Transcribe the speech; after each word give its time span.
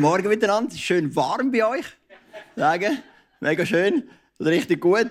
Guten 0.00 0.12
Morgen 0.12 0.28
miteinander. 0.28 0.70
Es 0.70 0.76
ist 0.76 0.80
schön 0.80 1.14
warm 1.14 1.52
bei 1.52 1.62
euch. 1.62 1.84
Sagen. 2.56 3.02
Mega 3.38 3.66
schön. 3.66 4.04
Richtig 4.40 4.80
gut. 4.80 5.10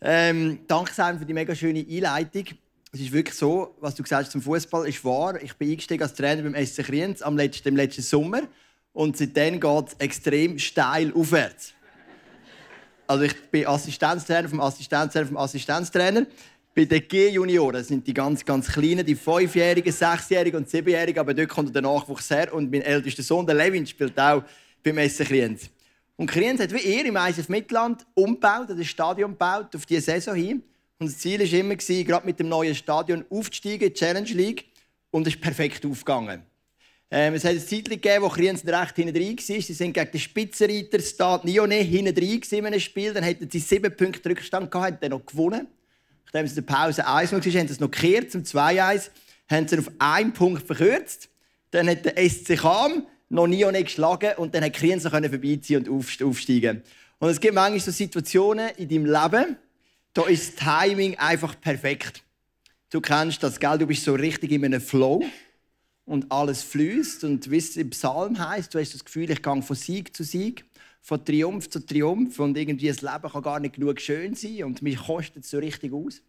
Ähm, 0.00 0.60
danke 0.66 0.94
Sam 0.94 1.18
für 1.18 1.26
die 1.26 1.34
mega 1.34 1.54
schöne 1.54 1.84
Einleitung. 1.86 2.44
Es 2.90 3.00
ist 3.00 3.12
wirklich 3.12 3.36
so, 3.36 3.76
was 3.80 3.94
du 3.94 4.02
gesagt 4.02 4.24
hast 4.24 4.32
zum 4.32 4.40
Fußball 4.40 4.88
ist 4.88 5.04
wahr. 5.04 5.42
Ich 5.42 5.54
bin 5.56 5.70
eingestiegen 5.70 6.02
als 6.02 6.14
Trainer 6.14 6.40
beim 6.40 6.54
SC 6.66 6.84
Kriens 6.84 7.20
am 7.20 7.36
letzten, 7.36 7.68
im 7.68 7.76
letzten 7.76 8.00
Sommer 8.00 8.40
und 8.94 9.14
seitdem 9.18 9.60
geht 9.60 9.88
es 9.88 9.94
extrem 9.98 10.58
steil 10.58 11.12
aufwärts. 11.14 11.74
Also 13.06 13.24
ich 13.24 13.50
bin 13.50 13.66
Assistenztrainer 13.66 14.48
vom 14.48 14.62
Assistenztrainer 14.62 15.26
vom 15.26 15.36
Assistenztrainer 15.36 16.24
bei 16.74 16.84
den 16.86 17.06
G-Junioren 17.06 17.84
sind 17.84 18.04
die 18.04 18.12
ganz, 18.12 18.44
ganz 18.44 18.66
Kleinen, 18.66 19.06
die 19.06 19.14
Fünfjährigen, 19.14 19.92
Sechsjährigen 19.92 20.58
und 20.58 20.68
Siebenjährigen, 20.68 21.20
aber 21.20 21.32
dort 21.32 21.48
kommt 21.48 21.72
der 21.72 21.82
Nachwuchs 21.82 22.30
her. 22.30 22.52
Und 22.52 22.70
mein 22.70 22.82
ältester 22.82 23.22
Sohn, 23.22 23.46
der 23.46 23.54
Levin, 23.54 23.86
spielt 23.86 24.18
auch 24.18 24.42
beim 24.82 24.98
Essen 24.98 25.24
Kriens. 25.24 25.70
Und 26.16 26.26
Kriens 26.28 26.60
hat 26.60 26.72
wie 26.72 26.78
ihr 26.78 27.06
im 27.06 27.16
ISF 27.16 27.48
Mittelland 27.48 28.04
umgebaut, 28.14 28.66
das 28.68 28.86
Stadion 28.86 29.32
gebaut, 29.32 29.74
auf 29.76 29.86
diese 29.86 30.00
Saison 30.00 30.34
hin. 30.34 30.62
Und 30.98 31.10
das 31.10 31.18
Ziel 31.18 31.40
war 31.40 31.58
immer, 31.58 31.76
gerade 31.76 32.26
mit 32.26 32.40
dem 32.40 32.48
neuen 32.48 32.74
Stadion 32.74 33.24
aufzusteigen 33.30 33.88
die 33.88 33.94
Challenge 33.94 34.30
League. 34.30 34.64
Und 35.12 35.26
es 35.28 35.34
ist 35.34 35.40
perfekt 35.40 35.86
aufgegangen. 35.86 36.42
Ähm, 37.08 37.34
es 37.34 37.44
hat 37.44 37.52
eine 37.52 37.64
Zeit 37.64 37.88
gegeben, 37.88 38.24
wo 38.24 38.28
Kriens 38.28 38.66
recht 38.66 38.96
hinten 38.96 39.14
drin 39.14 39.36
war. 39.36 39.60
Sie 39.60 39.60
sind 39.60 39.92
gegen 39.92 40.10
den 40.10 40.20
Spitzenreiter 40.20 40.98
Stade 40.98 41.46
Nione 41.46 41.76
hinten 41.76 42.14
drin 42.14 42.42
in 42.50 42.66
einem 42.66 42.80
Spiel. 42.80 43.12
Dann 43.12 43.24
hatten 43.24 43.48
sie 43.48 43.60
sieben 43.60 43.94
Punkte 43.96 44.28
Rückstand 44.28 44.72
gehabt, 44.72 44.92
haben 44.92 44.98
dann 45.00 45.10
noch 45.10 45.24
gewonnen. 45.24 45.68
Nachdem 46.26 46.46
es 46.46 46.56
in 46.56 46.64
der 46.64 46.74
Pause 46.74 47.06
1 47.06 47.32
war, 47.32 47.40
haben 47.40 47.42
sie 47.42 47.58
es 47.58 47.80
noch 47.80 47.90
gekehrt 47.90 48.32
zum 48.32 48.42
2-1, 48.42 49.10
haben 49.48 49.68
sie 49.68 49.78
auf 49.78 49.90
einen 49.98 50.32
Punkt 50.32 50.66
verkürzt. 50.66 51.28
Dann 51.70 51.88
hat 51.88 52.04
der 52.04 52.28
SC 52.28 52.56
Cham 52.60 53.06
noch 53.28 53.46
nie 53.46 53.64
und 53.64 53.72
nicht 53.72 53.86
geschlagen 53.86 54.32
und 54.36 54.54
dann 54.54 54.64
hat 54.64 54.74
Kriens 54.74 55.02
vorbeiziehen 55.02 55.86
und 55.86 56.22
aufsteigen. 56.22 56.82
Und 57.18 57.30
es 57.30 57.40
gibt 57.40 57.54
manchmal 57.54 57.80
so 57.80 57.90
Situationen 57.90 58.70
in 58.76 58.88
deinem 58.88 59.06
Leben, 59.06 59.56
da 60.12 60.26
ist 60.26 60.60
das 60.60 60.64
Timing 60.64 61.16
einfach 61.18 61.60
perfekt. 61.60 62.22
Du 62.90 63.00
kennst 63.00 63.42
das, 63.42 63.58
gell? 63.58 63.78
du 63.78 63.86
bist 63.86 64.04
so 64.04 64.14
richtig 64.14 64.52
in 64.52 64.64
einem 64.64 64.80
Flow 64.80 65.24
und 66.04 66.30
alles 66.30 66.62
fließt 66.62 67.24
und 67.24 67.50
wie 67.50 67.56
es 67.56 67.76
im 67.76 67.90
Psalm 67.90 68.38
heißt, 68.38 68.72
du 68.72 68.78
hast 68.78 68.94
das 68.94 69.04
Gefühl, 69.04 69.30
ich 69.30 69.42
gehe 69.42 69.62
von 69.62 69.76
Sieg 69.76 70.14
zu 70.14 70.22
Sieg 70.22 70.64
von 71.04 71.22
Triumph 71.22 71.68
zu 71.68 71.84
Triumph 71.84 72.38
und 72.38 72.56
irgendwie 72.56 72.88
das 72.88 73.02
Leben 73.02 73.30
kann 73.30 73.42
gar 73.42 73.60
nicht 73.60 73.74
genug 73.74 74.00
schön 74.00 74.34
sein 74.34 74.64
und 74.64 74.80
mich 74.80 74.96
kostet 74.96 75.44
es 75.44 75.50
so 75.50 75.58
richtig 75.58 75.92
aus. 75.92 76.22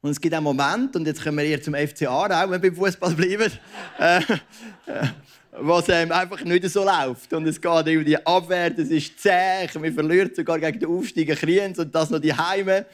Und 0.00 0.10
es 0.10 0.20
gibt 0.20 0.32
einen 0.32 0.44
Moment, 0.44 0.94
und 0.94 1.04
jetzt 1.06 1.24
kommen 1.24 1.38
wir 1.38 1.44
eher 1.44 1.60
zum 1.60 1.74
FCA 1.74 2.08
auch, 2.08 2.28
wenn 2.48 2.62
wir 2.62 2.70
beim 2.70 2.76
Fußball 2.76 3.14
bleiben, 3.14 3.52
äh, 3.98 4.18
äh, 4.18 5.08
was 5.50 5.88
ähm, 5.88 6.12
einfach 6.12 6.44
nicht 6.44 6.68
so 6.68 6.84
läuft. 6.84 7.32
Und 7.32 7.48
es 7.48 7.60
geht 7.60 7.86
über 7.88 8.04
die 8.04 8.24
Abwehr, 8.24 8.70
das 8.70 8.90
ist 8.90 9.18
zäh, 9.18 9.68
man 9.74 9.92
verliert 9.92 10.36
sogar 10.36 10.60
gegen 10.60 10.78
den 10.78 10.88
Aufsteiger 10.88 11.34
Kriens 11.34 11.80
und 11.80 11.92
das 11.92 12.10
noch 12.10 12.20
die 12.20 12.32
Heime. 12.32 12.86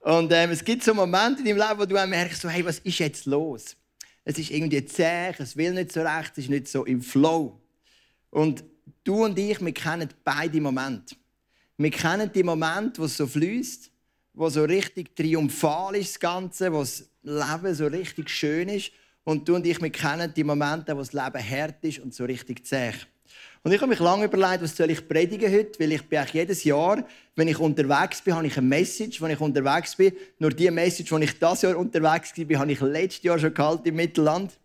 Und 0.00 0.32
ähm, 0.32 0.50
es 0.50 0.64
gibt 0.64 0.82
so 0.82 0.94
Momente 0.94 1.42
in 1.42 1.58
deinem 1.58 1.68
Leben, 1.68 1.80
wo 1.80 1.84
du 1.84 2.06
merkst, 2.06 2.40
so, 2.40 2.48
hey, 2.48 2.64
was 2.64 2.78
ist 2.78 3.00
jetzt 3.00 3.26
los? 3.26 3.76
Es 4.24 4.38
ist 4.38 4.50
irgendwie 4.50 4.82
zäh, 4.86 5.34
es 5.36 5.54
will 5.58 5.74
nicht 5.74 5.92
so 5.92 6.00
recht, 6.00 6.32
es 6.32 6.44
ist 6.44 6.50
nicht 6.50 6.68
so 6.68 6.86
im 6.86 7.02
Flow. 7.02 7.60
Und 8.30 8.64
du 9.08 9.24
und 9.24 9.38
ich, 9.38 9.60
wir 9.60 9.72
kennen 9.72 10.08
beide 10.22 10.60
Momente. 10.60 11.16
Wir 11.78 11.90
kennen 11.90 12.30
die 12.34 12.42
Momente, 12.42 13.00
wo 13.00 13.06
es 13.06 13.16
so 13.16 13.26
fließt, 13.26 13.90
wo 14.34 14.50
so 14.50 14.64
richtig 14.64 15.16
triumphal 15.16 15.96
ist 15.96 16.14
das 16.14 16.20
Ganze, 16.20 16.72
wo 16.72 16.80
das 16.80 17.08
Leben 17.22 17.74
so 17.74 17.86
richtig 17.86 18.28
schön 18.28 18.68
ist. 18.68 18.92
Und 19.24 19.48
du 19.48 19.54
und 19.54 19.66
ich, 19.66 19.80
wir 19.80 19.90
kennen 19.90 20.32
die 20.34 20.44
Momente, 20.44 20.94
wo 20.94 21.00
das 21.00 21.12
Leben 21.12 21.50
hart 21.50 21.82
ist 21.82 22.00
und 22.00 22.14
so 22.14 22.24
richtig 22.24 22.66
zäh. 22.66 22.92
Und 23.62 23.72
ich 23.72 23.80
habe 23.80 23.90
mich 23.90 23.98
lange 23.98 24.26
überlegt, 24.26 24.62
was 24.62 24.76
soll 24.76 24.90
ich 24.90 25.06
predigen 25.06 25.52
heute, 25.52 25.80
weil 25.80 25.92
ich 25.92 26.02
bin 26.02 26.24
jedes 26.32 26.64
Jahr, 26.64 27.04
wenn 27.34 27.48
ich 27.48 27.58
unterwegs 27.58 28.22
bin, 28.22 28.34
habe 28.34 28.46
ich 28.46 28.56
eine 28.56 28.66
Message, 28.66 29.20
wenn 29.20 29.30
ich 29.30 29.40
unterwegs 29.40 29.96
bin. 29.96 30.12
Nur 30.38 30.50
die 30.50 30.70
Message, 30.70 31.12
wenn 31.12 31.22
ich 31.22 31.38
das 31.38 31.62
Jahr 31.62 31.76
unterwegs 31.76 32.36
war, 32.36 32.58
habe 32.58 32.72
ich 32.72 32.80
letztes 32.80 33.24
Jahr 33.24 33.38
schon 33.38 33.54
gehalten 33.54 33.88
im 33.88 33.96
Mittelland. 33.96 34.58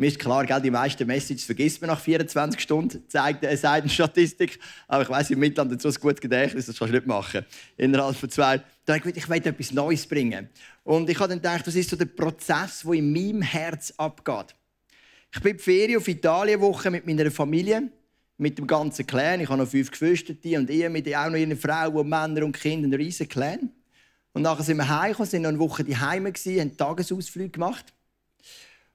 Mir 0.00 0.06
ist 0.06 0.18
klar, 0.18 0.46
gell, 0.46 0.62
die 0.62 0.70
meisten 0.70 1.06
Messages 1.06 1.44
vergisst 1.44 1.82
man 1.82 1.90
nach 1.90 2.00
24 2.00 2.58
Stunden, 2.58 3.04
zeigt 3.06 3.44
eine 3.44 3.54
Seitenstatistik. 3.54 4.58
Aber 4.88 5.02
ich 5.02 5.10
weiß, 5.10 5.28
im 5.28 5.40
Mittelland 5.40 5.70
hat 5.70 5.82
so 5.82 5.90
ein 5.90 5.94
gutes 5.96 6.22
Gedächtnis, 6.22 6.64
das 6.64 6.78
kannst 6.78 6.94
du 6.94 6.96
nicht 6.96 7.06
machen. 7.06 7.44
Innerhalb 7.76 8.16
von 8.16 8.30
zwei. 8.30 8.62
Da 8.86 8.94
habe 8.94 9.10
ich 9.10 9.14
gedacht, 9.14 9.44
etwas 9.44 9.72
Neues 9.72 10.06
bringen. 10.06 10.48
Und 10.84 11.10
ich 11.10 11.18
habe 11.18 11.28
dann 11.28 11.36
gedacht, 11.36 11.66
das 11.66 11.74
ist 11.74 11.90
so 11.90 11.96
der 11.96 12.06
Prozess, 12.06 12.80
der 12.82 12.94
in 12.94 13.12
meinem 13.12 13.42
Herz 13.42 13.92
abgeht. 13.98 14.54
Ich 15.34 15.42
bin 15.42 15.50
in 15.50 15.56
die 15.58 15.62
Ferien 15.62 15.98
auf 15.98 16.08
Italienwoche 16.08 16.90
mit 16.90 17.06
meiner 17.06 17.30
Familie, 17.30 17.90
mit 18.38 18.56
dem 18.56 18.66
ganzen 18.66 19.06
Clan. 19.06 19.40
Ich 19.40 19.50
habe 19.50 19.62
noch 19.62 19.68
fünf 19.68 19.90
Geschwister 19.90 20.32
und 20.32 20.70
ihr 20.70 20.88
mit 20.88 21.14
auch 21.14 21.28
noch 21.28 21.36
ihre 21.36 21.56
Frauen, 21.56 22.08
Männer 22.08 22.46
und 22.46 22.58
Kinder, 22.58 22.86
einen 22.86 22.94
riesen 22.94 23.28
Clan. 23.28 23.70
Und 24.32 24.40
nachher 24.40 24.64
sind 24.64 24.78
wir 24.78 24.88
heimgekommen, 24.88 25.28
sind 25.28 25.42
noch 25.42 25.50
eine 25.50 25.58
Woche 25.58 25.84
daheim 25.84 26.24
gewesen, 26.24 26.58
haben 26.58 26.74
Tagesausflüge 26.74 27.50
gemacht. 27.50 27.92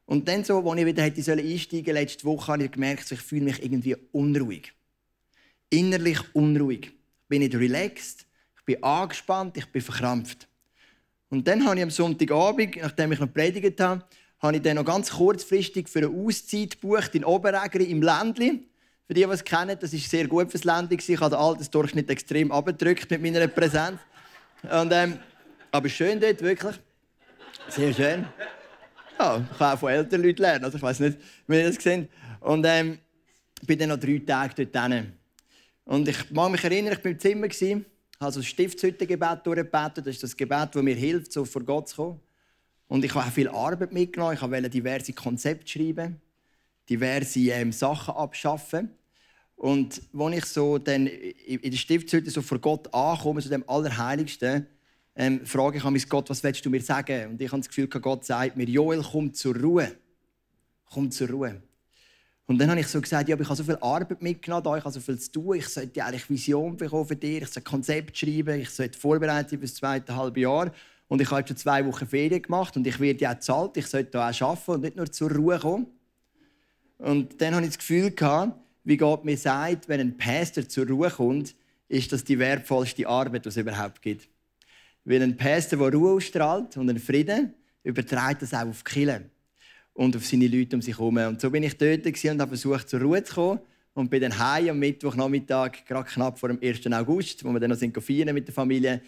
Und 0.05 0.27
dann, 0.27 0.43
so, 0.43 0.69
als 0.69 0.79
ich 0.79 0.85
wieder 0.85 1.03
hätte 1.03 1.31
einsteigen 1.31 1.85
sollen, 1.85 1.97
letzte 1.97 2.25
Woche, 2.25 2.51
habe 2.51 2.63
ich 2.65 2.71
gemerkt, 2.71 3.11
ich 3.11 3.21
fühle 3.21 3.45
mich 3.45 3.63
irgendwie 3.63 3.95
unruhig. 4.11 4.73
Innerlich 5.69 6.19
unruhig. 6.33 6.87
Ich 6.87 7.27
bin 7.27 7.41
nicht 7.41 7.55
relaxed, 7.55 8.25
ich 8.57 8.65
bin 8.65 8.83
angespannt, 8.83 9.57
ich 9.57 9.65
bin 9.71 9.81
verkrampft. 9.81 10.47
Und 11.29 11.47
dann 11.47 11.65
habe 11.65 11.77
ich 11.77 11.83
am 11.83 11.89
Sonntagabend, 11.89 12.77
nachdem 12.77 13.11
ich 13.11 13.19
noch 13.19 13.33
predigt 13.33 13.79
habe, 13.81 14.03
habe 14.39 14.57
ich 14.57 14.61
dann 14.61 14.75
noch 14.75 14.85
ganz 14.85 15.09
kurzfristig 15.09 15.89
für 15.89 15.99
eine 15.99 16.09
Auszeit 16.09 16.79
gebucht 16.79 17.15
in 17.15 17.25
Oberägeri 17.25 17.85
im 17.85 18.03
Ländli. 18.03 18.67
Für 19.07 19.13
die, 19.13 19.23
die 19.23 19.29
es 19.29 19.43
kennen, 19.43 19.77
das 19.79 19.91
ist 19.93 20.09
sehr 20.09 20.27
gut 20.27 20.51
fürs 20.51 20.63
Ländli. 20.63 20.97
Ich 20.97 21.19
habe 21.19 21.31
den 21.31 21.39
Altersdurchschnitt 21.39 22.09
extrem 22.09 22.51
abgedrückt 22.51 23.09
mit 23.09 23.21
meiner 23.21 23.47
Präsenz. 23.47 23.99
Und, 24.63 24.91
ähm, 24.91 25.19
aber 25.71 25.89
schön 25.89 26.19
dort, 26.19 26.41
wirklich. 26.41 26.75
Sehr 27.69 27.93
schön. 27.93 28.25
Ja, 29.17 29.47
ich 29.49 29.57
kann 29.57 29.73
auch 29.73 29.79
von 29.79 29.91
älteren 29.91 30.23
Leuten 30.23 30.41
lernen. 30.41 30.65
Also 30.65 30.77
ich 30.77 30.83
weiß 30.83 30.99
nicht, 30.99 31.17
wie 31.47 31.57
ihr 31.57 31.67
das 31.67 31.77
gesehen 31.77 32.09
Und 32.41 32.65
ähm, 32.65 32.99
ich 33.61 33.67
bin 33.67 33.79
dann 33.79 33.89
noch 33.89 33.97
drei 33.99 34.21
Tage 34.25 34.65
dort 34.65 34.91
hin. 34.91 35.13
Und 35.85 36.07
ich 36.07 36.31
mag 36.31 36.51
mich 36.51 36.63
erinnern, 36.63 36.93
ich 36.93 37.03
war 37.03 37.11
im 37.11 37.19
Zimmer, 37.19 37.47
habe 37.47 37.85
also 38.19 38.39
das 38.39 38.47
Stiftshüttengebet 38.47 39.45
durchgebetet. 39.45 40.05
Das 40.05 40.15
ist 40.15 40.23
das 40.23 40.35
Gebet, 40.35 40.69
das 40.73 40.83
mir 40.83 40.95
hilft, 40.95 41.31
so 41.31 41.45
vor 41.45 41.63
Gott 41.63 41.89
zu 41.89 41.95
kommen. 41.95 42.19
Und 42.87 43.05
ich 43.05 43.13
habe 43.13 43.25
auch 43.25 43.31
viel 43.31 43.47
Arbeit 43.49 43.93
mitgenommen. 43.93 44.35
Ich 44.35 44.41
wollte 44.41 44.69
diverse 44.69 45.13
Konzepte 45.13 45.67
schreiben, 45.67 46.21
diverse 46.89 47.39
ähm, 47.39 47.71
Sachen 47.71 48.15
abschaffen. 48.15 48.89
Und 49.55 50.01
als 50.17 50.35
ich 50.35 50.45
so 50.45 50.77
dann 50.77 51.07
in 51.07 51.71
der 51.71 51.77
Stiftshütte 51.77 52.29
so 52.29 52.41
vor 52.41 52.59
Gott 52.59 52.93
ankomme, 52.93 53.41
zu 53.41 53.49
dem 53.49 53.67
Allerheiligsten, 53.67 54.67
ähm, 55.15 55.45
frage 55.45 55.77
ich 55.77 55.85
an 55.85 55.97
Gott, 56.09 56.29
was 56.29 56.43
willst 56.43 56.65
du 56.65 56.69
mir 56.69 56.81
sagen? 56.81 57.31
Und 57.31 57.41
ich 57.41 57.51
habe 57.51 57.61
das 57.61 57.69
Gefühl, 57.69 57.87
Gott 57.87 58.25
sagt 58.25 58.57
mir, 58.57 58.65
Joel, 58.65 59.01
komm 59.01 59.33
zur 59.33 59.55
Ruhe. 59.55 59.91
Komm 60.85 61.09
zur 61.09 61.29
Ruhe. 61.29 61.61
Und 62.47 62.59
dann 62.59 62.69
habe 62.69 62.79
ich 62.79 62.87
so 62.87 63.01
gesagt, 63.01 63.27
ja, 63.27 63.35
ich 63.35 63.49
habe 63.49 63.55
so 63.55 63.63
viel 63.63 63.77
Arbeit 63.81 64.21
mitgenommen, 64.21 64.77
ich 64.77 64.83
habe 64.83 64.91
so 64.91 64.99
viel 64.99 65.17
zu 65.17 65.31
tun, 65.31 65.55
ich 65.55 65.67
sollte 65.67 66.03
eigentlich 66.03 66.29
Vision 66.29 66.77
bekommen 66.77 67.07
für 67.07 67.15
dich, 67.15 67.41
ich 67.41 67.47
sollte 67.47 67.69
Konzept 67.69 68.17
schreiben, 68.17 68.59
ich 68.59 68.69
sollte 68.69 68.99
vorbereitet 68.99 69.49
sein 69.49 69.59
für 69.59 69.65
das 69.65 69.75
zweite 69.75 70.15
halbe 70.15 70.41
Jahr. 70.41 70.71
Und 71.07 71.21
ich 71.21 71.31
habe 71.31 71.47
schon 71.47 71.57
zwei 71.57 71.85
Wochen 71.85 72.07
Ferien 72.07 72.41
gemacht 72.41 72.75
und 72.77 72.85
ich 72.85 72.99
werde 72.99 73.19
ja 73.19 73.33
bezahlt, 73.33 73.77
ich 73.77 73.87
sollte 73.87 74.11
da 74.11 74.29
auch 74.29 74.41
arbeiten 74.41 74.71
und 74.71 74.81
nicht 74.81 74.95
nur 74.95 75.11
zur 75.11 75.31
Ruhe 75.31 75.57
kommen. 75.59 75.87
Und 76.97 77.41
dann 77.41 77.55
habe 77.55 77.65
ich 77.65 77.71
das 77.71 77.79
Gefühl 77.79 78.13
wie 78.83 78.97
Gott 78.97 79.25
mir 79.25 79.37
sagt, 79.37 79.89
wenn 79.89 79.99
ein 79.99 80.17
Pastor 80.17 80.67
zur 80.69 80.87
Ruhe 80.87 81.09
kommt, 81.09 81.55
ist 81.87 82.11
das 82.11 82.23
die 82.23 82.37
wertvollste 82.37 83.07
Arbeit, 83.07 83.45
die 83.45 83.49
es 83.49 83.57
überhaupt 83.57 84.01
gibt. 84.01 84.29
Weil 85.05 85.21
ein 85.21 85.37
Pastor, 85.37 85.79
der 85.79 85.99
Ruhe 85.99 86.15
ausstrahlt 86.15 86.75
und 86.77 86.89
einen 86.89 86.99
Frieden, 86.99 87.53
überträgt 87.83 88.41
das 88.41 88.53
auch 88.53 88.67
auf 88.67 88.83
die 88.83 88.91
Kirche 88.91 89.29
und 89.93 90.15
auf 90.15 90.25
seine 90.25 90.47
Leute 90.47 90.75
um 90.75 90.81
sich 90.81 90.97
herum. 90.97 91.17
Und 91.17 91.39
so 91.39 91.49
bin 91.49 91.63
ich 91.63 91.77
dort 91.77 92.05
und 92.05 92.41
habe 92.41 92.47
versucht, 92.47 92.89
zur 92.89 93.01
Ruhe 93.01 93.23
zu 93.23 93.35
kommen 93.35 93.59
und 93.93 94.09
bin 94.09 94.21
dann 94.21 94.37
heim 94.37 94.69
am 94.69 94.79
Mittwochnachmittag, 94.79 95.85
gerade 95.87 96.09
knapp 96.09 96.37
vor 96.37 96.49
dem 96.49 96.59
1. 96.61 96.85
August, 96.91 97.43
wo 97.45 97.51
wir 97.51 97.59
dann 97.59 97.69
noch 97.69 97.77
sind 97.77 97.97
feiern 98.03 98.33
mit 98.33 98.47
der 98.47 98.53
Familie 98.53 99.01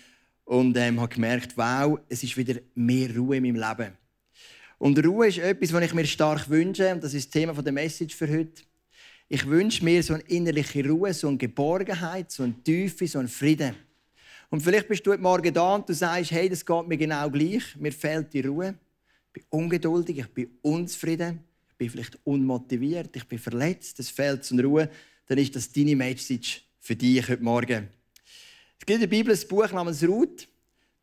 und 0.46 0.78
ähm, 0.78 1.02
habe 1.02 1.14
gemerkt, 1.14 1.58
wow, 1.58 2.00
es 2.08 2.24
ist 2.24 2.38
wieder 2.38 2.62
mehr 2.74 3.14
Ruhe 3.16 3.38
in 3.38 3.44
meinem 3.44 3.56
Leben. 3.56 3.98
Und 4.78 5.04
Ruhe 5.04 5.28
ist 5.28 5.40
etwas, 5.40 5.74
was 5.74 5.84
ich 5.84 5.94
mir 5.94 6.06
stark 6.06 6.50
wünsche, 6.50 6.94
und 6.94 7.04
das 7.04 7.14
ist 7.14 7.26
das 7.26 7.32
Thema 7.32 7.54
der 7.54 7.74
Message 7.74 8.16
für 8.16 8.30
heute. 8.30 8.62
Ich 9.28 9.46
wünsche 9.46 9.84
mir 9.84 10.02
so 10.04 10.14
eine 10.14 10.24
innerliche 10.24 10.88
Ruhe, 10.88 11.14
so 11.14 11.28
eine 11.28 11.38
Geborgenheit, 11.38 12.32
so 12.32 12.44
eine 12.44 12.54
Tiefe, 12.64 13.08
so 13.08 13.20
einen 13.20 13.28
Frieden. 13.28 13.76
Und 14.50 14.62
vielleicht 14.62 14.88
bist 14.88 15.06
du 15.06 15.12
heute 15.12 15.22
Morgen 15.22 15.54
da 15.54 15.76
und 15.76 15.90
du 15.90 15.94
sagst, 15.94 16.32
hey, 16.32 16.48
das 16.48 16.66
geht 16.66 16.88
mir 16.88 16.98
genau 16.98 17.30
gleich. 17.30 17.76
Mir 17.76 17.92
fehlt 17.92 18.34
die 18.34 18.42
Ruhe. 18.42 18.76
Ich 19.28 19.34
bin 19.34 19.44
ungeduldig, 19.50 20.20
ich 20.20 20.28
bin 20.28 20.58
unzufrieden, 20.62 21.44
ich 21.70 21.76
bin 21.76 21.90
vielleicht 21.90 22.18
unmotiviert, 22.24 23.16
ich 23.16 23.28
bin 23.28 23.38
verletzt, 23.38 24.00
es 24.00 24.10
fehlt 24.10 24.46
zur 24.46 24.64
Ruhe. 24.64 24.90
Dann 25.28 25.38
ist 25.38 25.56
das 25.56 25.72
deine 25.72 25.96
Message 25.96 26.64
für 26.80 26.96
dich 26.96 27.28
heute 27.28 27.44
Morgen. 27.44 27.90
Es 28.80 28.86
gibt 28.86 28.92
in 28.92 29.00
der 29.02 29.08
Bibel 29.08 29.36
ein 29.36 29.48
Buch 29.48 29.72
namens 29.72 30.02
Ruth. 30.08 30.48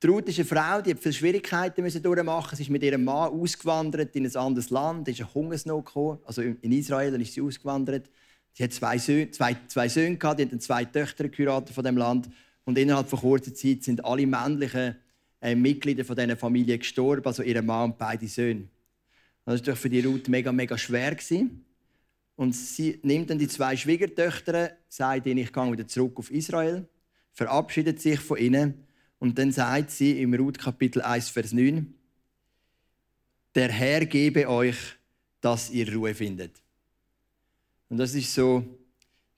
Die 0.02 0.06
Ruth 0.06 0.28
ist 0.28 0.38
eine 0.38 0.46
Frau, 0.46 0.80
die 0.80 0.90
hat 0.90 0.98
viele 1.00 1.12
Schwierigkeiten 1.12 2.02
durchmachen. 2.02 2.56
Sie 2.56 2.62
ist 2.62 2.70
mit 2.70 2.82
ihrem 2.82 3.04
Mann 3.04 3.30
ausgewandert 3.30 4.16
in 4.16 4.26
ein 4.26 4.36
anderes 4.36 4.70
Land. 4.70 5.06
Ist 5.08 5.20
eine 5.20 5.34
Hungersnot 5.34 5.84
gekommen. 5.84 6.18
Also 6.24 6.40
in 6.40 6.72
Israel 6.72 7.20
ist 7.20 7.34
sie 7.34 7.42
ausgewandert. 7.42 8.10
Sie 8.54 8.64
hat 8.64 8.72
zwei 8.72 8.98
Söhne, 8.98 9.30
zwei, 9.30 9.56
zwei 9.66 9.88
Söhne 9.88 10.16
gehabt, 10.16 10.40
die 10.40 10.44
hatten 10.44 10.60
zwei 10.60 10.84
Töchter 10.84 11.28
geheiratet 11.28 11.74
von 11.74 11.84
dem 11.84 11.96
Land. 11.96 12.28
Und 12.64 12.78
innerhalb 12.78 13.08
von 13.08 13.20
kurzer 13.20 13.54
Zeit 13.54 13.82
sind 13.82 14.04
alle 14.04 14.26
männlichen 14.26 14.96
äh, 15.40 15.54
Mitglieder 15.54 16.04
von 16.04 16.16
dieser 16.16 16.36
Familie 16.36 16.78
gestorben, 16.78 17.26
also 17.26 17.42
ihr 17.42 17.60
Mann 17.62 17.90
und 17.90 17.98
beide 17.98 18.26
Söhne. 18.26 18.68
Das 19.44 19.66
war 19.66 19.76
für 19.76 19.90
die 19.90 20.00
Ruth 20.00 20.28
mega, 20.28 20.52
mega 20.52 20.78
schwer. 20.78 21.14
Gewesen. 21.14 21.64
Und 22.36 22.54
sie 22.54 22.98
nimmt 23.02 23.30
dann 23.30 23.38
die 23.38 23.48
zwei 23.48 23.76
Schwiegertöchter, 23.76 24.72
sagt 24.88 25.26
ihnen, 25.26 25.38
ich 25.38 25.52
gehe 25.52 25.72
wieder 25.72 25.86
zurück 25.86 26.18
auf 26.18 26.30
Israel, 26.30 26.88
verabschiedet 27.32 28.00
sich 28.00 28.18
von 28.18 28.38
ihnen 28.38 28.86
und 29.18 29.38
dann 29.38 29.52
sagt 29.52 29.90
sie 29.90 30.20
im 30.20 30.34
Ruth 30.34 30.58
Kapitel 30.58 31.02
1, 31.02 31.28
Vers 31.28 31.52
9, 31.52 31.94
der 33.54 33.70
Herr 33.70 34.04
gebe 34.04 34.48
euch, 34.48 34.76
dass 35.40 35.70
ihr 35.70 35.92
Ruhe 35.94 36.14
findet. 36.14 36.60
Und 37.88 37.98
das 37.98 38.14
ist 38.14 38.34
so 38.34 38.64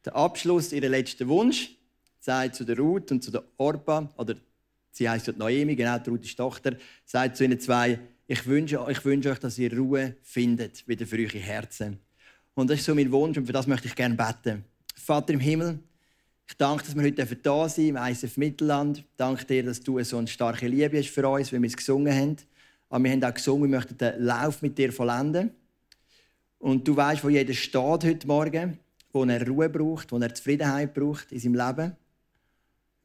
der 0.05 0.17
Abschluss 0.17 0.73
ihrer 0.73 0.88
letzten 0.88 1.28
Wunsch 1.28 1.75
sagt 2.26 2.56
zu 2.56 2.64
der 2.64 2.76
Ruth 2.76 3.12
und 3.12 3.23
zu 3.23 3.31
der 3.31 3.44
Orpa, 3.56 4.11
oder 4.17 4.34
sie 4.90 5.08
heißt 5.08 5.28
dort 5.28 5.38
Noemi, 5.38 5.76
genau, 5.76 5.96
die 5.99 6.11
Ruth 6.11 6.25
ist 6.25 6.37
Tochter, 6.37 6.76
sagt 7.05 7.37
zu 7.37 7.44
ihnen 7.44 7.61
zwei, 7.61 8.00
ich 8.26 8.44
wünsche, 8.46 8.84
ich 8.88 9.05
wünsche 9.05 9.31
euch, 9.31 9.38
dass 9.38 9.56
ihr 9.58 9.73
Ruhe 9.73 10.17
findet, 10.23 10.87
wieder 10.88 11.06
für 11.06 11.19
eure 11.19 11.38
Herzen. 11.38 12.00
Und 12.55 12.69
das 12.69 12.81
ist 12.81 12.87
so 12.87 12.96
mein 12.96 13.12
Wunsch 13.12 13.38
und 13.38 13.46
für 13.46 13.52
das 13.52 13.69
möchte 13.69 13.87
ich 13.87 13.94
gerne 13.94 14.17
beten. 14.17 14.64
Vater 14.96 15.34
im 15.34 15.40
Himmel, 15.40 15.78
ich 16.49 16.56
danke, 16.56 16.84
dass 16.84 16.96
wir 16.96 17.05
heute 17.05 17.37
da 17.37 17.69
sind 17.69 17.90
im 17.90 17.96
ISF 17.96 18.37
Mittelland. 18.37 18.99
Ich 18.99 19.05
danke 19.17 19.44
dir, 19.44 19.62
dass 19.62 19.81
du 19.81 20.02
so 20.02 20.19
eine 20.19 20.26
starke 20.26 20.67
Liebe 20.67 20.99
hast 20.99 21.11
für 21.11 21.28
uns, 21.28 21.52
wie 21.52 21.62
wir 21.62 21.69
es 21.69 21.76
gesungen 21.76 22.12
haben. 22.12 22.37
Aber 22.88 23.05
wir 23.05 23.12
haben 23.12 23.23
auch 23.23 23.34
gesungen, 23.34 23.70
wir 23.70 23.78
möchten 23.78 23.96
den 23.99 24.20
Lauf 24.25 24.62
mit 24.62 24.76
dir 24.76 24.93
vollenden. 24.93 25.50
Und 26.58 26.88
du 26.88 26.96
weißt, 26.96 27.23
wo 27.23 27.28
jeder 27.28 27.55
steht 27.55 28.05
heute 28.05 28.26
Morgen, 28.26 28.78
wo 29.12 29.25
er 29.25 29.46
Ruhe 29.46 29.69
braucht, 29.69 30.11
wo 30.11 30.19
er 30.19 30.34
Zufriedenheit 30.34 30.93
braucht 30.93 31.31
in 31.31 31.38
seinem 31.38 31.55
Leben. 31.55 31.96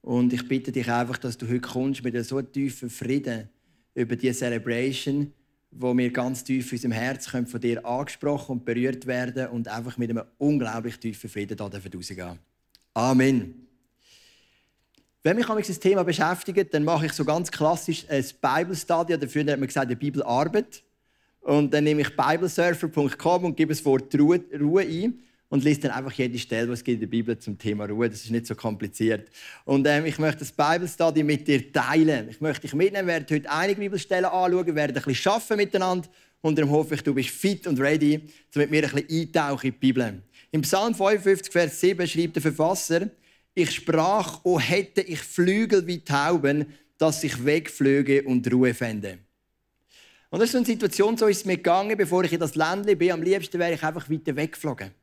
Und 0.01 0.33
ich 0.33 0.47
bitte 0.47 0.71
dich 0.71 0.89
einfach, 0.91 1.17
dass 1.17 1.37
du 1.37 1.47
heute 1.47 1.61
kommst 1.61 2.03
mit 2.03 2.15
einem 2.15 2.23
so 2.23 2.41
tiefen 2.41 2.89
Frieden 2.89 3.49
über 3.93 4.15
diese 4.15 4.39
Celebration, 4.39 5.31
wo 5.69 5.95
wir 5.95 6.11
ganz 6.11 6.43
tief 6.43 6.71
in 6.71 6.77
unserem 6.77 6.91
Herz 6.91 7.27
von 7.27 7.61
dir 7.61 7.85
angesprochen 7.85 8.53
und 8.53 8.65
berührt 8.65 9.05
werden 9.05 9.47
und 9.47 9.67
einfach 9.67 9.97
mit 9.97 10.09
einem 10.09 10.23
unglaublich 10.37 10.97
tiefen 10.97 11.29
Frieden 11.29 11.55
da 11.55 11.65
rausgehen 11.65 12.39
Amen. 12.93 13.67
Wenn 15.23 15.37
mich 15.37 15.45
das 15.45 15.79
Thema 15.79 16.03
beschäftigt, 16.03 16.73
dann 16.73 16.83
mache 16.83 17.05
ich 17.05 17.13
so 17.13 17.23
ganz 17.23 17.51
klassisch 17.51 18.05
ein 18.09 18.25
Bible 18.41 18.75
Study, 18.75 19.27
früher 19.27 19.51
hat 19.51 19.59
man 19.59 19.67
gesagt, 19.67 19.85
eine 19.85 19.95
Bibelarbeit. 19.95 20.83
Und 21.41 21.73
dann 21.73 21.83
nehme 21.83 22.01
ich 22.01 22.15
biblesurfer.com 22.15 23.45
und 23.45 23.55
gebe 23.55 23.73
das 23.73 23.85
Wort 23.85 24.13
Ruhe 24.15 24.81
ein 24.81 25.19
und 25.51 25.65
liest 25.65 25.83
dann 25.83 25.91
einfach 25.91 26.13
jede 26.13 26.39
Stelle, 26.39 26.69
was 26.69 26.81
in 26.81 26.99
der 26.99 27.07
Bibel 27.07 27.37
zum 27.37 27.57
Thema 27.57 27.85
Ruhe. 27.85 28.09
Das 28.09 28.23
ist 28.23 28.31
nicht 28.31 28.47
so 28.47 28.55
kompliziert. 28.55 29.29
Und 29.65 29.85
ähm, 29.85 30.05
ich 30.05 30.17
möchte 30.17 30.39
das 30.39 30.51
Bible 30.53 30.87
Study 30.87 31.23
mit 31.23 31.45
dir 31.45 31.71
teilen. 31.73 32.29
Ich 32.29 32.39
möchte 32.39 32.61
dich 32.61 32.73
mitnehmen, 32.73 33.05
wir 33.05 33.15
werden 33.15 33.27
heute 33.29 33.51
einige 33.51 33.81
Bibelstellen 33.81 34.25
anschauen, 34.25 34.65
wir 34.65 34.75
werden 34.75 34.95
ein 34.95 35.03
bisschen 35.03 35.31
arbeiten 35.31 35.57
miteinander 35.57 36.07
und 36.39 36.57
darum 36.57 36.71
hoffe 36.71 36.95
ich, 36.95 37.03
du 37.03 37.13
bist 37.13 37.29
fit 37.31 37.67
und 37.67 37.81
ready, 37.81 38.15
um 38.55 38.61
mit 38.61 38.71
mir 38.71 38.83
ein 38.83 38.91
bisschen 38.91 39.21
eintauchen 39.21 39.67
in 39.67 39.73
die 39.73 39.77
Bibel. 39.77 40.23
Im 40.51 40.61
Psalm 40.61 40.95
55, 40.95 41.51
Vers 41.51 41.81
7 41.81 42.07
schreibt 42.07 42.35
der 42.37 42.41
Verfasser, 42.41 43.09
ich 43.53 43.71
sprach, 43.71 44.39
oh 44.43 44.57
hätte 44.57 45.01
ich 45.01 45.19
Flügel 45.19 45.85
wie 45.85 46.01
Tauben, 46.01 46.65
dass 46.97 47.25
ich 47.25 47.43
wegflöge 47.43 48.23
und 48.23 48.49
Ruhe 48.51 48.73
fände. 48.73 49.19
Und 50.29 50.39
das 50.39 50.47
ist 50.47 50.51
so 50.53 50.59
eine 50.59 50.65
Situation, 50.65 51.17
so 51.17 51.27
ist 51.27 51.39
es 51.39 51.45
mir 51.45 51.57
gegangen, 51.57 51.97
bevor 51.97 52.23
ich 52.23 52.31
in 52.31 52.39
das 52.39 52.55
Ländle 52.55 52.95
bin. 52.95 53.11
Am 53.11 53.21
liebsten 53.21 53.59
wäre 53.59 53.73
ich 53.73 53.83
einfach 53.83 54.09
weiter 54.09 54.33
weggeflogen. 54.33 55.00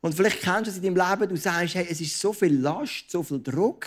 Und 0.00 0.14
vielleicht 0.14 0.40
kennst 0.40 0.66
du 0.66 0.70
es 0.70 0.76
in 0.76 0.94
deinem 0.94 1.10
Leben, 1.10 1.28
du 1.28 1.36
sagst, 1.36 1.74
hey, 1.74 1.86
es 1.90 2.00
ist 2.00 2.18
so 2.18 2.32
viel 2.32 2.54
Last, 2.56 3.10
so 3.10 3.22
viel 3.22 3.42
Druck, 3.42 3.86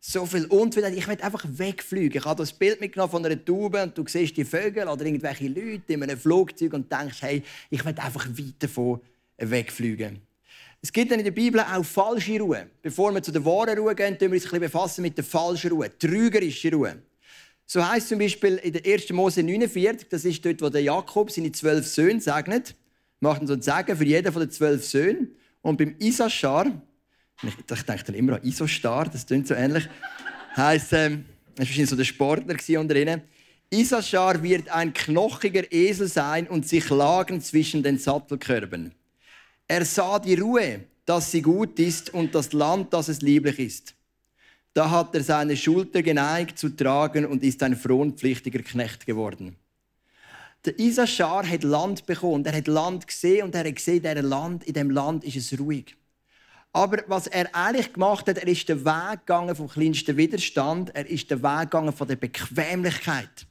so 0.00 0.24
viel 0.24 0.46
Unzufriedenheit. 0.46 0.98
Ich 0.98 1.08
will 1.08 1.20
einfach 1.20 1.44
wegfliegen. 1.46 2.18
Ich 2.18 2.24
habe 2.24 2.42
das 2.42 2.52
Bild 2.52 2.80
mitgenommen 2.80 3.10
von 3.10 3.24
einer 3.24 3.44
Taube 3.44 3.82
und 3.82 3.96
du 3.98 4.04
siehst 4.06 4.36
die 4.36 4.44
Vögel 4.44 4.88
oder 4.88 5.04
irgendwelche 5.04 5.48
Leute 5.48 5.92
in 5.92 6.02
einem 6.02 6.18
Flugzeug 6.18 6.72
und 6.72 6.90
denkst, 6.90 7.20
hey, 7.20 7.42
ich 7.70 7.84
will 7.84 7.94
einfach 7.98 8.26
weit 8.26 8.54
davon 8.60 9.00
wegfliegen. 9.36 10.20
Es 10.80 10.92
gibt 10.92 11.10
dann 11.10 11.18
in 11.18 11.24
der 11.24 11.32
Bibel 11.32 11.60
auch 11.60 11.84
falsche 11.84 12.38
Ruhe. 12.38 12.68
Bevor 12.80 13.12
wir 13.12 13.22
zu 13.22 13.32
der 13.32 13.44
wahren 13.44 13.78
Ruhe 13.78 13.94
gehen, 13.94 14.16
wir 14.18 14.30
uns 14.30 14.44
ein 14.44 14.50
bisschen 14.50 14.60
befassen 14.60 15.02
mit 15.02 15.16
der 15.16 15.24
falschen 15.24 15.72
Ruhe, 15.72 15.90
trügerische 15.98 16.72
Ruhe. 16.72 17.02
So 17.66 17.86
heißt 17.86 18.08
zum 18.08 18.20
Beispiel 18.20 18.56
in 18.58 18.72
der 18.72 18.86
1. 18.86 19.10
Mose 19.10 19.42
49, 19.42 20.08
das 20.08 20.24
ist 20.24 20.44
dort, 20.44 20.62
wo 20.62 20.68
der 20.68 20.82
Jakob 20.82 21.30
seine 21.30 21.50
zwölf 21.50 21.86
Söhne 21.86 22.20
segnet 22.20 22.76
macht 23.20 23.46
so 23.46 23.54
ein 23.54 23.62
Segen 23.62 23.96
für 23.96 24.04
jeden 24.04 24.32
von 24.32 24.40
den 24.40 24.50
zwölf 24.50 24.84
Söhnen. 24.84 25.34
Und 25.62 25.78
beim 25.78 25.96
Isaschar, 25.98 26.66
ich, 27.42 27.54
ich 27.58 27.82
denke 27.82 28.04
dann 28.04 28.14
immer 28.14 28.34
an 28.34 28.42
Isostar, 28.42 29.08
das 29.08 29.26
klingt 29.26 29.46
so 29.48 29.54
ähnlich, 29.54 29.88
heisst, 30.56 30.92
ähm, 30.92 31.24
das 31.54 31.58
war 31.58 31.66
wahrscheinlich 31.66 31.90
so 31.90 31.96
der 31.96 32.04
Sportler 32.04 32.80
unter 32.80 32.96
ihnen. 32.96 33.22
Isaschar 33.70 34.42
wird 34.42 34.68
ein 34.68 34.92
knochiger 34.92 35.70
Esel 35.72 36.06
sein 36.06 36.46
und 36.46 36.68
sich 36.68 36.88
lagen 36.88 37.40
zwischen 37.40 37.82
den 37.82 37.98
Sattelkörben. 37.98 38.92
Er 39.66 39.84
sah 39.84 40.18
die 40.18 40.34
Ruhe, 40.34 40.84
dass 41.04 41.30
sie 41.30 41.42
gut 41.42 41.78
ist, 41.78 42.12
und 42.12 42.34
das 42.34 42.52
Land, 42.52 42.92
dass 42.92 43.08
es 43.08 43.22
lieblich 43.22 43.58
ist. 43.58 43.94
Da 44.74 44.90
hat 44.90 45.14
er 45.14 45.22
seine 45.22 45.56
Schulter 45.56 46.02
geneigt 46.02 46.58
zu 46.58 46.68
tragen 46.68 47.24
und 47.24 47.42
ist 47.42 47.62
ein 47.62 47.76
frohnpflichtiger 47.76 48.60
Knecht 48.60 49.06
geworden. 49.06 49.56
Der 50.66 50.78
Isaschar 50.80 51.48
hat 51.48 51.62
Land 51.62 52.06
bekommen. 52.06 52.44
Er 52.44 52.56
hat 52.56 52.66
Land 52.66 53.06
gesehen 53.06 53.44
und 53.44 53.54
er 53.54 53.64
hat 53.64 53.76
gesehen, 53.76 54.04
in 54.04 54.24
Land, 54.24 54.64
in 54.64 54.74
dem 54.74 54.90
Land 54.90 55.22
ist 55.22 55.36
es 55.36 55.58
ruhig. 55.58 55.96
Aber 56.72 57.04
was 57.06 57.28
er 57.28 57.54
eigentlich 57.54 57.92
gemacht 57.92 58.26
hat, 58.26 58.38
er 58.38 58.48
ist 58.48 58.68
den 58.68 58.84
Weg 58.84 59.20
gegangen 59.20 59.54
vom 59.54 59.68
kleinsten 59.68 60.16
Widerstand. 60.16 60.94
Er 60.94 61.08
ist 61.08 61.30
den 61.30 61.42
Weg 61.42 61.70
gegangen 61.70 61.92
von 61.92 62.08
der 62.08 62.16
Bequemlichkeit. 62.16 63.46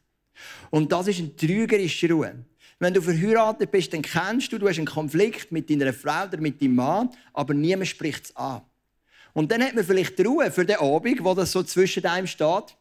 Und 0.70 0.92
das 0.92 1.08
ist 1.08 1.20
eine 1.20 1.36
trügerische 1.36 2.12
Ruhe. 2.12 2.46
Wenn 2.80 2.94
du 2.94 3.02
verheiratet 3.02 3.72
bist, 3.72 3.94
dann 3.94 4.02
kennst 4.02 4.52
du, 4.52 4.58
du 4.58 4.68
hast 4.68 4.78
einen 4.78 4.86
Konflikt 4.86 5.52
mit 5.52 5.70
deiner 5.70 5.94
Frau 5.94 6.26
oder 6.26 6.38
mit 6.40 6.62
deinem 6.62 6.76
Mann, 6.76 7.10
aber 7.34 7.54
niemand 7.54 7.88
spricht 7.88 8.26
es 8.26 8.36
an. 8.36 8.62
Und 9.32 9.52
dann 9.52 9.64
hat 9.64 9.74
man 9.74 9.86
vielleicht 9.86 10.20
die 10.20 10.24
Ruhe 10.24 10.52
für 10.52 10.66
den 10.66 10.78
Abend, 10.78 11.24
wo 11.24 11.34
das 11.34 11.54
so 11.54 11.64
zwischen 11.64 12.06
einem 12.06 12.28
steht. 12.28 12.76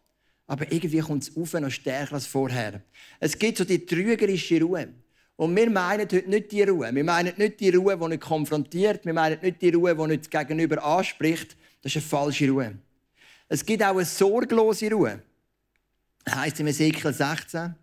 Aber 0.46 0.70
irgendwie 0.70 1.00
kommt 1.00 1.22
es 1.22 1.36
auf 1.36 1.54
noch 1.54 1.70
stärker 1.70 2.14
als 2.14 2.26
vorher. 2.26 2.82
Es 3.18 3.38
gibt 3.38 3.58
so 3.58 3.64
die 3.64 3.84
trügerische 3.84 4.60
Ruhe. 4.60 4.88
Und 5.36 5.56
wir 5.56 5.70
meinen 5.70 6.02
heute 6.02 6.28
nicht 6.28 6.52
die 6.52 6.62
Ruhe. 6.62 6.94
Wir 6.94 7.04
meinen 7.04 7.32
nicht 7.36 7.58
die 7.60 7.70
Ruhe, 7.70 7.96
die 7.96 8.08
nicht 8.08 8.22
konfrontiert. 8.22 9.04
Wir 9.04 9.14
meinen 9.14 9.40
nicht 9.40 9.62
die 9.62 9.70
Ruhe, 9.70 9.96
die 9.96 10.06
nicht 10.06 10.30
gegenüber 10.30 10.84
anspricht. 10.84 11.56
Das 11.82 11.92
ist 11.92 11.96
eine 11.96 12.08
falsche 12.08 12.50
Ruhe. 12.50 12.78
Es 13.48 13.64
gibt 13.64 13.82
auch 13.82 13.96
eine 13.96 14.04
sorglose 14.04 14.90
Ruhe. 14.90 15.22
Heisst 16.28 16.60
im 16.60 16.66
Ezekiel 16.66 17.12
16. 17.12 17.74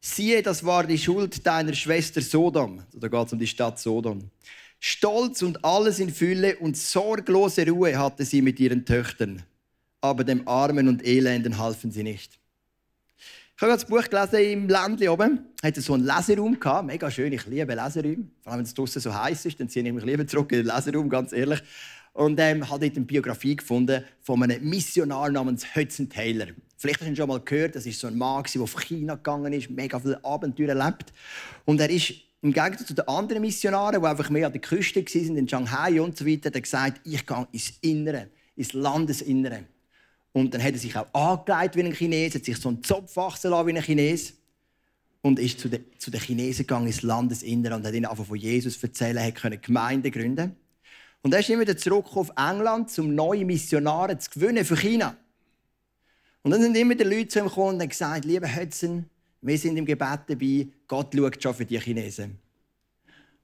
Siehe, 0.00 0.42
das 0.42 0.64
war 0.64 0.86
die 0.86 0.98
Schuld 0.98 1.44
deiner 1.46 1.74
Schwester 1.74 2.20
Sodom. 2.20 2.82
Da 2.92 3.08
geht 3.08 3.26
es 3.26 3.32
um 3.32 3.38
die 3.38 3.46
Stadt 3.46 3.78
Sodom. 3.78 4.30
Stolz 4.78 5.42
und 5.42 5.64
alles 5.64 5.98
in 5.98 6.12
Fülle 6.12 6.56
und 6.58 6.76
sorglose 6.76 7.66
Ruhe 7.66 7.98
hatte 7.98 8.24
sie 8.24 8.42
mit 8.42 8.60
ihren 8.60 8.84
Töchtern 8.84 9.42
aber 10.04 10.22
dem 10.22 10.46
Armen 10.46 10.86
und 10.86 11.02
Elenden 11.02 11.56
halfen 11.56 11.90
sie 11.90 12.02
nicht. 12.02 12.38
Ich 13.56 13.62
habe 13.62 13.72
das 13.72 13.86
Buch 13.86 14.02
gelesen 14.02 14.52
im 14.52 14.68
Ländli 14.68 15.08
oben. 15.08 15.46
Hatte 15.62 15.80
so 15.80 15.94
einen 15.94 16.04
Leseraum 16.04 16.60
gehabt. 16.60 16.86
Mega 16.86 17.10
schön, 17.10 17.32
ich 17.32 17.46
liebe 17.46 17.74
Leseräume. 17.74 18.26
Vor 18.42 18.52
allem, 18.52 18.58
wenn 18.58 18.66
es 18.66 18.74
draußen 18.74 19.00
so 19.00 19.14
heiß 19.14 19.46
ist, 19.46 19.58
dann 19.58 19.70
ziehe 19.70 19.82
ich 19.82 19.92
mich 19.94 20.04
lieber 20.04 20.26
zurück 20.26 20.52
in 20.52 20.58
den 20.58 20.66
Leseraum, 20.66 21.08
ganz 21.08 21.32
ehrlich. 21.32 21.62
Und 22.12 22.38
ähm, 22.38 22.68
habe 22.68 22.84
dort 22.84 22.96
eine 22.98 23.06
Biografie 23.06 23.56
gefunden 23.56 24.04
von 24.20 24.42
einem 24.42 24.68
Missionar 24.68 25.30
namens 25.30 25.74
Hudson 25.74 26.10
Taylor. 26.10 26.48
Vielleicht 26.76 27.00
hast 27.00 27.06
du 27.06 27.12
ihn 27.12 27.16
schon 27.16 27.28
mal 27.28 27.40
gehört. 27.40 27.74
Das 27.74 27.86
ist 27.86 27.98
so 27.98 28.06
ein 28.06 28.18
Mann, 28.18 28.44
der 28.54 28.60
auf 28.60 28.78
China 28.82 29.14
gegangen 29.14 29.54
ist, 29.54 29.70
mega 29.70 29.98
viele 29.98 30.22
Abenteuer 30.22 30.68
erlebt. 30.68 31.14
Und 31.64 31.80
er 31.80 31.88
ist 31.88 32.12
im 32.42 32.52
Gegensatz 32.52 32.88
zu 32.88 32.94
den 32.94 33.08
anderen 33.08 33.40
Missionaren, 33.40 34.02
die 34.02 34.06
einfach 34.06 34.28
mehr 34.28 34.48
an 34.48 34.52
der 34.52 34.60
Küste 34.60 35.00
waren, 35.00 35.36
in 35.38 35.48
Shanghai 35.48 35.98
und 36.02 36.14
so 36.14 36.26
weiter, 36.26 36.50
hat 36.54 36.62
gesagt, 36.62 37.00
ich 37.04 37.24
gehe 37.24 37.48
ins 37.52 37.72
Innere, 37.80 38.28
ins 38.54 38.74
Landesinnere. 38.74 39.64
Und 40.34 40.52
dann 40.52 40.62
hat 40.64 40.72
er 40.72 40.78
sich 40.80 40.96
auch 40.96 41.06
angelegt 41.14 41.76
wie 41.76 41.84
ein 41.84 41.92
Chines, 41.92 42.34
hat 42.34 42.44
sich 42.44 42.56
so 42.56 42.68
einen 42.68 42.82
Zopf 42.82 43.14
wachsen 43.14 43.52
lassen 43.52 43.68
wie 43.68 43.76
ein 43.76 43.82
Chines 43.82 44.34
und 45.22 45.38
ist 45.38 45.60
zu 45.60 45.68
den, 45.68 45.84
zu 45.96 46.10
den 46.10 46.20
Chinesen 46.20 46.66
gegangen 46.66 46.88
ins 46.88 47.02
Landesinnere 47.02 47.76
und 47.76 47.86
hat 47.86 47.94
ihnen 47.94 48.06
einfach 48.06 48.26
von 48.26 48.36
Jesus 48.36 48.82
erzählen, 48.82 49.18
er 49.18 49.30
konnte 49.30 49.58
Gemeinden 49.58 50.10
gründen. 50.10 50.56
Und 51.22 51.32
er 51.32 51.38
ist 51.38 51.50
immer 51.50 51.60
wieder 51.60 51.76
zurück 51.76 52.16
auf 52.16 52.32
England, 52.36 52.98
um 52.98 53.14
neue 53.14 53.44
Missionare 53.44 54.18
zu 54.18 54.28
gewinnen 54.30 54.64
für 54.64 54.76
China. 54.76 55.16
Und 56.42 56.50
dann 56.50 56.60
sind 56.60 56.76
immer 56.76 56.96
die 56.96 57.04
Leute 57.04 57.28
zu 57.28 57.38
ihm 57.38 57.46
gekommen 57.46 57.76
und 57.76 57.82
haben 57.82 57.88
gesagt, 57.88 58.24
lieber 58.24 58.52
Hudson, 58.52 59.08
wir 59.40 59.56
sind 59.56 59.76
im 59.76 59.86
Gebet 59.86 60.20
dabei, 60.26 60.66
Gott 60.88 61.14
schaut 61.14 61.40
schon 61.40 61.54
für 61.54 61.64
die 61.64 61.78
Chinesen. 61.78 62.40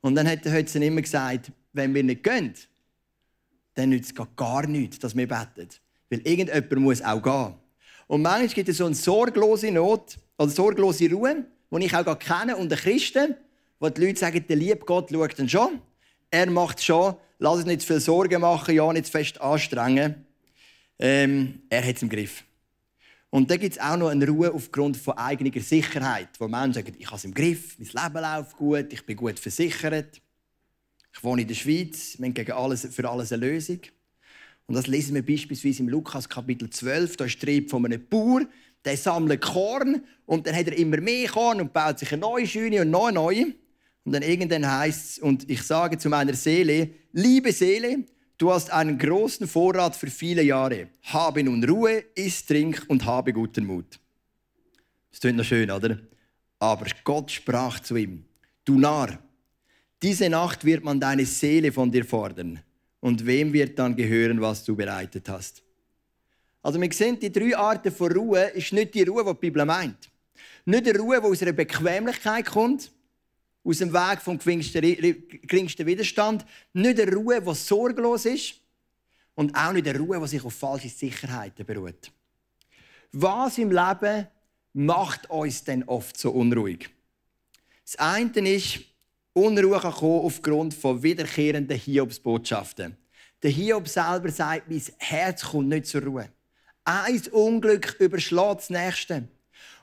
Und 0.01 0.17
dann 0.17 0.27
hat 0.27 0.45
der 0.45 0.59
Hudson 0.59 0.83
immer 0.83 1.03
gesagt, 1.03 1.53
wenn 1.73 1.95
wir 1.95 2.03
nicht 2.03 2.25
gehen, 2.25 2.53
dann 3.75 3.91
nützt 3.91 4.19
es 4.19 4.27
gar 4.35 4.67
nichts, 4.67 4.99
dass 4.99 5.17
wir 5.17 5.29
beten. 5.29 5.69
Weil 6.11 6.21
irgendjemand 6.25 6.77
muss 6.77 7.03
auch 7.03 7.23
gehen. 7.23 7.55
Und 8.07 8.23
manchmal 8.23 8.49
gibt 8.49 8.69
es 8.69 8.77
so 8.77 8.87
eine 8.87 8.95
sorglose 8.95 9.71
Not 9.71 10.19
oder 10.37 10.51
sorglose 10.51 11.11
Ruhe, 11.11 11.45
die 11.71 11.85
ich 11.87 11.95
auch 11.95 12.19
kenne 12.19 12.57
unter 12.57 12.77
Christen, 12.77 13.37
wo 13.79 13.89
die 13.89 14.05
Leute 14.05 14.19
sagen, 14.19 14.45
der 14.49 14.57
liebe 14.57 14.85
Gott 14.85 15.11
schaut 15.11 15.39
dann 15.39 15.49
schon. 15.49 15.81
Er 16.31 16.51
macht 16.51 16.83
schon. 16.83 17.15
Lass 17.39 17.57
uns 17.57 17.67
nicht 17.67 17.81
zu 17.83 17.87
viel 17.87 18.01
Sorgen 18.01 18.41
machen, 18.41 18.75
ja, 18.75 18.93
nicht 18.93 19.07
zu 19.07 19.13
fest 19.13 19.41
anstrengen. 19.41 20.27
Ähm, 20.99 21.63
er 21.71 21.87
hat 21.87 21.97
es 21.97 22.03
im 22.03 22.09
Griff. 22.09 22.45
Und 23.31 23.51
da 23.51 23.57
gibt 23.57 23.77
es 23.77 23.81
auch 23.81 23.97
noch 23.97 24.09
eine 24.09 24.27
Ruhe 24.29 24.53
aufgrund 24.53 24.97
von 24.97 25.17
eigener 25.17 25.59
Sicherheit, 25.61 26.29
wo 26.39 26.49
Menschen 26.49 26.75
sagen, 26.75 26.95
ich 26.99 27.07
habe 27.07 27.17
es 27.17 27.25
im 27.25 27.33
Griff, 27.33 27.79
mein 27.79 27.89
Leben 27.89 28.25
läuft 28.25 28.57
gut, 28.57 28.93
ich 28.93 29.07
bin 29.07 29.17
gut 29.17 29.39
versichert. 29.39 30.21
Ich 31.13 31.25
wohne 31.25 31.43
in 31.43 31.49
der 31.49 31.55
Schweiz, 31.55 32.17
wir 32.19 32.27
haben 32.27 32.35
gegen 32.35 32.53
alles, 32.53 32.89
für 32.91 33.09
alles 33.09 33.33
eine 33.33 33.47
Lösung. 33.47 33.81
Und 34.71 34.77
das 34.77 34.87
lesen 34.87 35.17
wir 35.17 35.27
beispielsweise 35.27 35.83
im 35.83 35.89
Lukas 35.89 36.29
Kapitel 36.29 36.71
12. 36.71 37.17
Da 37.17 37.25
ist 37.25 37.43
die 37.43 37.63
von 37.63 37.85
einem 37.85 38.07
Bauer, 38.07 38.43
der 38.85 38.97
sammelt 38.97 39.41
Korn 39.41 40.05
und 40.27 40.47
dann 40.47 40.55
hat 40.55 40.69
er 40.69 40.79
immer 40.79 41.01
mehr 41.01 41.29
Korn 41.29 41.61
und 41.61 41.73
baut 41.73 41.99
sich 41.99 42.13
eine 42.13 42.21
neue 42.21 42.47
Schüne 42.47 42.83
und 42.83 42.91
noch 42.91 43.07
eine 43.07 43.15
neue. 43.17 43.47
Und 44.05 44.13
dann 44.13 44.23
irgendwann 44.23 44.71
heißt 44.71 45.11
es, 45.11 45.19
und 45.19 45.51
ich 45.51 45.61
sage 45.65 45.99
zu 45.99 46.09
meiner 46.09 46.35
Seele, 46.35 46.89
liebe 47.11 47.51
Seele, 47.51 48.05
du 48.39 48.53
hast 48.53 48.71
einen 48.71 48.97
großen 48.97 49.49
Vorrat 49.49 49.97
für 49.97 50.07
viele 50.07 50.45
Jahre. 50.45 50.87
Habe 51.03 51.43
nun 51.43 51.65
Ruhe, 51.65 52.05
iss, 52.15 52.47
trink 52.47 52.85
und 52.87 53.05
habe 53.05 53.33
guten 53.33 53.67
Mut. 53.67 53.99
Das 55.11 55.19
klingt 55.19 55.39
noch 55.39 55.45
schön, 55.45 55.69
oder? 55.69 55.99
Aber 56.61 56.87
Gott 57.03 57.33
sprach 57.33 57.81
zu 57.81 57.97
ihm, 57.97 58.25
du 58.65 58.79
Narr, 58.79 59.19
diese 60.01 60.31
Nacht 60.31 60.65
wird 60.65 60.85
man 60.85 61.01
deine 61.01 61.27
Seele 61.27 61.73
von 61.73 61.91
dir 61.91 62.05
fordern 62.05 62.61
und 63.01 63.27
wem 63.27 63.53
wird 63.53 63.79
dann 63.79 63.97
gehören, 63.97 64.41
was 64.41 64.65
du 64.65 64.77
bereitet 64.77 65.29
hast? 65.29 65.63
Also 66.63 66.81
wir 66.81 66.93
sehen, 66.93 67.19
die 67.19 67.33
drei 67.33 67.57
Arten 67.57 67.91
von 67.91 68.13
Ruhe 68.13 68.43
ist 68.51 68.73
nicht 68.73 68.95
die 68.95 69.03
Ruhe, 69.03 69.25
die 69.25 69.31
die 69.31 69.41
Bibel 69.41 69.65
meint. 69.65 70.11
Nicht 70.67 70.87
die 70.87 70.91
Ruhe, 70.91 71.21
die 71.21 71.27
aus 71.27 71.43
einer 71.43 71.53
Bequemlichkeit 71.53 72.47
kommt, 72.47 72.93
aus 73.65 73.79
dem 73.79 73.93
Weg 73.93 74.21
vom 74.21 74.39
geringsten 74.39 75.87
Widerstand. 75.87 76.45
Nicht 76.75 77.01
eine 77.01 77.15
Ruhe, 77.15 77.41
die 77.41 77.55
sorglos 77.55 78.27
ist. 78.27 78.55
Und 79.35 79.55
auch 79.55 79.73
nicht 79.73 79.89
eine 79.89 79.99
Ruhe, 79.99 80.21
die 80.21 80.29
sich 80.29 80.45
auf 80.45 80.53
falsche 80.53 80.91
Sicherheiten 80.91 81.65
beruht. 81.65 82.13
Was 83.13 83.57
im 83.57 83.71
Leben 83.71 84.27
macht 84.75 85.31
uns 85.31 85.65
denn 85.65 85.83
oft 85.85 86.19
so 86.19 86.31
unruhig? 86.31 86.91
Das 87.85 87.97
eine 87.97 88.55
ist, 88.55 88.81
Unruhe 89.33 89.79
kann 89.79 89.93
kommen 89.93 90.25
aufgrund 90.25 90.75
von 90.75 91.03
wiederkehrenden 91.03 91.79
Hiobsbotschaften. 91.79 92.97
Der 93.43 93.51
Hiob 93.51 93.89
selber 93.89 94.31
sagt, 94.31 94.69
mein 94.69 94.83
Herz 94.99 95.43
kommt 95.43 95.69
nicht 95.69 95.87
zur 95.87 96.03
Ruhe. 96.03 96.29
Ein 96.85 97.23
Unglück 97.31 97.97
überschlägt 98.01 98.59
das 98.59 98.71
nächste. 98.71 99.29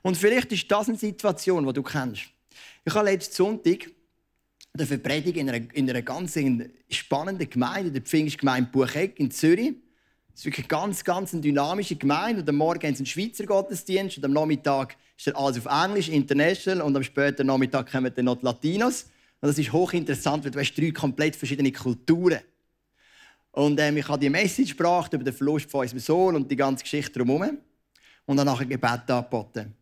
Und 0.01 0.17
vielleicht 0.17 0.51
ist 0.51 0.69
das 0.69 0.89
eine 0.89 0.97
Situation, 0.97 1.65
die 1.65 1.73
du 1.73 1.81
kennst. 1.81 2.23
Ich 2.85 2.93
habe 2.93 3.09
letzten 3.09 3.35
Sonntag 3.35 3.89
eine 4.77 4.97
Predigen 4.97 5.47
in 5.47 5.49
einer, 5.49 5.73
in 5.73 5.89
einer 5.89 6.01
ganz 6.01 6.37
spannenden 6.89 7.49
Gemeinde, 7.49 7.91
der 7.91 8.01
Pfingstgemeinde 8.01 8.69
Bucheck 8.71 9.19
in 9.19 9.31
Zürich. 9.31 9.73
Es 10.33 10.41
ist 10.41 10.45
wirklich 10.45 10.65
eine 10.69 10.81
ganz, 10.81 11.03
ganz 11.03 11.31
dynamische 11.31 11.95
Gemeinde. 11.95 12.41
Und 12.41 12.49
am 12.49 12.57
Morgen 12.57 12.85
haben 12.85 12.95
sie 12.95 12.99
einen 12.99 13.05
Schweizer 13.07 13.45
Gottesdienst 13.45 14.17
und 14.17 14.25
am 14.25 14.33
Nachmittag 14.33 14.97
ist 15.17 15.35
alles 15.35 15.65
auf 15.65 15.85
Englisch, 15.85 16.09
international. 16.09 16.81
Und 16.81 16.95
am 16.95 17.01
späten 17.01 17.47
Nachmittag 17.47 17.91
kommen 17.91 18.11
dann 18.13 18.25
noch 18.25 18.35
die 18.35 18.45
Latinos. 18.45 19.05
Und 19.39 19.49
das 19.49 19.59
ist 19.59 19.71
hochinteressant, 19.71 20.43
weil 20.43 20.51
du 20.51 20.59
hast 20.59 20.73
drei 20.73 20.91
komplett 20.91 21.35
verschiedene 21.35 21.71
Kulturen. 21.71 22.39
Und 23.51 23.79
ähm, 23.79 23.97
ich 23.97 24.07
habe 24.07 24.19
die 24.19 24.29
Message 24.29 24.75
gebracht 24.75 25.13
über 25.13 25.23
den 25.23 25.33
Verlust 25.33 25.69
von 25.69 25.81
unserem 25.81 25.99
Sohn 25.99 26.35
und 26.35 26.49
die 26.49 26.55
ganze 26.55 26.83
Geschichte 26.83 27.19
drumherum. 27.19 27.57
Und 28.25 28.37
dann 28.37 28.45
nachher 28.45 28.65
Gebet 28.65 29.09
angeboten. 29.09 29.73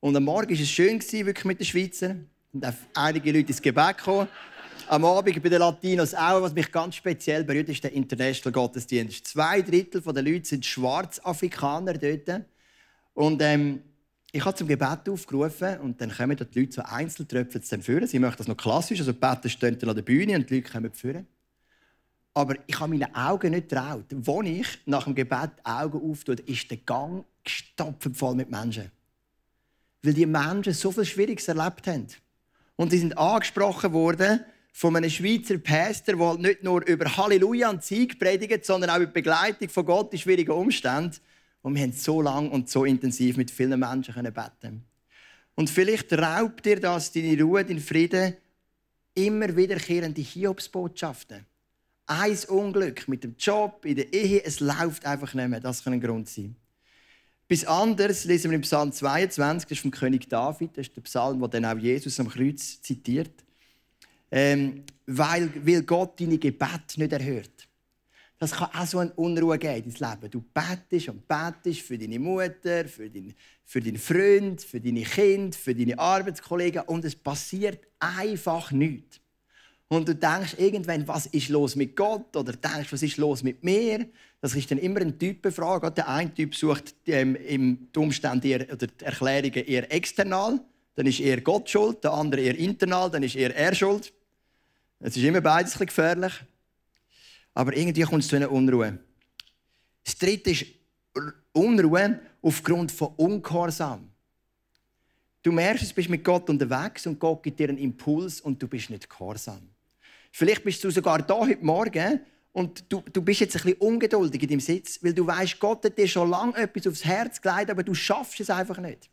Und 0.00 0.16
am 0.16 0.24
Morgen 0.24 0.48
war 0.48 0.62
es 0.62 0.68
schön, 0.68 1.00
wirklich 1.00 1.44
mit 1.44 1.60
den 1.60 1.66
Schweizern. 1.66 2.30
Und 2.52 2.64
einige 2.94 3.32
Leute 3.32 3.48
ins 3.48 3.60
Gebet 3.60 3.98
gekommen. 3.98 4.28
Am 4.86 5.04
Abend 5.04 5.42
bei 5.42 5.48
den 5.48 5.58
Latinos 5.58 6.14
auch. 6.14 6.40
Was 6.40 6.54
mich 6.54 6.72
ganz 6.72 6.94
speziell 6.94 7.44
berührt, 7.44 7.68
ist 7.68 7.84
der 7.84 7.92
International 7.92 8.52
Gottesdienst. 8.52 9.26
Zwei 9.26 9.60
Drittel 9.60 10.00
der 10.00 10.22
Leute 10.22 10.48
sind 10.48 10.64
Schwarzafrikaner 10.64 11.94
dort. 11.94 12.42
Und 13.12 13.42
ähm, 13.42 13.82
ich 14.30 14.44
habe 14.44 14.56
zum 14.56 14.68
Gebet 14.68 15.08
aufgerufen 15.08 15.78
und 15.80 16.00
dann 16.00 16.10
kommen 16.10 16.36
die 16.36 16.60
Leute 16.60 16.72
so 16.72 16.82
Einzeltröpfchen 16.82 17.62
zu 17.62 17.80
führen. 17.80 18.06
Sie 18.06 18.18
möchten 18.18 18.38
das 18.38 18.48
noch 18.48 18.56
klassisch, 18.56 19.00
also 19.00 19.12
die 19.12 19.18
Beter 19.18 19.48
stehen 19.48 19.78
dann 19.78 19.90
an 19.90 19.96
der 19.96 20.02
Bühne 20.02 20.36
und 20.36 20.50
die 20.50 20.56
Leute 20.56 20.70
kommen 20.70 20.92
führen. 20.92 21.26
Aber 22.34 22.54
ich 22.66 22.78
habe 22.78 22.90
meine 22.90 23.14
Augen 23.16 23.50
nicht 23.50 23.70
getraut. 23.70 24.04
Als 24.12 24.46
ich 24.46 24.78
nach 24.86 25.04
dem 25.04 25.14
Gebet 25.14 25.50
die 25.58 25.66
Augen 25.66 26.10
auftue, 26.10 26.36
ist 26.46 26.70
der 26.70 26.78
Gang 26.78 27.24
gestopft 27.42 28.14
voll 28.14 28.34
mit 28.34 28.50
Menschen. 28.50 28.90
Weil 30.02 30.12
die 30.12 30.26
Menschen 30.26 30.74
so 30.74 30.92
viel 30.92 31.04
Schwieriges 31.04 31.48
erlebt 31.48 31.86
haben. 31.86 32.06
Und 32.76 32.90
sie 32.90 32.98
sind 32.98 33.16
angesprochen 33.16 33.92
worden 33.92 34.44
von 34.72 34.94
einem 34.94 35.10
Schweizer 35.10 35.58
Pastor, 35.58 36.14
der 36.14 36.26
halt 36.26 36.40
nicht 36.40 36.62
nur 36.62 36.86
über 36.86 37.16
Halleluja 37.16 37.70
und 37.70 37.82
Sieg 37.82 38.20
predigt, 38.20 38.64
sondern 38.64 38.90
auch 38.90 38.96
über 38.96 39.06
die 39.06 39.12
Begleitung 39.12 39.68
von 39.68 39.86
Gott 39.86 40.12
in 40.12 40.20
schwierigen 40.20 40.52
Umständen. 40.52 41.16
Und 41.62 41.74
wir 41.74 41.82
haben 41.82 41.92
so 41.92 42.22
lange 42.22 42.50
und 42.50 42.68
so 42.68 42.84
intensiv 42.84 43.36
mit 43.36 43.50
vielen 43.50 43.78
Menschen 43.78 44.14
beten 44.14 44.84
Und 45.54 45.70
vielleicht 45.70 46.12
raubt 46.12 46.64
dir 46.64 46.80
das 46.80 47.12
deine 47.12 47.40
Ruhe, 47.42 47.64
deinen 47.64 47.80
Frieden, 47.80 48.36
immer 49.14 49.56
wiederkehrende 49.56 50.20
Hiobsbotschaften. 50.20 51.44
Ein 52.06 52.38
Unglück 52.48 53.06
mit 53.08 53.24
dem 53.24 53.34
Job, 53.38 53.84
in 53.84 53.96
der 53.96 54.12
Ehe, 54.12 54.42
es 54.44 54.60
läuft 54.60 55.04
einfach 55.04 55.34
nicht 55.34 55.48
mehr. 55.48 55.60
Das 55.60 55.84
kann 55.84 55.92
ein 55.92 56.00
Grund 56.00 56.28
sein. 56.28 56.56
Bis 57.48 57.64
anders 57.64 58.24
lesen 58.24 58.50
wir 58.50 58.56
im 58.56 58.62
Psalm 58.62 58.92
22, 58.92 59.68
das 59.68 59.78
ist 59.78 59.82
vom 59.82 59.90
König 59.90 60.28
David, 60.28 60.76
das 60.76 60.86
ist 60.86 60.96
der 60.96 61.00
Psalm, 61.00 61.40
wo 61.40 61.46
dann 61.46 61.64
auch 61.64 61.78
Jesus 61.78 62.20
am 62.20 62.28
Kreuz 62.28 62.80
zitiert. 62.82 63.32
Ähm, 64.30 64.84
weil, 65.06 65.50
weil 65.64 65.82
Gott 65.82 66.20
deine 66.20 66.36
Gebete 66.36 66.98
nicht 66.98 67.12
erhört. 67.12 67.57
Das 68.38 68.52
kann 68.52 68.70
auch 68.72 68.86
so 68.86 68.98
eine 68.98 69.12
Unruhe 69.14 69.58
geben 69.58 69.86
ins 69.86 69.98
Leben. 69.98 70.30
Du 70.30 70.40
betest 70.40 71.08
und 71.08 71.26
betest 71.26 71.80
für 71.80 71.98
deine 71.98 72.20
Mutter, 72.20 72.86
für, 72.86 73.10
dein, 73.10 73.34
für 73.64 73.80
deinen 73.80 73.98
Freund, 73.98 74.62
für 74.62 74.80
deine 74.80 75.02
Kinder, 75.02 75.56
für 75.56 75.74
deine 75.74 75.98
Arbeitskollegen 75.98 76.82
und 76.82 77.04
es 77.04 77.16
passiert 77.16 77.80
einfach 77.98 78.70
nichts. 78.70 79.20
Und 79.88 80.06
du 80.06 80.14
denkst 80.14 80.54
irgendwann, 80.58 81.08
was 81.08 81.26
ist 81.26 81.48
los 81.48 81.74
mit 81.74 81.96
Gott? 81.96 82.36
Oder 82.36 82.52
denkst, 82.52 82.92
was 82.92 83.02
ist 83.02 83.16
los 83.16 83.42
mit 83.42 83.64
mir? 83.64 84.06
Das 84.40 84.54
ist 84.54 84.70
dann 84.70 84.78
immer 84.78 85.00
eine 85.00 85.16
Typenfrage. 85.16 85.90
Der 85.90 86.08
eine 86.08 86.32
Typ 86.32 86.54
sucht 86.54 86.94
ähm, 87.06 87.34
im 87.36 87.88
Umstand 87.96 88.44
eher, 88.44 88.70
oder 88.70 88.86
die 88.86 89.04
Erklärungen 89.04 89.64
eher 89.64 89.90
external. 89.90 90.60
Dann 90.94 91.06
ist 91.06 91.20
eher 91.20 91.40
Gott 91.40 91.70
schuld. 91.70 92.04
Der 92.04 92.12
andere 92.12 92.42
eher 92.42 92.58
internal. 92.58 93.10
Dann 93.10 93.22
ist 93.22 93.34
eher 93.34 93.56
er 93.56 93.74
schuld. 93.74 94.12
Es 95.00 95.16
ist 95.16 95.24
immer 95.24 95.40
beides 95.40 95.78
gefährlich. 95.78 96.34
Aber 97.58 97.76
irgendwie 97.76 98.02
kommt 98.02 98.22
es 98.22 98.28
zu 98.28 98.36
einer 98.36 98.52
Unruhe. 98.52 99.00
Das 100.04 100.16
dritte 100.16 100.50
ist 100.50 100.64
Unruhe 101.52 102.20
aufgrund 102.40 102.92
von 102.92 103.08
Ungehorsam. 103.16 104.08
Du 105.42 105.50
merkst, 105.50 105.90
du 105.90 105.94
bist 105.96 106.08
mit 106.08 106.22
Gott 106.22 106.48
unterwegs 106.48 107.04
und 107.08 107.18
Gott 107.18 107.42
gibt 107.42 107.58
dir 107.58 107.68
einen 107.68 107.78
Impuls 107.78 108.40
und 108.40 108.62
du 108.62 108.68
bist 108.68 108.90
nicht 108.90 109.10
gehorsam. 109.10 109.70
Vielleicht 110.30 110.62
bist 110.62 110.84
du 110.84 110.90
sogar 110.92 111.20
da 111.20 111.40
heute 111.40 111.64
Morgen 111.64 112.20
und 112.52 112.84
du, 112.92 113.02
du 113.12 113.22
bist 113.22 113.40
jetzt 113.40 113.56
ein 113.56 113.62
bisschen 113.62 113.80
ungeduldig 113.80 114.40
in 114.40 114.48
deinem 114.50 114.60
Sitz, 114.60 115.02
weil 115.02 115.12
du 115.12 115.26
weißt, 115.26 115.58
Gott 115.58 115.84
hat 115.84 115.98
dir 115.98 116.06
schon 116.06 116.30
lange 116.30 116.56
etwas 116.58 116.86
aufs 116.86 117.04
Herz 117.04 117.40
gelegt, 117.40 117.70
aber 117.70 117.82
du 117.82 117.92
schaffst 117.92 118.38
es 118.38 118.50
einfach 118.50 118.78
nicht. 118.78 119.10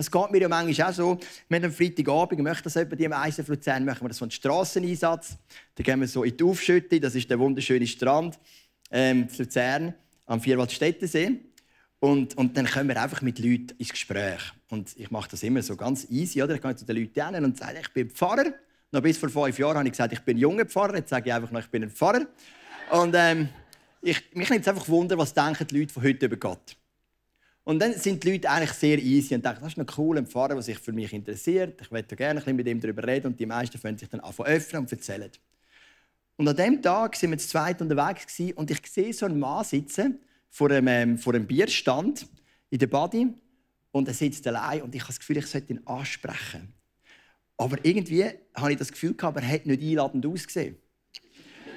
Das 0.00 0.10
geht 0.10 0.30
mir 0.30 0.40
ja 0.40 0.48
manchmal 0.48 0.88
auch 0.88 0.94
so. 0.94 1.18
Wir 1.50 1.56
haben 1.58 1.66
am 1.66 1.72
Freitagabend, 1.72 2.40
möchte 2.40 2.62
das 2.62 2.72
dir 2.72 2.88
im 2.88 3.12
ISF 3.12 3.46
Luzern, 3.48 3.84
machen 3.84 4.08
wir 4.08 4.14
so 4.14 4.24
einen 4.24 4.30
Strasseneinsatz. 4.30 5.36
Da 5.74 5.82
gehen 5.82 6.00
wir 6.00 6.08
so 6.08 6.24
in 6.24 6.34
die 6.34 6.42
Aufschütte, 6.42 6.98
das 6.98 7.14
ist 7.14 7.28
der 7.28 7.38
wunderschöne 7.38 7.86
Strand 7.86 8.38
ähm, 8.90 9.28
in 9.30 9.38
Luzern 9.38 9.94
am 10.24 10.40
Vierwaldstättensee. 10.40 11.32
Und, 11.98 12.34
und 12.38 12.56
dann 12.56 12.64
kommen 12.64 12.88
wir 12.88 13.02
einfach 13.02 13.20
mit 13.20 13.40
Leuten 13.40 13.74
ins 13.76 13.90
Gespräch. 13.90 14.40
Und 14.70 14.96
ich 14.96 15.10
mache 15.10 15.32
das 15.32 15.42
immer 15.42 15.60
so 15.60 15.76
ganz 15.76 16.06
easy. 16.08 16.42
Oder? 16.42 16.54
Ich 16.54 16.62
gehe 16.62 16.76
zu 16.76 16.86
den 16.86 16.96
Leuten 16.96 17.34
hin 17.34 17.44
und 17.44 17.58
sage, 17.58 17.80
ich 17.82 17.92
bin 17.92 18.08
Pfarrer 18.08 18.54
Noch 18.92 19.02
bis 19.02 19.18
vor 19.18 19.28
fünf 19.28 19.58
Jahren 19.58 19.76
habe 19.76 19.86
ich 19.86 19.92
gesagt, 19.92 20.14
ich 20.14 20.20
bin 20.20 20.38
junger 20.38 20.64
Pfarrer. 20.64 20.96
Jetzt 20.96 21.10
sage 21.10 21.28
ich 21.28 21.34
einfach 21.34 21.50
noch, 21.50 21.60
ich 21.60 21.68
bin 21.68 21.82
ein 21.82 21.90
Pfarrer. 21.90 22.24
Und 22.90 23.14
ähm, 23.14 23.50
ich, 24.00 24.34
mich 24.34 24.48
nimmt 24.48 24.62
es 24.62 24.68
einfach 24.68 24.88
Wunder, 24.88 25.18
was 25.18 25.34
denken 25.34 25.66
die 25.66 25.78
Leute 25.80 25.92
von 25.92 26.02
heute 26.02 26.24
über 26.24 26.38
Gott. 26.38 26.74
Und 27.70 27.78
dann 27.78 27.94
sind 27.94 28.24
die 28.24 28.32
Leute 28.32 28.50
eigentlich 28.50 28.72
sehr 28.72 28.98
easy 28.98 29.32
und 29.32 29.44
denken, 29.44 29.60
das 29.62 29.74
ist 29.74 29.78
ein 29.78 29.86
cooler 29.86 30.24
Pfarrer, 30.24 30.54
der 30.54 30.62
sich 30.62 30.76
für 30.80 30.90
mich 30.90 31.12
interessiert. 31.12 31.80
Ich 31.80 31.92
möchte 31.92 32.16
gerne 32.16 32.40
ein 32.40 32.44
bisschen 32.44 32.56
mit 32.56 32.66
ihm 32.66 32.80
darüber 32.80 33.06
reden. 33.06 33.28
Und 33.28 33.38
die 33.38 33.46
meisten 33.46 33.78
fangen 33.78 33.96
sich 33.96 34.08
dann 34.08 34.18
an 34.18 34.34
öffnen 34.38 34.82
und 34.82 34.90
erzählen. 34.90 35.30
Und 36.36 36.48
an 36.48 36.56
dem 36.56 36.82
Tag 36.82 37.14
sind 37.14 37.30
wir 37.30 37.38
zu 37.38 37.46
zweit 37.46 37.80
unterwegs 37.80 38.40
und 38.56 38.72
ich 38.72 38.80
sehe 38.88 39.12
so 39.12 39.26
einen 39.26 39.38
Mann 39.38 39.62
sitzen 39.62 40.18
vor 40.48 40.68
einem, 40.68 40.88
ähm, 40.88 41.16
vor 41.16 41.32
einem 41.32 41.46
Bierstand 41.46 42.26
in 42.70 42.80
der 42.80 42.88
Body 42.88 43.28
und 43.92 44.08
er 44.08 44.14
sitzt 44.14 44.44
allein 44.48 44.82
und 44.82 44.92
ich 44.92 45.02
habe 45.02 45.12
das 45.12 45.20
Gefühl, 45.20 45.36
ich 45.36 45.46
sollte 45.46 45.72
ihn 45.72 45.86
ansprechen. 45.86 46.74
Aber 47.56 47.76
irgendwie 47.84 48.24
habe 48.56 48.72
ich 48.72 48.78
das 48.78 48.90
Gefühl 48.90 49.14
gehabt, 49.14 49.36
er 49.36 49.48
hat 49.48 49.66
nicht 49.66 49.80
einladend 49.80 50.26
ausgesehen. 50.26 50.74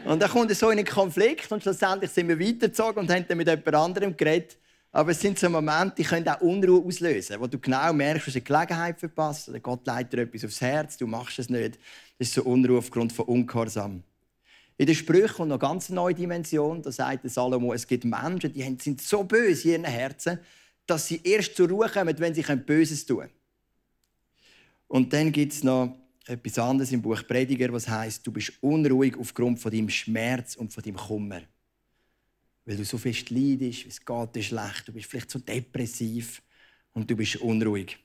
Und 0.05 0.23
dann 0.23 0.31
kommt 0.31 0.49
er 0.49 0.55
so 0.55 0.71
in 0.71 0.79
einen 0.79 0.87
Konflikt 0.87 1.51
und 1.51 1.61
schlussendlich 1.61 2.09
sind 2.09 2.29
wir 2.29 2.39
weitergezogen 2.39 2.97
und 3.03 3.11
haben 3.11 3.25
dann 3.27 3.37
mit 3.37 3.47
jemand 3.47 3.75
anderem 3.75 4.17
geredet. 4.17 4.57
Aber 4.95 5.09
es 5.09 5.19
sind 5.19 5.39
so 5.39 5.49
Momente, 5.49 5.95
die 5.97 6.03
können 6.03 6.27
auch 6.29 6.39
Unruhe 6.41 6.85
auslösen, 6.85 7.37
wo 7.39 7.47
du 7.47 7.57
genau 7.57 7.91
merkst, 7.91 8.27
du 8.27 8.29
hast 8.29 8.35
eine 8.35 8.43
Gelegenheit 8.43 8.99
verpasst 8.99 9.49
oder 9.49 9.59
Gott 9.59 9.87
leitet 9.87 10.13
dir 10.13 10.21
etwas 10.21 10.45
aufs 10.45 10.61
Herz, 10.61 10.97
du 10.97 11.07
machst 11.07 11.39
es 11.39 11.49
nicht. 11.49 11.79
Das 12.19 12.27
ist 12.27 12.35
so 12.35 12.43
Unruhe 12.43 12.77
aufgrund 12.77 13.11
von 13.11 13.25
Ungehorsam. 13.25 14.03
In 14.77 14.85
den 14.85 14.93
Sprüchen 14.93 15.35
kommt 15.35 15.49
noch 15.49 15.59
eine 15.59 15.73
ganz 15.73 15.89
neue 15.89 16.13
Dimension. 16.13 16.83
Da 16.83 16.91
sagt 16.91 17.27
Salomo, 17.27 17.73
es 17.73 17.87
gibt 17.87 18.05
Menschen, 18.05 18.53
die 18.53 18.61
sind 18.79 19.01
so 19.01 19.23
böse 19.23 19.69
in 19.69 19.71
ihren 19.71 19.85
Herzen, 19.85 20.39
dass 20.85 21.07
sie 21.07 21.21
erst 21.23 21.55
zur 21.55 21.69
Ruhe 21.69 21.89
kommen, 21.89 22.15
wenn 22.19 22.35
sie 22.35 22.43
Böses 22.43 23.03
tun 23.03 23.29
Und 24.87 25.11
dann 25.11 25.31
gibt 25.31 25.53
es 25.53 25.63
noch 25.63 25.97
etwas 26.27 26.59
anderes 26.59 26.91
im 26.91 27.01
Buch 27.01 27.23
Prediger, 27.27 27.73
was 27.73 27.87
heißt, 27.87 28.27
du 28.27 28.31
bist 28.31 28.53
unruhig 28.61 29.17
aufgrund 29.17 29.59
von 29.59 29.71
deinem 29.71 29.89
Schmerz 29.89 30.55
und 30.55 30.71
von 30.71 30.83
deinem 30.83 30.97
Kummer. 30.97 31.41
Weil 32.65 32.77
du 32.77 32.85
so 32.85 32.97
fest 32.97 33.29
leidest, 33.29 33.85
es 33.87 34.05
geht 34.05 34.35
dir 34.35 34.43
schlecht, 34.43 34.87
du 34.87 34.93
bist 34.93 35.09
vielleicht 35.09 35.31
so 35.31 35.39
depressiv 35.39 36.41
und 36.93 37.09
du 37.09 37.15
bist 37.15 37.37
unruhig. 37.37 37.97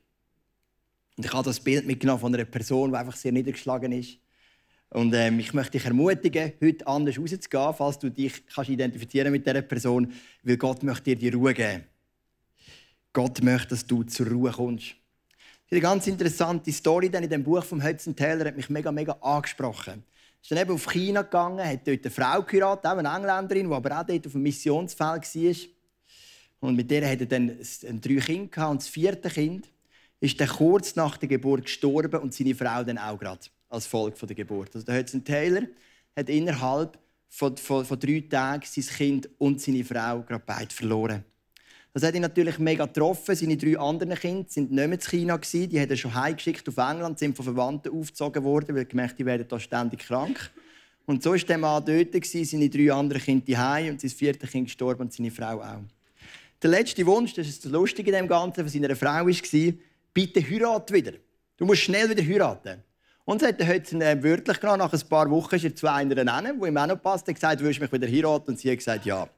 Und 1.16 1.26
ich 1.26 1.32
habe 1.32 1.44
das 1.44 1.60
Bild 1.60 1.86
mitgenommen 1.86 2.20
von 2.20 2.34
einer 2.34 2.44
Person, 2.44 2.90
die 2.90 2.96
einfach 2.96 3.16
sehr 3.16 3.32
niedergeschlagen 3.32 3.92
ist 3.92 4.18
und 4.90 5.14
ähm, 5.14 5.38
ich 5.38 5.52
möchte 5.52 5.72
dich 5.72 5.84
ermutigen, 5.84 6.52
heute 6.62 6.86
anders 6.86 7.18
rauszugehen, 7.18 7.74
falls 7.74 7.98
du 7.98 8.10
dich 8.10 8.46
kannst 8.46 8.70
identifizieren 8.70 9.30
mit 9.30 9.46
dieser 9.46 9.60
Person, 9.62 10.12
weil 10.42 10.56
Gott 10.56 10.82
möchte 10.82 11.14
dir 11.14 11.16
die 11.16 11.28
Ruhe 11.28 11.52
geben. 11.52 11.84
Gott 13.12 13.42
möchte, 13.42 13.68
dass 13.68 13.86
du 13.86 14.02
zur 14.04 14.28
Ruhe 14.28 14.50
kommst. 14.50 14.94
Eine 15.70 15.80
ganz 15.80 16.06
interessante 16.06 16.72
Story 16.72 17.10
in 17.12 17.28
dem 17.28 17.44
Buch 17.44 17.64
von 17.64 17.82
Hudson 17.82 18.16
Taylor 18.16 18.46
hat 18.46 18.56
mich 18.56 18.70
mega, 18.70 18.90
mega 18.90 19.12
angesprochen. 19.20 20.02
Ist 20.40 20.50
dann 20.50 20.58
eben 20.58 20.72
auf 20.72 20.90
China 20.90 21.22
gegangen, 21.22 21.66
hat 21.66 21.86
dort 21.86 22.04
eine 22.04 22.10
Frau 22.10 22.42
geheiratet, 22.42 22.86
eine 22.86 23.08
Engländerin, 23.08 23.68
die 23.68 23.74
aber 23.74 24.00
auch 24.00 24.06
dort 24.06 24.26
auf 24.26 24.32
dem 24.32 24.42
Missionsfeld 24.42 25.34
war. 25.34 25.56
Und 26.60 26.76
mit 26.76 26.90
der 26.90 27.10
hat 27.10 27.20
er 27.20 27.26
dann 27.26 27.58
drei 28.00 28.14
Kinder. 28.16 28.70
Und 28.70 28.82
das 28.82 28.88
vierte 28.88 29.28
Kind 29.28 29.68
ist 30.20 30.40
dann 30.40 30.48
kurz 30.48 30.96
nach 30.96 31.16
der 31.16 31.28
Geburt 31.28 31.64
gestorben 31.64 32.20
und 32.20 32.34
seine 32.34 32.54
Frau 32.54 32.82
dann 32.82 32.98
auch 32.98 33.18
gerade 33.18 33.40
als 33.68 33.86
Folge 33.86 34.26
der 34.26 34.36
Geburt. 34.36 34.74
Also 34.74 34.86
der 34.86 34.98
Hudson 34.98 35.24
Taylor 35.24 35.62
hat 36.16 36.28
innerhalb 36.28 36.98
von, 37.28 37.56
von, 37.56 37.84
von 37.84 37.98
drei 37.98 38.24
Tagen 38.28 38.64
sein 38.66 38.84
Kind 38.84 39.28
und 39.38 39.60
seine 39.60 39.84
Frau 39.84 40.22
gerade 40.22 40.42
beide 40.44 40.74
verloren. 40.74 41.24
Das 41.94 42.02
hat 42.02 42.14
ihn 42.14 42.22
natürlich 42.22 42.58
mega 42.58 42.86
getroffen. 42.86 43.34
Seine 43.34 43.56
drei 43.56 43.78
anderen 43.78 44.14
Kinder 44.14 44.46
sind 44.48 44.70
nicht 44.70 44.86
mehr 44.86 44.92
in 44.92 45.00
China. 45.00 45.38
Die 45.38 45.80
hat 45.80 45.90
er 45.90 45.96
schon 45.96 46.14
heimgeschickt 46.14 46.68
auf 46.68 46.76
England, 46.76 47.18
sind 47.18 47.36
von 47.36 47.44
Verwandten 47.44 47.92
aufgezogen 47.92 48.44
worden, 48.44 48.74
weil 48.74 48.82
er 48.82 48.84
gemerkt 48.84 49.18
die 49.18 49.26
werden 49.26 49.46
da 49.48 49.58
ständig 49.58 50.00
krank. 50.00 50.50
Und 51.06 51.22
so 51.22 51.30
war 51.30 51.38
der 51.38 51.58
Mann 51.58 51.82
dort, 51.84 52.26
seine 52.26 52.68
drei 52.68 52.92
anderen 52.92 53.22
Kinder 53.22 53.58
heim 53.58 53.92
und 53.92 54.00
sein 54.00 54.10
viertes 54.10 54.50
Kind 54.50 54.66
gestorben 54.66 55.02
und 55.02 55.12
seine 55.12 55.30
Frau 55.30 55.60
auch. 55.60 55.80
Der 56.62 56.70
letzte 56.70 57.06
Wunsch, 57.06 57.34
das 57.34 57.48
ist 57.48 57.64
das 57.64 57.72
Lustige 57.72 58.10
in 58.10 58.16
dem 58.16 58.28
Ganzen, 58.28 58.60
von 58.60 58.68
seiner 58.68 58.94
Frau 58.94 59.26
war, 59.26 59.72
bitte 60.12 60.40
heirat 60.40 60.92
wieder. 60.92 61.12
Du 61.56 61.64
musst 61.64 61.82
schnell 61.82 62.10
wieder 62.10 62.22
heiraten. 62.22 62.82
Und 63.24 63.42
hat 63.42 63.66
heute 63.66 63.96
äh, 63.96 64.22
wörtlich 64.22 64.58
genommen, 64.60 64.78
nach 64.78 64.92
ein 64.92 65.08
paar 65.08 65.30
Wochen 65.30 65.54
ist 65.54 65.64
er 65.64 65.74
zu 65.74 65.86
einer 65.86 66.14
nennen, 66.14 66.60
wo 66.60 66.66
ihm 66.66 66.76
auch 66.76 66.86
noch 66.86 67.00
passt. 67.00 67.28
Er 67.28 67.34
gesagt, 67.34 67.60
würdest 67.60 67.78
du 67.78 67.84
mich 67.84 67.92
wieder 67.92 68.06
heiraten? 68.06 68.52
Und 68.52 68.58
sie 68.58 68.70
hat 68.70 68.78
gesagt, 68.78 69.04
ja. 69.04 69.28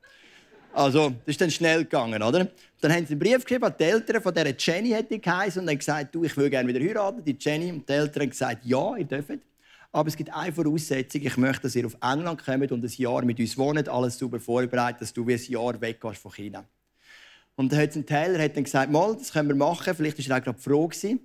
Also, 0.73 1.11
das 1.11 1.19
ist 1.27 1.41
dann 1.41 1.51
schnell 1.51 1.85
gegangen, 1.85 2.23
oder? 2.23 2.49
Dann 2.81 2.93
haben 2.93 3.05
sie 3.05 3.13
einen 3.13 3.19
Brief 3.19 3.45
geschrieben 3.45 3.65
an 3.65 3.75
die 3.79 3.85
Eltern 3.85 4.23
von 4.23 4.33
dieser 4.33 4.55
Jenny, 4.57 4.91
hätte 4.91 5.15
ich 5.15 5.23
geheißen, 5.23 5.63
und 5.63 5.69
haben 5.69 5.79
gesagt, 5.79 6.15
du, 6.15 6.25
ich 6.25 6.37
will 6.37 6.49
gerne 6.49 6.69
wieder 6.73 6.81
heiraten. 6.81 7.25
Die 7.25 7.37
Jenny 7.39 7.73
und 7.73 7.89
die 7.89 7.93
Eltern 7.93 8.23
haben 8.23 8.31
gesagt, 8.31 8.65
ja, 8.65 8.97
ihr 8.97 9.05
dürft. 9.05 9.41
Aber 9.93 10.09
es 10.09 10.17
gibt 10.17 10.33
eine 10.33 10.53
Voraussetzung, 10.53 11.23
ich 11.23 11.37
möchte, 11.37 11.63
dass 11.63 11.75
ihr 11.75 11.85
auf 11.85 11.97
England 12.01 12.45
kommt 12.45 12.71
und 12.71 12.85
ein 12.85 12.93
Jahr 12.97 13.25
mit 13.25 13.41
uns 13.41 13.59
wohnt, 13.59 13.89
alles 13.89 14.17
super 14.17 14.39
vorbereitet, 14.39 15.03
dass 15.03 15.13
du 15.13 15.27
wie 15.27 15.35
ein 15.35 15.45
Jahr 15.49 15.81
weggehst 15.81 16.23
von 16.23 16.33
China. 16.33 16.65
Und 17.57 17.73
der 17.73 17.83
Hudson 17.83 18.07
Taylor 18.07 18.43
hat 18.43 18.57
dann 18.57 18.65
gesagt, 18.65 18.93
mal, 18.93 19.17
das 19.17 19.33
können 19.33 19.49
wir 19.49 19.57
machen. 19.57 19.95
Vielleicht 19.95 20.19
war 20.19 20.37
er 20.37 20.41
auch 20.41 20.45
gerade 20.45 20.59
froh. 20.59 20.87
Gewesen. 20.87 21.21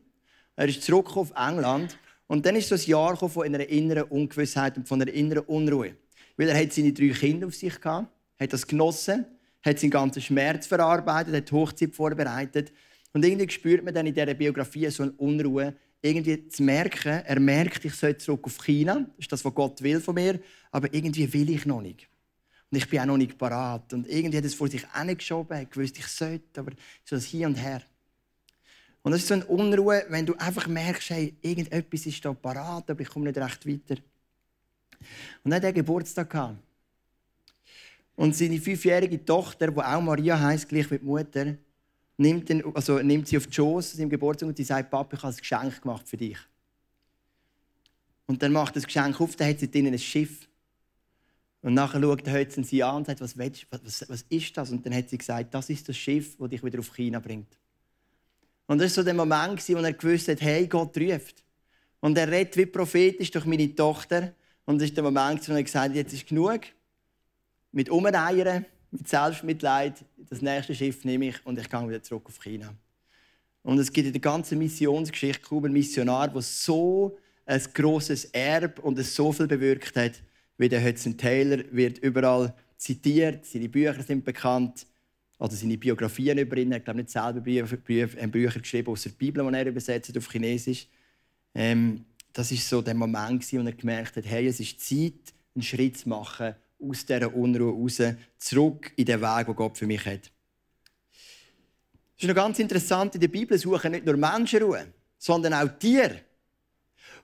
Er 0.55 0.67
ist 0.67 0.81
zurück 0.81 1.15
auf 1.15 1.31
England 1.37 1.97
und 2.27 2.45
dann 2.45 2.55
ist 2.55 2.69
so 2.69 2.75
ein 2.75 2.81
Jahr 2.81 3.15
von 3.15 3.43
einer 3.43 3.67
inneren 3.69 4.03
Ungewissheit 4.03 4.75
und 4.77 4.87
von 4.87 5.01
einer 5.01 5.13
inneren 5.13 5.45
Unruhe. 5.45 5.95
Weil 6.35 6.49
er 6.49 6.59
hat 6.59 6.73
seine 6.73 6.91
drei 6.91 7.09
Kinder 7.09 7.47
auf 7.47 7.55
sich 7.55 7.79
gehabt, 7.79 8.07
hat 8.39 8.51
das 8.51 8.65
genossen, 8.65 9.25
hat 9.65 9.79
seinen 9.79 9.91
ganzen 9.91 10.21
Schmerz 10.21 10.67
verarbeitet, 10.67 11.35
hat 11.35 11.49
die 11.49 11.53
Hochzeit 11.53 11.95
vorbereitet. 11.95 12.71
Und 13.13 13.25
irgendwie 13.25 13.49
spürt 13.49 13.83
man 13.83 13.93
dann 13.93 14.05
in 14.05 14.13
dieser 14.13 14.33
Biografie 14.33 14.89
so 14.89 15.03
eine 15.03 15.11
Unruhe, 15.13 15.75
irgendwie 16.01 16.47
zu 16.47 16.61
merken, 16.61 17.23
er 17.25 17.39
merkt, 17.39 17.83
ich 17.83 17.95
soll 17.95 18.15
zurück 18.17 18.41
auf 18.43 18.63
China, 18.63 18.99
das 18.99 19.19
ist 19.19 19.31
das, 19.31 19.43
was 19.43 19.55
Gott 19.55 19.81
will 19.81 19.99
von 19.99 20.13
mir, 20.13 20.39
aber 20.71 20.93
irgendwie 20.93 21.31
will 21.33 21.49
ich 21.49 21.65
noch 21.65 21.81
nicht. 21.81 22.07
Und 22.69 22.77
ich 22.77 22.89
bin 22.89 22.99
auch 22.99 23.05
noch 23.05 23.17
nicht 23.17 23.37
parat. 23.37 23.93
Und 23.93 24.07
irgendwie 24.07 24.37
hat 24.37 24.45
es 24.45 24.53
vor 24.53 24.67
sich 24.67 24.85
hingeschoben, 24.93 25.57
hat 25.57 25.71
gewusst, 25.71 25.97
ich 25.97 26.07
sollte, 26.07 26.59
aber 26.59 26.71
so 27.03 27.15
das 27.15 27.25
Hier 27.25 27.47
und 27.47 27.55
Her. 27.55 27.81
Und 29.01 29.11
das 29.11 29.21
ist 29.21 29.27
so 29.27 29.35
eine 29.35 29.45
Unruhe, 29.45 30.03
wenn 30.09 30.25
du 30.25 30.35
einfach 30.35 30.67
merkst, 30.67 31.11
hey, 31.11 31.35
irgendetwas 31.41 32.05
ist 32.05 32.25
da 32.25 32.33
parat, 32.33 32.89
aber 32.89 33.01
ich 33.01 33.09
komme 33.09 33.25
nicht 33.25 33.37
recht 33.37 33.67
weiter. 33.67 34.01
Und 35.43 35.51
dann 35.51 35.55
hat 35.55 35.63
er 35.63 35.73
Geburtstag 35.73 36.29
gehabt. 36.29 36.57
Und 38.15 38.35
seine 38.35 38.59
fünfjährige 38.59 39.23
Tochter, 39.23 39.71
die 39.71 39.79
auch 39.79 40.01
Maria 40.01 40.39
heißt, 40.39 40.69
gleich 40.69 40.89
wie 40.89 40.99
die 40.99 41.05
Mutter, 41.05 41.55
nimmt, 42.17 42.49
ihn, 42.49 42.63
also 42.73 42.99
nimmt 42.99 43.27
sie 43.27 43.37
auf 43.37 43.47
die 43.47 43.53
Schoß 43.53 43.91
an 43.91 43.97
seinem 43.97 44.09
Geburtstag 44.09 44.47
und 44.49 44.57
sie 44.57 44.63
sagt, 44.63 44.89
Papa, 44.89 45.15
ich 45.17 45.23
habe 45.23 45.33
ein 45.33 45.37
Geschenk 45.37 45.81
gemacht 45.81 46.07
für 46.07 46.17
dich. 46.17 46.37
Und 48.27 48.41
dann 48.41 48.53
macht 48.53 48.75
das 48.75 48.85
Geschenk 48.85 49.19
auf, 49.19 49.35
dann 49.35 49.49
hat 49.49 49.59
sie 49.59 49.69
drinnen 49.69 49.93
ein 49.93 49.99
Schiff. 49.99 50.47
Und 51.61 51.73
nachher 51.73 51.99
schaut 51.99 52.25
der 52.25 52.47
sie 52.49 52.83
an 52.83 52.97
und 52.97 53.07
sagt, 53.07 53.21
was, 53.21 53.37
willst, 53.37 53.67
was, 53.71 54.07
was 54.07 54.21
ist 54.29 54.55
das? 54.55 54.71
Und 54.71 54.85
dann 54.85 54.93
hat 54.93 55.09
sie 55.09 55.17
gesagt, 55.17 55.53
das 55.53 55.69
ist 55.69 55.87
das 55.89 55.97
Schiff, 55.97 56.37
das 56.37 56.49
dich 56.49 56.63
wieder 56.63 56.79
auf 56.79 56.95
China 56.95 57.19
bringt. 57.19 57.57
Und 58.67 58.79
das 58.79 58.91
war 58.91 59.01
so 59.01 59.03
der 59.03 59.13
Moment, 59.13 59.67
wo 59.67 59.73
er 59.75 59.93
gewusst 59.93 60.27
hat, 60.27 60.41
hey, 60.41 60.67
Gott 60.67 60.97
ruft. 60.97 61.43
Und 61.99 62.17
er 62.17 62.29
redet 62.29 62.55
wie 62.57 62.65
prophetisch 62.65 63.31
durch 63.31 63.45
meine 63.45 63.73
Tochter. 63.73 64.33
Und 64.65 64.79
das 64.79 64.89
ist 64.89 64.97
der 64.97 65.03
Moment, 65.03 65.47
wo 65.47 65.53
er 65.53 65.63
gesagt 65.63 65.89
hat, 65.89 65.95
jetzt 65.95 66.13
ist 66.13 66.27
genug. 66.27 66.61
Mit 67.75 67.89
Umreihen, 67.89 68.65
mit 68.89 69.05
Selbstmitleid, 69.05 70.05
das 70.29 70.41
nächste 70.41 70.73
Schiff 70.73 71.03
nehme 71.03 71.27
ich 71.27 71.45
und 71.45 71.59
ich 71.59 71.69
gehe 71.69 71.89
wieder 71.89 72.01
zurück 72.01 72.27
auf 72.27 72.41
China. 72.41 72.73
Und 73.63 73.79
es 73.79 73.91
gibt 73.91 74.07
in 74.07 74.13
der 74.13 74.21
ganzen 74.21 74.59
Missionsgeschichte 74.59 75.41
kaum 75.41 75.65
einen 75.65 75.73
Missionar, 75.73 76.29
der 76.29 76.41
so 76.41 77.17
ein 77.45 77.61
grosses 77.73 78.23
Erbe 78.31 78.81
und 78.81 78.97
so 79.03 79.33
viel 79.33 79.47
bewirkt 79.47 79.97
hat, 79.97 80.13
wie 80.57 80.69
der 80.69 80.81
Hudson 80.81 81.17
Taylor 81.17 81.65
wird 81.69 81.97
überall 81.97 82.53
zitiert. 82.77 83.45
Seine 83.45 83.67
Bücher 83.67 84.01
sind 84.03 84.23
bekannt 84.23 84.87
oder 85.37 85.51
seine 85.51 85.77
Biografien 85.77 86.37
über 86.37 86.55
ihn. 86.55 86.71
Er 86.71 86.81
hat 86.81 86.95
nicht 86.95 87.09
selber 87.09 87.41
Bücher, 87.41 88.59
geschrieben, 88.61 88.89
außer 88.89 89.09
die 89.09 89.15
Bibel, 89.17 89.45
die 89.45 89.53
er 89.53 89.67
übersetzt 89.67 90.17
auf 90.17 90.31
Chinesisch. 90.31 90.87
Ähm, 91.53 92.05
das 92.31 92.53
ist 92.53 92.69
so 92.69 92.81
der 92.81 92.95
Moment, 92.95 93.51
wo 93.51 93.57
er 93.57 93.73
gemerkt 93.73 94.15
hat, 94.15 94.25
hey, 94.25 94.47
es 94.47 94.61
ist 94.61 94.79
Zeit, 94.79 95.33
einen 95.53 95.61
Schritt 95.61 95.97
zu 95.97 96.07
machen 96.07 96.55
aus 96.89 97.05
dieser 97.05 97.33
Unruhe 97.33 97.73
raus, 97.73 98.01
zurück 98.37 98.91
in 98.95 99.05
den 99.05 99.21
Weg, 99.21 99.45
den 99.45 99.55
Gott 99.55 99.77
für 99.77 99.87
mich 99.87 100.05
hat. 100.05 100.31
Es 102.17 102.23
ist 102.23 102.27
noch 102.27 102.35
ganz 102.35 102.59
interessant, 102.59 103.15
in 103.15 103.21
der 103.21 103.27
Bibel 103.27 103.57
suchen 103.57 103.91
nicht 103.91 104.05
nur 104.05 104.15
Menschen 104.15 104.63
Ruhe, 104.63 104.87
sondern 105.17 105.53
auch 105.53 105.77
Tiere. 105.77 106.21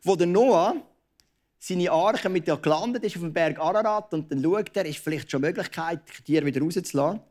Wo 0.04 0.16
der 0.16 0.28
Noah 0.28 0.76
seine 1.60 1.92
Arche 1.92 2.28
mit 2.28 2.48
dir 2.48 2.58
gelandet 2.58 3.04
ist 3.04 3.16
auf 3.16 3.22
dem 3.22 3.32
Berg 3.34 3.60
Ararat 3.60 4.14
und 4.14 4.32
dann 4.32 4.44
schaut 4.44 4.76
er, 4.76 4.86
ist 4.86 5.00
vielleicht 5.00 5.30
schon 5.30 5.42
Möglichkeit, 5.42 6.02
die 6.18 6.24
Tiere 6.24 6.46
wieder 6.46 6.62
rauszulassen 6.62 7.22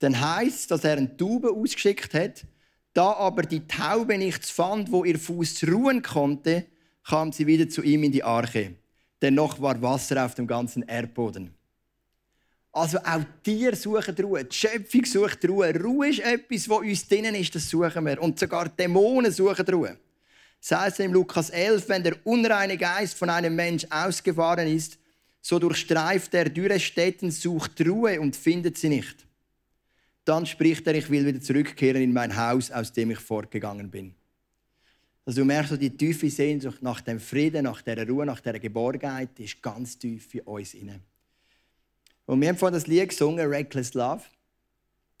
dann 0.00 0.18
heißt, 0.18 0.70
dass 0.70 0.82
er 0.84 0.96
eine 0.96 1.16
Taube 1.16 1.52
ausgeschickt 1.52 2.14
hat. 2.14 2.44
Da 2.92 3.12
aber 3.12 3.42
die 3.42 3.66
Taube 3.68 4.18
nichts 4.18 4.50
fand, 4.50 4.90
wo 4.90 5.04
ihr 5.04 5.18
Fuß 5.18 5.64
ruhen 5.68 6.02
konnte, 6.02 6.66
kam 7.06 7.32
sie 7.32 7.46
wieder 7.46 7.68
zu 7.68 7.82
ihm 7.82 8.02
in 8.02 8.10
die 8.12 8.24
Arche. 8.24 8.74
Denn 9.22 9.34
noch 9.34 9.60
war 9.60 9.80
Wasser 9.80 10.24
auf 10.24 10.34
dem 10.34 10.46
ganzen 10.46 10.82
Erdboden. 10.82 11.54
Also 12.72 12.98
auch 12.98 13.24
Tiere 13.42 13.74
suchen 13.74 14.14
Ruhe, 14.14 14.44
die 14.44 14.54
Schöpfung 14.54 15.04
sucht 15.04 15.44
Ruhe. 15.48 15.74
Ruhe 15.74 16.08
ist 16.08 16.20
etwas, 16.20 16.68
was 16.68 16.78
uns 16.78 17.08
drinnen 17.08 17.34
ist, 17.34 17.54
das 17.54 17.68
suchen 17.68 18.06
wir. 18.06 18.22
Und 18.22 18.38
sogar 18.38 18.68
Dämonen 18.68 19.32
suchen 19.32 19.66
Ruhe. 19.66 19.98
Es 20.62 20.70
heißt 20.70 21.00
im 21.00 21.12
Lukas 21.12 21.50
11, 21.50 21.88
wenn 21.88 22.04
der 22.04 22.16
unreine 22.24 22.76
Geist 22.76 23.16
von 23.16 23.30
einem 23.30 23.56
Mensch 23.56 23.86
ausgefahren 23.90 24.68
ist, 24.68 24.98
so 25.40 25.58
durchstreift 25.58 26.34
er 26.34 26.50
dürre 26.50 26.78
Städten, 26.78 27.30
sucht 27.30 27.80
Ruhe 27.80 28.20
und 28.20 28.36
findet 28.36 28.76
sie 28.76 28.90
nicht. 28.90 29.26
Dann 30.24 30.46
spricht 30.46 30.86
er, 30.86 30.94
ich 30.94 31.10
will 31.10 31.26
wieder 31.26 31.40
zurückkehren 31.40 32.02
in 32.02 32.12
mein 32.12 32.36
Haus, 32.36 32.70
aus 32.70 32.92
dem 32.92 33.10
ich 33.10 33.18
fortgegangen 33.18 33.90
bin. 33.90 34.14
Also 35.24 35.40
du 35.40 35.46
merkst, 35.46 35.80
die 35.80 35.96
tiefe 35.96 36.28
Sehnsucht 36.30 36.82
nach 36.82 37.00
dem 37.00 37.18
Frieden, 37.18 37.64
nach 37.64 37.82
der 37.82 38.06
Ruhe, 38.06 38.26
nach 38.26 38.40
der 38.40 38.58
Geborgenheit, 38.58 39.40
ist 39.40 39.62
ganz 39.62 39.98
tief 39.98 40.34
in 40.34 40.40
uns 40.42 40.74
inne. 40.74 41.00
Und 42.30 42.40
wir 42.40 42.48
haben 42.48 42.56
vorhin 42.56 42.74
das 42.74 42.86
Lied 42.86 43.08
gesungen, 43.08 43.44
Reckless 43.44 43.92
Love. 43.94 44.22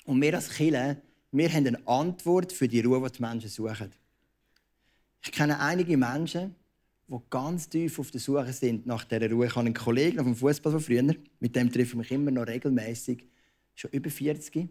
Und 0.04 0.22
wir 0.22 0.32
als 0.32 0.48
Kirche, 0.48 1.02
wir 1.32 1.52
haben 1.52 1.66
eine 1.66 1.88
Antwort 1.88 2.52
für 2.52 2.68
die 2.68 2.82
Ruhe, 2.82 3.04
die 3.04 3.16
die 3.16 3.22
Menschen 3.22 3.50
suchen. 3.50 3.90
Ich 5.20 5.32
kenne 5.32 5.58
einige 5.58 5.96
Menschen, 5.96 6.54
die 7.08 7.16
ganz 7.28 7.68
tief 7.68 7.98
auf 7.98 8.12
der 8.12 8.20
Suche 8.20 8.52
sind 8.52 8.86
nach 8.86 9.02
dieser 9.02 9.28
Ruhe. 9.28 9.46
Ich 9.46 9.56
habe 9.56 9.66
einen 9.66 9.74
Kollegen 9.74 10.18
dem 10.18 10.36
Fußball 10.36 10.70
von 10.70 10.80
früher, 10.80 11.02
mit 11.40 11.56
dem 11.56 11.72
treffe 11.72 11.90
ich 11.90 11.94
mich 11.96 12.12
immer 12.12 12.30
noch 12.30 12.46
regelmäßig, 12.46 13.24
schon 13.74 13.90
über 13.90 14.08
40. 14.08 14.68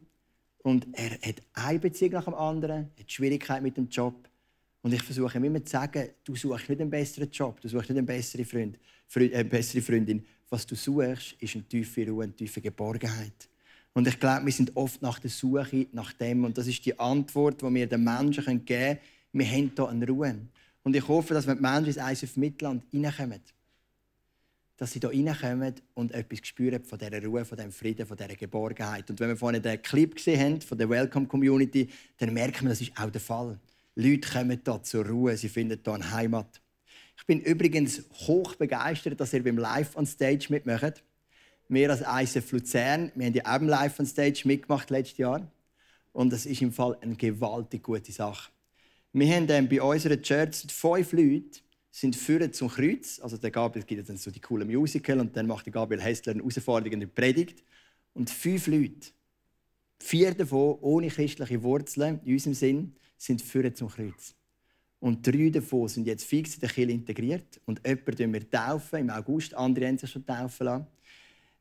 Und 0.60 0.88
er 0.94 1.12
hat 1.12 1.42
eine 1.52 1.80
Beziehung 1.80 2.14
nach 2.14 2.24
dem 2.24 2.36
anderen, 2.36 2.90
hat 2.98 3.12
Schwierigkeiten 3.12 3.64
mit 3.64 3.76
dem 3.76 3.90
Job. 3.90 4.30
Und 4.82 4.94
ich 4.94 5.04
versuche 5.04 5.38
ihm 5.38 5.44
immer 5.44 5.66
zu 5.66 5.72
sagen, 5.72 6.08
du 6.24 6.38
suchst 6.38 6.70
nicht 6.70 6.80
einen 6.80 6.90
besseren 6.90 7.30
Job, 7.32 7.60
du 7.60 7.68
suchst 7.68 7.90
nicht 7.90 7.98
eine 7.98 8.08
bessere, 8.08 8.46
Freund, 8.46 8.80
Freund, 9.08 9.34
äh, 9.34 9.44
bessere 9.44 9.82
Freundin. 9.82 10.26
Was 10.50 10.66
du 10.66 10.76
suchst, 10.76 11.36
ist 11.40 11.56
eine 11.56 11.64
tiefe 11.64 12.08
Ruhe, 12.08 12.24
eine 12.24 12.36
tiefe 12.36 12.62
Geborgenheit. 12.62 13.50
Und 13.94 14.08
ich 14.08 14.20
glaube, 14.20 14.46
wir 14.46 14.54
sind 14.54 14.76
oft 14.76 15.02
nach 15.02 15.20
der 15.20 15.30
Suche 15.30 15.88
nach 15.92 16.14
dem. 16.14 16.46
Und 16.46 16.58
das 16.58 16.68
ist 16.68 16.86
die 16.86 16.98
Antwort, 17.00 17.62
die 17.62 17.74
wir 17.74 17.88
den 17.88 18.04
Menschen 18.04 18.66
geben 18.66 18.66
können. 18.66 19.00
Wir 19.32 19.46
haben 19.46 19.72
hier 19.76 19.90
eine 19.90 20.08
Ruhe. 20.08 20.36
Und 20.84 20.96
ich 20.96 21.08
hoffe, 21.08 21.34
dass 21.34 21.46
wenn 21.46 21.58
die 21.58 21.62
Menschen 21.62 21.88
ins 21.88 22.24
ISF 22.24 22.38
Mittelland 22.38 22.84
reinkommen, 22.94 23.42
dass 24.78 24.92
sie 24.94 25.00
hier 25.00 25.10
reinkommen 25.10 25.76
und 25.94 26.14
etwas 26.14 26.48
spüren 26.48 26.84
von 26.84 26.98
dieser 26.98 27.24
Ruhe, 27.24 27.44
von 27.44 27.58
diesem 27.58 27.72
Frieden, 27.72 28.06
von 28.06 28.16
dieser 28.16 28.36
Geborgenheit. 28.36 29.10
Und 29.10 29.20
wenn 29.20 29.30
wir 29.30 29.38
vorhin 29.38 29.62
den 29.62 29.82
Clip 29.82 30.16
gesehen 30.16 30.40
haben 30.40 30.62
von 30.62 30.78
der 30.78 30.90
Welcome 30.90 31.28
Community, 31.28 31.90
dann 32.18 32.34
merken 32.34 32.64
wir, 32.64 32.70
das 32.70 32.82
ist 32.82 32.94
auch 32.98 33.10
der 33.10 33.22
Fall. 33.22 33.60
Leute 33.96 34.30
kommen 34.30 34.62
hier 34.64 34.84
zur 34.84 35.06
Ruhe, 35.06 35.36
sie 35.36 35.50
finden 35.50 35.80
hier 35.84 35.94
eine 35.94 36.10
Heimat. 36.12 36.62
Ich 37.20 37.26
bin 37.26 37.42
übrigens 37.42 38.04
hoch 38.28 38.56
begeistert, 38.56 39.20
dass 39.20 39.34
ihr 39.34 39.44
beim 39.44 39.58
Live 39.58 39.96
on 39.96 40.06
Stage 40.06 40.48
mitmacht. 40.50 41.04
Wir 41.68 41.92
als 41.92 42.02
ISF 42.36 42.52
Luzern, 42.52 43.12
wir 43.14 43.28
haben 43.28 43.36
ja 43.36 43.44
auch 43.44 43.60
beim 43.60 43.68
Live 43.68 44.00
on 44.00 44.06
Stage 44.06 44.42
mitgemacht 44.46 44.90
letztes 44.90 45.20
Jahr. 45.20 45.52
Und 46.14 46.32
das 46.32 46.46
ist 46.46 46.62
im 46.62 46.72
Fall 46.72 46.98
eine 47.02 47.16
gewaltig 47.16 47.84
gute 47.84 48.12
Sache. 48.12 48.52
Wir 49.14 49.36
haben 49.36 49.48
dann 49.48 49.70
bei 49.70 49.82
unserer 49.82 50.20
Church 50.22 50.66
fünf 50.70 51.12
Leute, 51.12 51.60
sind 51.92 52.16
führen 52.16 52.54
zum 52.54 52.70
Kreuz. 52.70 53.20
Also 53.20 53.38
der 53.38 53.52
Gabriel 53.52 53.86
gibt 53.86 54.08
dann 54.08 54.18
so 54.18 54.32
die 54.32 54.40
coolen 54.40 54.68
Musical 54.68 55.20
und 55.20 55.36
dann 55.36 55.46
macht 55.46 55.66
der 55.66 55.74
Gabriel 55.74 56.02
Hessler 56.02 56.34
eine 56.34 56.42
herausfordernde 56.42 57.08
Predigt. 57.08 57.64
Und 58.14 58.30
fünf 58.30 58.68
Leute, 58.68 59.12
vier 60.00 60.34
davon 60.34 60.78
ohne 60.82 61.10
christliche 61.10 61.62
Wurzeln 61.62 62.20
in 62.24 62.34
unserem 62.34 62.54
Sinn, 62.54 62.96
sind 63.18 63.42
führen 63.42 63.76
zum 63.76 63.90
Kreuz. 63.90 64.36
Und 65.00 65.26
drei 65.26 65.50
davon 65.50 65.88
sind 65.88 66.08
jetzt 66.08 66.26
fix 66.26 66.56
in 66.56 66.62
der 66.62 66.70
Kirche 66.70 66.92
integriert. 66.92 67.62
Und 67.66 67.82
jemanden 67.86 68.34
wir 68.34 68.50
taufen 68.50 69.00
im 69.00 69.10
August, 69.10 69.54
andere 69.56 69.88
haben 69.88 69.98
sich 69.98 70.12
schon 70.12 70.26
taufen 70.26 70.66
lassen. 70.66 70.88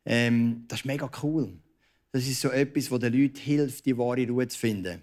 Ähm, 0.05 0.65
das 0.67 0.81
ist 0.81 0.85
mega 0.87 1.09
cool. 1.23 1.53
Das 2.11 2.27
ist 2.27 2.41
so 2.41 2.51
etwas, 2.51 2.89
das 2.89 2.99
den 2.99 3.13
Leuten 3.13 3.37
hilft, 3.37 3.87
die 3.87 3.97
wahre 3.97 4.27
Ruhe 4.27 4.49
zu 4.49 4.59
finden. 4.59 5.03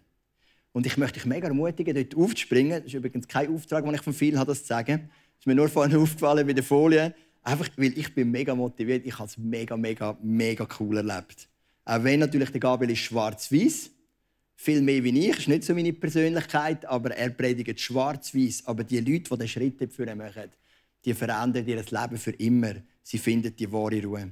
Und 0.74 0.86
ich 0.86 0.98
möchte 0.98 1.20
dich 1.20 1.26
mega 1.26 1.48
ermutigen, 1.48 1.96
dort 1.96 2.16
aufzuspringen. 2.18 2.80
Das 2.80 2.88
ist 2.88 2.94
übrigens 2.96 3.28
kein 3.28 3.54
Auftrag, 3.54 3.86
den 3.86 3.94
ich 3.94 4.02
von 4.02 4.14
vielen 4.14 4.38
habe, 4.38 4.52
das 4.52 4.62
zu 4.62 4.68
sagen. 4.68 5.10
Das 5.10 5.40
ist 5.40 5.48
mir 5.48 5.56
nur 5.56 5.70
vorhin 5.70 5.96
aufgefallen 5.96 6.46
bei 6.46 6.54
der 6.54 6.64
Folie. 6.64 7.14
Einfach, 7.44 7.70
weil 7.78 7.98
ich 7.98 8.14
bin 8.14 8.32
mega 8.32 8.54
motiviert. 8.54 9.06
Ich 9.06 9.18
habe 9.18 9.30
es 9.30 9.38
mega, 9.38 9.78
mega, 9.78 10.18
mega 10.22 10.68
cool 10.80 10.98
erlebt. 10.98 11.48
Auch 11.86 12.04
wenn 12.04 12.20
natürlich 12.20 12.50
der 12.50 12.60
Gabriel 12.60 12.92
ist 12.92 13.00
schwarz-weiß, 13.00 13.92
viel 14.56 14.82
mehr 14.82 15.04
wie 15.04 15.30
ich, 15.30 15.38
ist 15.38 15.48
nicht 15.48 15.64
so 15.64 15.74
meine 15.74 15.94
Persönlichkeit, 15.94 16.86
aber 16.86 17.12
er 17.12 17.30
predigt 17.30 17.80
schwarz-weiß. 17.80 18.64
Aber 18.66 18.84
die 18.84 19.00
Leute, 19.00 19.30
die 19.30 19.38
den 19.38 19.48
Schritt 19.48 19.94
für 19.94 20.10
ihn 20.10 20.18
machen, 20.18 20.50
die 21.04 21.14
verändern 21.14 21.68
ihr 21.68 21.84
Leben 21.84 22.18
für 22.18 22.32
immer. 22.32 22.74
Sie 23.04 23.18
finden 23.18 23.56
die 23.56 23.72
wahre 23.72 24.02
Ruhe. 24.04 24.32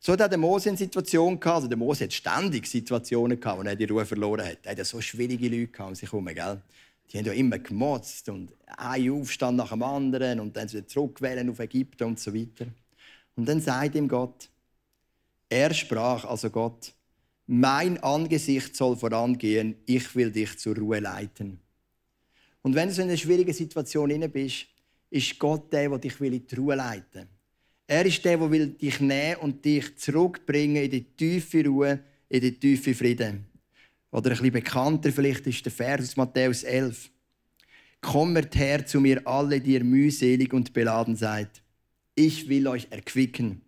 So 0.00 0.12
hat 0.12 0.30
der 0.30 0.38
Mose 0.38 0.68
eine 0.68 0.78
Situation 0.78 1.40
gehabt, 1.40 1.56
also 1.56 1.68
der 1.68 1.76
Mose 1.76 2.04
hat 2.04 2.12
ständig 2.12 2.66
Situationen 2.66 3.38
gehabt, 3.38 3.58
wo 3.58 3.64
er 3.64 3.74
die 3.74 3.84
Ruhe 3.84 4.06
verloren 4.06 4.46
hat. 4.46 4.58
Er 4.62 4.76
hat 4.76 4.86
so 4.86 5.00
schwierige 5.00 5.48
Leute 5.48 5.82
um 5.82 5.94
sich 5.94 6.10
herum, 6.10 6.26
gell? 6.26 6.62
Die 7.10 7.18
haben 7.18 7.24
ja 7.26 7.32
immer 7.32 7.58
gemotzt 7.58 8.28
und 8.28 8.52
ein 8.76 9.10
Aufstand 9.10 9.56
nach 9.56 9.70
dem 9.70 9.82
anderen 9.82 10.40
und 10.40 10.56
dann 10.56 10.68
zurückwählen 10.68 11.48
auf 11.50 11.58
Ägypten 11.58 12.04
und 12.04 12.20
so 12.20 12.32
weiter. 12.32 12.66
Und 13.34 13.48
dann 13.48 13.60
sagt 13.60 13.94
ihm 13.94 14.06
Gott, 14.06 14.48
er 15.48 15.72
sprach, 15.72 16.24
also 16.26 16.50
Gott, 16.50 16.92
mein 17.48 17.96
Angesicht 18.02 18.76
soll 18.76 18.94
vorangehen, 18.94 19.74
ich 19.86 20.14
will 20.14 20.30
dich 20.30 20.58
zur 20.58 20.76
Ruhe 20.76 21.00
leiten. 21.00 21.58
Und 22.60 22.74
wenn 22.74 22.90
du 22.90 22.94
in 22.96 23.08
einer 23.08 23.16
schwierigen 23.16 23.54
Situation 23.54 24.30
bist, 24.30 24.66
ist 25.08 25.38
Gott 25.38 25.72
der, 25.72 25.88
der 25.88 25.98
dich 25.98 26.20
in 26.20 26.46
die 26.46 26.54
Ruhe 26.54 26.74
leiten 26.74 27.22
will. 27.22 27.28
Er 27.86 28.04
ist 28.04 28.22
der, 28.22 28.36
der 28.36 28.66
dich 28.66 29.00
nehmen 29.00 29.36
und 29.40 29.64
dich 29.64 29.96
zurückbringen 29.96 30.84
in 30.84 30.90
die 30.90 31.04
tiefe 31.04 31.64
Ruhe, 31.64 32.00
in 32.28 32.40
die 32.42 32.52
tiefe 32.52 32.94
Frieden. 32.94 33.46
Oder 34.10 34.30
ein 34.30 34.36
bisschen 34.36 34.52
bekannter 34.52 35.10
vielleicht 35.10 35.46
ist 35.46 35.64
der 35.64 35.72
Vers 35.72 36.02
aus 36.02 36.16
Matthäus 36.16 36.64
11. 36.64 37.10
Kommt 38.02 38.56
her 38.56 38.84
zu 38.84 39.00
mir 39.00 39.26
alle, 39.26 39.58
die 39.58 39.72
ihr 39.72 39.84
mühselig 39.84 40.52
und 40.52 40.74
beladen 40.74 41.16
seid. 41.16 41.62
Ich 42.14 42.46
will 42.46 42.68
euch 42.68 42.86
erquicken. 42.90 43.62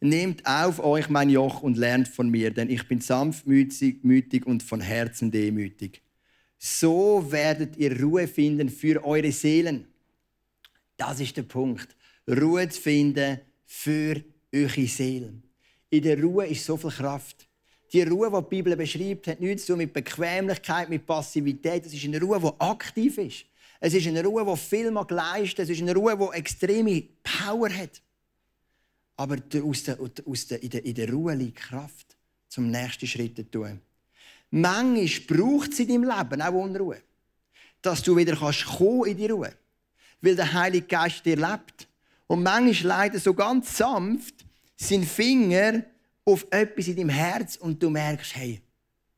Nehmt 0.00 0.46
auf 0.46 0.78
euch 0.80 1.08
mein 1.08 1.30
Joch 1.30 1.62
und 1.62 1.78
lernt 1.78 2.08
von 2.08 2.28
mir, 2.28 2.50
denn 2.50 2.68
ich 2.68 2.86
bin 2.86 3.00
sanftmütig 3.00 4.46
und 4.46 4.62
von 4.62 4.80
Herzen 4.80 5.30
demütig. 5.30 6.02
So 6.58 7.26
werdet 7.30 7.76
ihr 7.76 7.98
Ruhe 8.00 8.28
finden 8.28 8.68
für 8.68 9.04
eure 9.04 9.32
Seelen. 9.32 9.86
Das 10.96 11.20
ist 11.20 11.36
der 11.36 11.42
Punkt. 11.42 11.96
Ruhe 12.28 12.68
zu 12.68 12.80
finden 12.80 13.40
für 13.64 14.22
eure 14.52 14.86
Seelen. 14.86 15.42
In 15.90 16.02
der 16.02 16.20
Ruhe 16.20 16.46
ist 16.46 16.64
so 16.64 16.76
viel 16.76 16.90
Kraft. 16.90 17.48
Die 17.92 18.02
Ruhe, 18.02 18.30
die 18.30 18.36
die 18.36 18.48
Bibel 18.48 18.76
beschreibt, 18.76 19.28
hat 19.28 19.40
nichts 19.40 19.64
zu 19.64 19.72
tun 19.72 19.78
mit 19.78 19.92
Bequemlichkeit, 19.92 20.88
mit 20.88 21.06
Passivität. 21.06 21.86
Es 21.86 21.94
ist 21.94 22.04
eine 22.04 22.20
Ruhe, 22.20 22.40
die 22.40 22.60
aktiv 22.60 23.16
ist. 23.18 23.44
Es 23.80 23.94
ist 23.94 24.06
eine 24.06 24.24
Ruhe, 24.24 24.44
die 24.44 24.56
viel 24.56 24.90
leistet. 24.90 25.60
Es 25.60 25.70
ist 25.70 25.82
eine 25.82 25.94
Ruhe, 25.94 26.16
die 26.16 26.38
extreme 26.38 27.02
Power 27.22 27.70
hat. 27.70 28.02
Aber 29.16 29.36
aus 29.64 29.82
der, 29.84 29.98
aus 30.00 30.46
der, 30.46 30.62
in, 30.62 30.70
der, 30.70 30.84
in 30.84 30.94
der 30.94 31.10
Ruhe 31.10 31.34
liegt 31.34 31.56
Kraft, 31.56 32.16
zum 32.48 32.70
nächsten 32.70 33.06
Schritt 33.06 33.36
zu 33.36 33.50
tun. 33.50 33.80
Manchmal 34.50 35.38
braucht 35.38 35.72
es 35.72 35.80
in 35.80 35.88
deinem 35.88 36.04
Leben 36.04 36.42
auch 36.42 36.52
Unruhe. 36.52 37.02
Dass 37.82 38.02
du 38.02 38.16
wieder 38.16 38.36
kannst 38.36 38.66
in 39.06 39.16
die 39.16 39.26
Ruhe. 39.26 39.52
Weil 40.20 40.36
der 40.36 40.52
Heilige 40.52 40.86
Geist 40.86 41.24
dir 41.24 41.36
lebt. 41.36 41.88
Und 42.26 42.42
manchmal 42.42 42.98
leidet 42.98 43.22
so 43.22 43.34
ganz 43.34 43.76
sanft 43.76 44.44
sein 44.76 45.04
Finger 45.04 45.84
auf 46.24 46.46
etwas 46.50 46.88
in 46.88 46.96
deinem 46.96 47.08
Herz 47.08 47.56
und 47.56 47.82
du 47.82 47.88
merkst, 47.88 48.34
hey, 48.36 48.60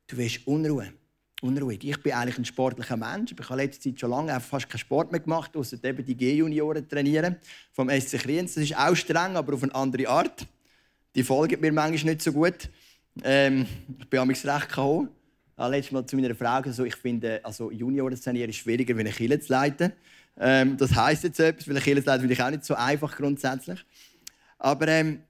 du 0.07 0.17
willst 0.17 0.47
Unruhe. 0.47 0.93
Unruhig. 1.40 1.85
Ich 1.85 2.03
bin 2.03 2.12
eigentlich 2.12 2.38
ein 2.38 2.44
sportlicher 2.44 2.96
Mensch. 2.96 3.33
Ich 3.33 3.48
habe 3.48 3.62
letzte 3.62 3.90
Zeit 3.90 4.01
schon 4.01 4.11
lange 4.11 4.40
fast 4.40 4.68
keinen 4.68 4.81
Sport 4.81 5.12
mehr 5.12 5.20
gemacht, 5.20 5.57
außer 5.57 5.83
eben 5.85 6.05
die 6.05 6.16
G-Junioren 6.16 6.88
trainieren 6.88 7.37
vom 7.72 7.88
SC 7.88 8.18
Kriens. 8.18 8.55
Das 8.55 8.64
ist 8.64 8.77
auch 8.77 8.96
streng, 8.96 9.37
aber 9.37 9.55
auf 9.55 9.62
eine 9.62 9.74
andere 9.74 10.09
Art. 10.09 10.46
Die 11.14 11.22
folgen 11.22 11.61
mir 11.61 11.72
manchmal 11.72 12.14
nicht 12.14 12.22
so 12.22 12.33
gut. 12.33 12.68
Ähm, 13.22 13.66
ich 14.01 14.11
bin 14.11 14.18
amigs 14.18 14.44
recht 14.44 14.68
K.O. 14.68 15.07
Letztes 15.57 15.92
Mal 15.92 16.07
zu 16.07 16.16
meiner 16.16 16.35
Frau 16.35 16.57
gesagt, 16.57 16.66
also 16.66 16.85
ich 16.85 16.96
finde, 16.96 17.40
also 17.44 17.70
Junioren 17.70 18.20
trainieren 18.20 18.51
ist 18.51 18.57
schwieriger, 18.57 18.96
wenn 18.96 19.07
ich 19.07 19.16
Kille 19.16 19.38
zu 19.38 19.53
leiten. 19.53 19.92
Ähm, 20.40 20.77
das 20.77 20.94
heisst 20.94 21.22
jetzt 21.22 21.38
etwas, 21.38 21.68
weil 21.68 21.77
ich 21.77 21.85
Kirche 21.85 22.03
finde 22.03 22.33
ich 22.33 22.42
auch 22.42 22.51
nicht 22.51 22.64
so 22.64 22.74
einfach 22.74 23.16
grundsätzlich. 23.16 23.85
Aber 24.59 24.88
ähm, 24.88 25.22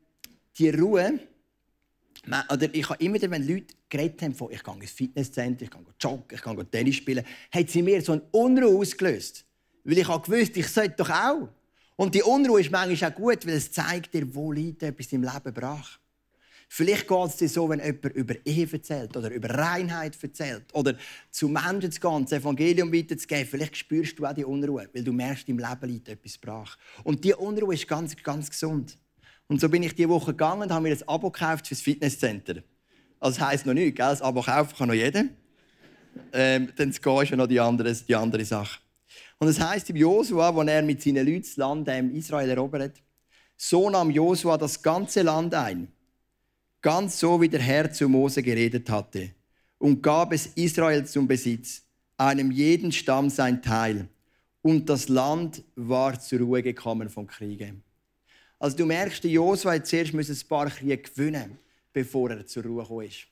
die 0.59 0.71
Ruhe, 0.71 1.19
oder 2.51 2.75
ich 2.75 2.89
habe 2.89 3.03
immer, 3.03 3.19
wenn 3.21 3.47
Leute 3.47 3.75
geredet 3.89 4.23
haben 4.23 4.35
von, 4.35 4.51
ich 4.51 4.63
gehe 4.63 4.75
ins 4.75 4.91
Fitnesscenter, 4.91 5.65
ich 5.65 5.71
gehe 5.71 5.81
joggen, 6.01 6.25
ich 6.33 6.43
gehe 6.43 6.71
Tennis 6.71 6.95
spielen, 6.97 7.25
hat 7.51 7.71
sie 7.71 7.83
mir 7.83 8.03
so 8.03 8.13
eine 8.13 8.23
Unruhe 8.33 8.79
ausgelöst. 8.79 9.45
Weil 9.85 9.99
ich 9.99 10.07
gewusst, 10.07 10.57
ich 10.57 10.69
sollte 10.69 10.97
doch 10.97 11.11
auch. 11.11 11.49
Und 11.97 12.15
die 12.15 12.23
Unruhe 12.23 12.61
ist 12.61 12.71
manchmal 12.71 13.11
auch 13.11 13.17
gut, 13.17 13.47
weil 13.47 13.55
es 13.55 13.73
zeigt 13.73 14.15
dir, 14.15 14.35
wo 14.35 14.53
liegt 14.53 14.83
etwas 14.83 15.13
im 15.13 15.23
Leben 15.23 15.55
brach. 15.55 15.99
Vielleicht 16.71 17.09
geht 17.09 17.27
es 17.27 17.37
dir 17.37 17.49
so, 17.49 17.69
wenn 17.71 17.81
jemand 17.81 18.15
über 18.15 18.35
Ehe 18.45 18.69
erzählt 18.71 19.17
oder 19.17 19.31
über 19.31 19.49
Reinheit 19.49 20.23
erzählt 20.23 20.67
oder 20.75 20.95
zu 21.31 21.49
Menschen 21.49 21.91
zu 21.91 21.99
gehen, 21.99 22.25
das 22.25 22.33
Evangelium 22.33 22.93
weiterzugeben. 22.93 23.47
Vielleicht 23.47 23.77
spürst 23.79 24.19
du 24.19 24.27
auch 24.27 24.35
die 24.35 24.45
Unruhe, 24.45 24.89
weil 24.93 25.03
du 25.03 25.13
merkst, 25.13 25.49
im 25.49 25.59
Leben 25.59 25.89
liegt 25.89 26.09
etwas 26.09 26.37
brach. 26.37 26.77
Und 27.05 27.25
die 27.25 27.33
Unruhe 27.33 27.73
ist 27.73 27.89
ganz, 27.89 28.15
ganz 28.23 28.51
gesund. 28.51 28.99
Und 29.49 29.63
so 29.63 29.69
bin 29.71 29.83
ich 29.83 29.95
diese 29.95 30.11
Woche 30.11 30.33
gegangen 30.33 30.63
und 30.63 30.73
habe 30.73 30.83
mir 30.83 30.95
ein 30.95 31.09
Abo 31.09 31.31
gekauft 31.31 31.67
fürs 31.67 31.81
Fitnesscenter. 31.81 32.63
Also 33.21 33.41
heisst 33.41 33.67
noch 33.67 33.75
nichts, 33.75 33.97
gell? 33.97 34.07
das 34.07 34.23
Abo 34.23 34.43
kaufen 34.43 34.77
kann 34.77 34.89
noch 34.89 34.95
jeder. 34.95 35.25
Ähm, 36.33 36.69
dann 36.77 36.91
ist 36.91 37.05
ja 37.05 37.37
noch 37.37 37.47
die 37.47 37.61
andere, 37.61 37.93
die 37.93 38.15
andere 38.15 38.45
Sache. 38.45 38.81
Und 39.39 39.49
es 39.49 39.61
heißt 39.61 39.91
im 39.91 39.97
Josua, 39.97 40.55
wo 40.55 40.63
er 40.63 40.83
mit 40.83 41.03
seinen 41.03 41.27
Leuten 41.27 41.43
das 41.43 41.57
Land 41.57 41.89
in 41.89 42.15
Israel 42.15 42.51
erobert, 42.51 43.01
so 43.57 43.89
nahm 43.91 44.11
Josua 44.11 44.57
das 44.57 44.83
ganze 44.83 45.23
Land 45.23 45.55
ein, 45.55 45.89
ganz 46.81 47.19
so 47.19 47.41
wie 47.41 47.49
der 47.49 47.61
Herr 47.61 47.91
zu 47.93 48.09
Mose 48.09 48.43
geredet 48.43 48.89
hatte, 48.91 49.31
und 49.79 50.03
gab 50.03 50.33
es 50.33 50.47
Israel 50.55 51.07
zum 51.07 51.27
Besitz, 51.29 51.83
einem 52.17 52.51
jeden 52.51 52.91
Stamm 52.91 53.31
sein 53.31 53.63
Teil. 53.63 54.09
Und 54.61 54.89
das 54.89 55.09
Land 55.09 55.63
war 55.77 56.19
zur 56.19 56.41
Ruhe 56.41 56.63
gekommen 56.63 57.09
vom 57.09 57.27
Kriege. 57.27 57.75
Also 58.59 58.77
du 58.77 58.87
merkst, 58.87 59.23
Josua 59.25 59.75
hat 59.75 59.87
zuerst 59.87 60.15
ein 60.15 60.49
paar 60.49 60.69
Kriege 60.69 60.99
gewinnen, 60.99 61.59
bevor 61.99 62.31
er 62.31 62.47
zur 62.47 62.63
Ruhe 62.63 62.83
gekommen 62.83 63.07
ist. 63.07 63.27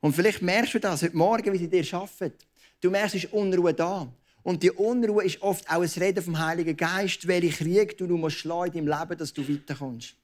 Und 0.00 0.12
vielleicht 0.12 0.42
merkst 0.42 0.74
du 0.74 0.80
das 0.80 1.02
heute 1.02 1.16
Morgen, 1.16 1.52
wie 1.52 1.58
sie 1.58 1.68
dir 1.68 1.84
arbeiten. 1.94 2.44
Du 2.80 2.90
merkst, 2.90 3.14
es 3.14 3.24
ist 3.24 3.32
Unruhe 3.32 3.72
da. 3.72 4.12
Und 4.42 4.60
die 4.64 4.72
Unruhe 4.72 5.24
ist 5.24 5.40
oft 5.40 5.70
auch 5.70 5.82
ein 5.82 6.02
Reden 6.02 6.24
vom 6.24 6.36
Heiligen 6.36 6.76
Geist, 6.76 7.28
welche 7.28 7.64
Krieg 7.64 7.96
du 7.96 8.06
musst 8.16 8.38
schlagen 8.38 8.76
in 8.76 8.86
deinem 8.86 9.00
Leben, 9.00 9.18
dass 9.18 9.32
du 9.32 9.48
weiterkommst. 9.48 10.16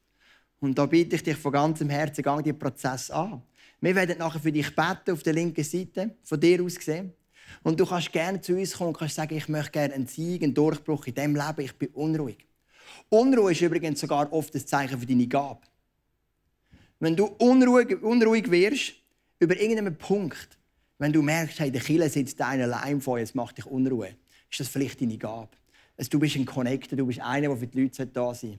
Und 0.61 0.77
da 0.77 0.87
bitte 0.87 1.15
ich 1.15 1.23
dich 1.23 1.37
von 1.37 1.53
ganzem 1.53 1.89
Herzen, 1.89 2.23
gang 2.23 2.43
diesen 2.43 2.59
Prozess 2.59 3.13
an. 3.13 3.43
Wir 3.81 3.95
werden 3.95 4.19
nachher 4.19 4.41
für 4.41 4.51
dich 4.51 4.75
beten, 4.75 5.13
auf 5.13 5.23
der 5.23 5.35
linken 5.35 5.63
Seite, 5.63 6.17
von 6.25 6.41
dir 6.41 6.65
aus 6.65 6.75
gesehen. 6.77 7.13
Und 7.63 7.79
du 7.79 7.87
kannst 7.87 8.11
gerne 8.11 8.41
zu 8.41 8.55
uns 8.55 8.73
kommen 8.73 8.89
und 8.89 8.99
kannst 8.99 9.15
sagen, 9.15 9.37
ich 9.37 9.49
möchte 9.49 9.71
gerne 9.71 9.95
einen 9.95 10.09
Sieg, 10.09 10.43
einen 10.43 10.55
Durchbruch 10.55 11.07
in 11.07 11.15
diesem 11.15 11.37
Leben, 11.37 11.61
ich 11.61 11.75
bin 11.75 11.91
unruhig. 11.91 12.39
Unruhe 13.09 13.53
ist 13.53 13.61
übrigens 13.61 14.01
sogar 14.01 14.33
oft 14.33 14.53
ein 14.55 14.67
Zeichen 14.67 14.99
für 14.99 15.07
deine 15.07 15.29
Gabe. 15.29 15.61
Wenn 17.01 17.17
du 17.17 17.27
unruhig, 17.27 18.03
unruhig 18.03 18.51
wirst, 18.51 18.95
über 19.39 19.61
irgendeinen 19.61 19.97
Punkt, 19.97 20.59
wenn 20.99 21.13
du 21.13 21.23
merkst, 21.23 21.59
hey, 21.61 21.71
der 21.71 21.81
Killer 21.81 22.09
sitzt 22.09 22.41
einer 22.41 22.65
allein 22.65 23.01
vor, 23.01 23.19
jetzt 23.19 23.35
macht 23.35 23.59
dich 23.59 23.67
Unruhe, 23.67 24.11
ist 24.51 24.61
das 24.61 24.69
vielleicht 24.69 25.01
deine 25.01 25.19
Gabe. 25.19 25.51
Also, 25.97 26.11
du 26.11 26.19
bist 26.19 26.37
ein 26.37 26.45
Connector, 26.45 26.97
du 26.97 27.07
bist 27.07 27.21
einer, 27.21 27.49
der 27.49 27.57
für 27.57 27.67
die 27.67 27.83
Leute 27.83 28.07
da 28.07 28.35
sein 28.35 28.59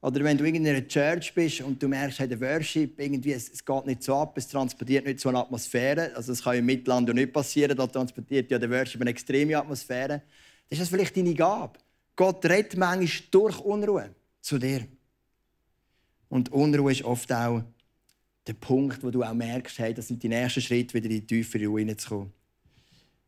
Oder 0.00 0.24
wenn 0.24 0.38
du 0.38 0.44
in 0.44 0.66
einer 0.66 0.86
Church 0.86 1.32
bist 1.34 1.60
und 1.60 1.82
du 1.82 1.88
merkst, 1.88 2.18
hey, 2.20 2.28
der 2.28 2.40
Worship, 2.40 2.98
irgendwie, 2.98 3.32
es, 3.32 3.48
es, 3.48 3.64
geht 3.64 3.86
nicht 3.86 4.02
so 4.02 4.14
ab, 4.14 4.36
es 4.36 4.48
transportiert 4.48 5.04
nicht 5.04 5.20
so 5.20 5.28
eine 5.28 5.38
Atmosphäre. 5.38 6.12
Also 6.14 6.32
das 6.32 6.42
kann 6.42 6.56
im 6.56 6.66
Mittelland 6.66 7.12
nicht 7.14 7.32
passieren, 7.32 7.76
da 7.76 7.86
transportiert 7.86 8.50
ja 8.50 8.58
der 8.58 8.70
Worship 8.70 9.00
eine 9.00 9.10
extreme 9.10 9.56
Atmosphäre. 9.56 10.08
Dann 10.08 10.22
ist 10.68 10.80
das 10.80 10.88
vielleicht 10.88 11.16
deine 11.16 11.34
Gabe. 11.34 11.78
Gott 12.16 12.44
redet 12.44 12.76
manchmal 12.76 13.28
durch 13.30 13.60
Unruhe 13.60 14.14
zu 14.40 14.58
dir. 14.58 14.86
Und 16.28 16.52
Unruhe 16.52 16.92
ist 16.92 17.04
oft 17.04 17.32
auch 17.32 17.62
der 18.46 18.54
Punkt, 18.54 19.02
wo 19.02 19.10
du 19.10 19.22
auch 19.22 19.34
merkst, 19.34 19.78
hey, 19.78 19.94
das 19.94 20.08
sind 20.08 20.22
die 20.22 20.28
nächsten 20.28 20.60
Schritte, 20.60 20.94
wieder 20.94 21.06
in 21.06 21.20
die 21.20 21.26
tiefere 21.26 21.66
Ruhe 21.66 21.80
hineinzukommen. 21.80 22.32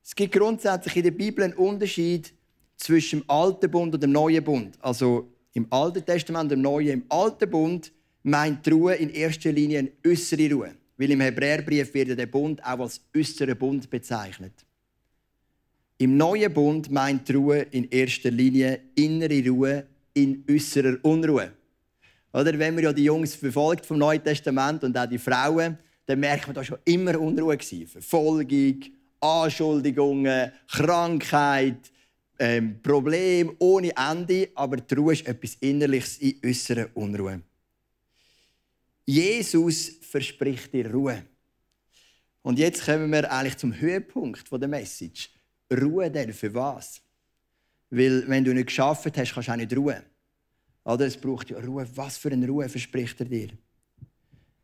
Es 0.03 0.15
gibt 0.15 0.35
grundsätzlich 0.35 0.97
in 0.97 1.03
der 1.03 1.11
Bibel 1.11 1.45
einen 1.45 1.55
Unterschied 1.55 2.33
zwischen 2.77 3.21
dem 3.21 3.31
Alten 3.31 3.71
Bund 3.71 3.95
und 3.95 4.03
dem 4.03 4.13
Neuen 4.13 4.43
Bund. 4.43 4.79
Also 4.81 5.31
im 5.53 5.67
Alten 5.71 6.05
Testament 6.05 6.51
und 6.51 6.59
im 6.59 6.63
Neuen. 6.63 6.89
Im 6.89 7.05
Alten 7.09 7.51
Bund 7.51 7.93
meint 8.23 8.65
die 8.65 8.71
Ruhe 8.71 8.95
in 8.95 9.11
erster 9.11 9.53
Linie 9.53 9.81
eine 9.81 9.93
äußere 10.07 10.51
Ruhe. 10.53 10.75
Weil 10.97 11.11
im 11.11 11.21
Hebräerbrief 11.21 11.93
wird 11.95 12.19
der 12.19 12.27
Bund 12.27 12.63
auch 12.65 12.81
als 12.81 13.01
äußerer 13.17 13.55
Bund 13.55 13.89
bezeichnet. 13.89 14.53
Im 15.99 16.17
Neuen 16.17 16.53
Bund 16.53 16.91
meint 16.91 17.29
die 17.29 17.35
Ruhe 17.35 17.61
in 17.71 17.89
erster 17.91 18.31
Linie 18.31 18.81
innere 18.95 19.47
Ruhe 19.49 19.87
in 20.15 20.45
äußerer 20.49 20.97
Unruhe. 21.03 21.53
Oder 22.33 22.59
wenn 22.59 22.75
man 22.75 22.85
ja 22.85 22.93
die 22.93 23.05
Jungs 23.05 23.35
verfolgt 23.35 23.87
vom 23.87 23.99
Neuen 23.99 24.23
Testament 24.23 24.85
und 24.85 24.97
auch 24.97 25.07
die 25.07 25.19
Frauen, 25.19 25.79
dann 26.07 26.21
merkt 26.21 26.47
man 26.47 26.55
da 26.55 26.65
schon 26.65 26.79
immer 26.85 27.19
Unruhe 27.21 27.57
gewesen. 27.57 27.87
Verfolgung, 27.87 28.81
Anschuldigungen, 29.21 30.53
Krankheit, 30.69 31.91
ähm, 32.39 32.81
Problem 32.83 33.55
ohne 33.59 33.93
Ende, 33.97 34.49
aber 34.55 34.79
die 34.79 34.95
Ruhe 34.95 35.13
ist 35.13 35.27
etwas 35.27 35.57
Innerliches 35.61 36.19
in 36.19 36.41
äußerer 36.45 36.89
Unruhe. 36.95 37.43
Jesus 39.05 39.93
verspricht 40.01 40.73
dir 40.73 40.91
Ruhe. 40.91 41.25
Und 42.43 42.59
jetzt 42.59 42.85
kommen 42.85 43.11
wir 43.11 43.31
eigentlich 43.31 43.57
zum 43.57 43.79
Höhepunkt 43.79 44.45
der 44.51 44.69
Message. 44.69 45.31
Ruhe 45.71 46.11
denn 46.11 46.33
für 46.33 46.53
was? 46.55 47.03
Weil 47.91 48.27
wenn 48.29 48.45
du 48.45 48.55
nicht 48.55 48.69
geschafft 48.69 49.17
hast, 49.19 49.35
kannst 49.35 49.49
du 49.49 49.53
auch 49.53 49.57
nicht 49.57 49.77
ruhen. 49.77 50.03
Oder 50.85 51.07
es 51.07 51.17
braucht 51.17 51.51
ja 51.51 51.59
Ruhe. 51.59 51.87
Was 51.95 52.17
für 52.17 52.31
eine 52.31 52.47
Ruhe 52.47 52.69
verspricht 52.69 53.21
er 53.21 53.27
dir? 53.27 53.49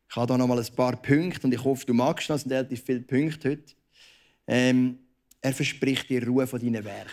Ich 0.09 0.15
habe 0.15 0.33
hier 0.33 0.37
noch 0.37 0.47
mal 0.47 0.59
ein 0.59 0.75
paar 0.75 0.95
Punkte 1.01 1.45
und 1.45 1.53
ich 1.53 1.63
hoffe, 1.63 1.85
du 1.85 1.93
magst 1.93 2.29
das. 2.29 2.37
Es 2.37 2.43
sind 2.43 2.53
relativ 2.53 2.83
viele 2.83 3.01
Punkte 3.01 3.51
heute. 3.51 3.73
Ähm, 4.47 4.99
er 5.41 5.53
verspricht 5.53 6.09
dir 6.09 6.25
Ruhe 6.25 6.47
von 6.47 6.59
deinen 6.59 6.83
Werken. 6.83 7.11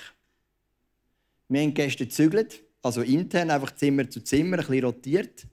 Wir 1.49 1.63
haben 1.63 1.75
gestern 1.75 2.07
gezügelt, 2.09 2.63
also 2.83 3.03
intern, 3.03 3.51
einfach 3.51 3.75
Zimmer 3.75 4.09
zu 4.09 4.23
Zimmer, 4.23 4.59
ein 4.59 4.67
bisschen 4.67 4.85
rotiert. 4.85 5.47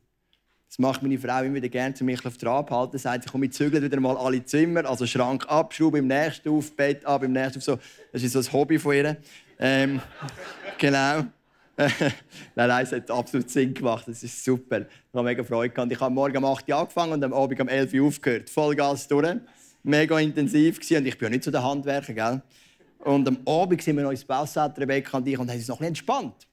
Das 0.68 0.80
macht 0.80 1.04
meine 1.04 1.20
Frau 1.20 1.44
immer 1.44 1.56
wieder 1.56 1.68
gerne 1.68 1.94
zu 1.94 2.06
mich 2.06 2.26
auf 2.26 2.38
den 2.38 2.48
abhalten. 2.48 2.98
Sagt, 2.98 3.26
ich 3.26 3.32
komme 3.32 3.48
ich 3.48 3.52
zügle 3.52 3.82
wieder 3.82 4.00
mal 4.00 4.16
alle 4.16 4.46
Zimmer, 4.46 4.86
also 4.86 5.06
Schrank 5.06 5.46
ab, 5.50 5.74
Schraube 5.74 6.00
im 6.00 6.08
nächsten 6.08 6.48
auf, 6.48 6.74
Bett 6.78 7.06
ab, 7.06 7.24
im 7.24 7.34
nächsten 7.34 7.58
auf. 7.58 7.64
So. 7.66 7.80
Das 8.14 8.24
ist 8.24 8.32
so 8.32 8.40
ein 8.40 8.54
Hobby 8.54 8.80
von 8.80 8.96
ihr. 8.96 9.18
Ähm, 9.60 10.00
genau. 10.78 11.26
nein, 11.78 12.14
nein, 12.56 12.84
es 12.84 12.92
hat 12.92 13.10
absolut 13.10 13.50
Sinn 13.50 13.74
gemacht. 13.74 14.08
Das 14.08 14.22
ist 14.24 14.44
super. 14.44 14.82
Ich 14.82 15.14
habe 15.14 15.24
mega 15.24 15.44
Freude 15.44 15.74
gehabt. 15.74 15.92
Ich 15.92 16.00
habe 16.00 16.14
morgen 16.14 16.38
um 16.38 16.46
8 16.46 16.70
Uhr 16.70 16.76
angefangen 16.76 17.14
und 17.14 17.24
am 17.24 17.34
Abend 17.34 17.60
um 17.60 17.68
11 17.68 17.94
Uhr 17.94 18.08
aufgehört. 18.08 18.50
Vollgas 18.50 19.08
durch. 19.08 19.38
Mega 19.84 20.20
intensiv 20.20 20.80
gewesen. 20.80 20.98
und 20.98 21.08
ich 21.08 21.18
bin 21.18 21.28
ja 21.28 21.30
nicht 21.32 21.44
so 21.44 21.52
der 21.52 21.64
Handwerker, 21.64 22.14
gell? 22.14 22.42
Und 23.00 23.28
am 23.28 23.40
Abend 23.48 23.82
sind 23.82 23.96
wir 23.96 24.04
noch 24.04 24.12
ins 24.12 24.24
Bauscenter, 24.24 24.82
Rebecca 24.82 25.18
und 25.18 25.28
ich, 25.28 25.40
und 25.40 25.50
haben 25.50 25.58
uns 25.58 25.68
noch 25.68 25.80
ein 25.80 25.88
entspannt. 25.88 26.48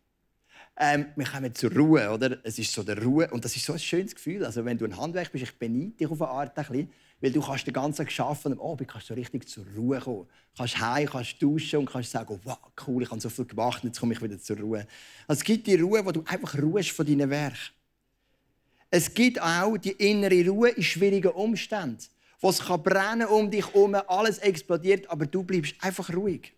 Ähm, 0.80 1.06
wir 1.16 1.26
kommen 1.26 1.54
zur 1.54 1.72
Ruhe, 1.72 2.08
oder? 2.10 2.38
Es 2.44 2.58
ist 2.58 2.72
so 2.72 2.82
der 2.82 3.02
Ruhe 3.02 3.28
und 3.30 3.44
das 3.44 3.54
ist 3.54 3.66
so 3.66 3.72
ein 3.74 3.78
schönes 3.78 4.14
Gefühl. 4.14 4.44
Also 4.44 4.64
wenn 4.64 4.78
du 4.78 4.84
ein 4.84 4.96
Handwerk 4.96 5.32
bist, 5.32 5.44
ich 5.44 5.58
beneide 5.58 5.90
dich 5.90 6.08
auf 6.08 6.22
eine 6.22 6.30
Art 6.30 6.56
ein 6.56 6.64
bisschen, 6.64 6.90
weil 7.20 7.32
du 7.32 7.40
kannst 7.40 7.66
den 7.66 7.74
ganzen 7.74 8.06
Tag 8.06 8.20
arbeiten 8.20 8.52
und 8.52 8.60
am 8.60 8.70
Abend 8.70 8.88
kannst 8.88 9.10
du 9.10 9.14
richtig 9.14 9.48
zur 9.48 9.64
Ruhe 9.76 9.98
kommen. 9.98 10.26
Du 10.54 10.58
kannst 10.58 10.80
heim, 10.80 11.08
kannst 11.08 11.42
duschen 11.42 11.80
und 11.80 11.86
kannst 11.86 12.10
sagen, 12.10 12.38
wow, 12.44 12.58
cool, 12.86 13.02
ich 13.02 13.10
habe 13.10 13.20
so 13.20 13.28
viel 13.28 13.44
gemacht, 13.44 13.82
jetzt 13.82 13.98
komme 13.98 14.14
ich 14.14 14.22
wieder 14.22 14.38
zur 14.38 14.58
Ruhe. 14.58 14.86
Also 15.26 15.40
es 15.40 15.44
gibt 15.44 15.66
die 15.66 15.74
Ruhe, 15.74 16.04
wo 16.04 16.12
du 16.12 16.22
einfach 16.26 16.56
ruhest 16.56 16.90
von 16.90 17.06
deinen 17.06 17.28
Werken. 17.28 17.56
Es 18.90 19.12
gibt 19.12 19.40
auch 19.40 19.76
die 19.76 19.92
innere 19.92 20.48
Ruhe 20.48 20.70
in 20.70 20.82
schwierigen 20.82 21.32
Umständen, 21.32 22.04
wo 22.40 22.50
es 22.50 22.60
kann 22.60 22.82
brennen 22.82 23.26
um 23.26 23.50
dich 23.50 23.66
herum, 23.66 23.94
alles 23.94 24.38
explodiert, 24.38 25.10
aber 25.10 25.26
du 25.26 25.42
bleibst 25.42 25.74
einfach 25.80 26.14
ruhig. 26.14 26.52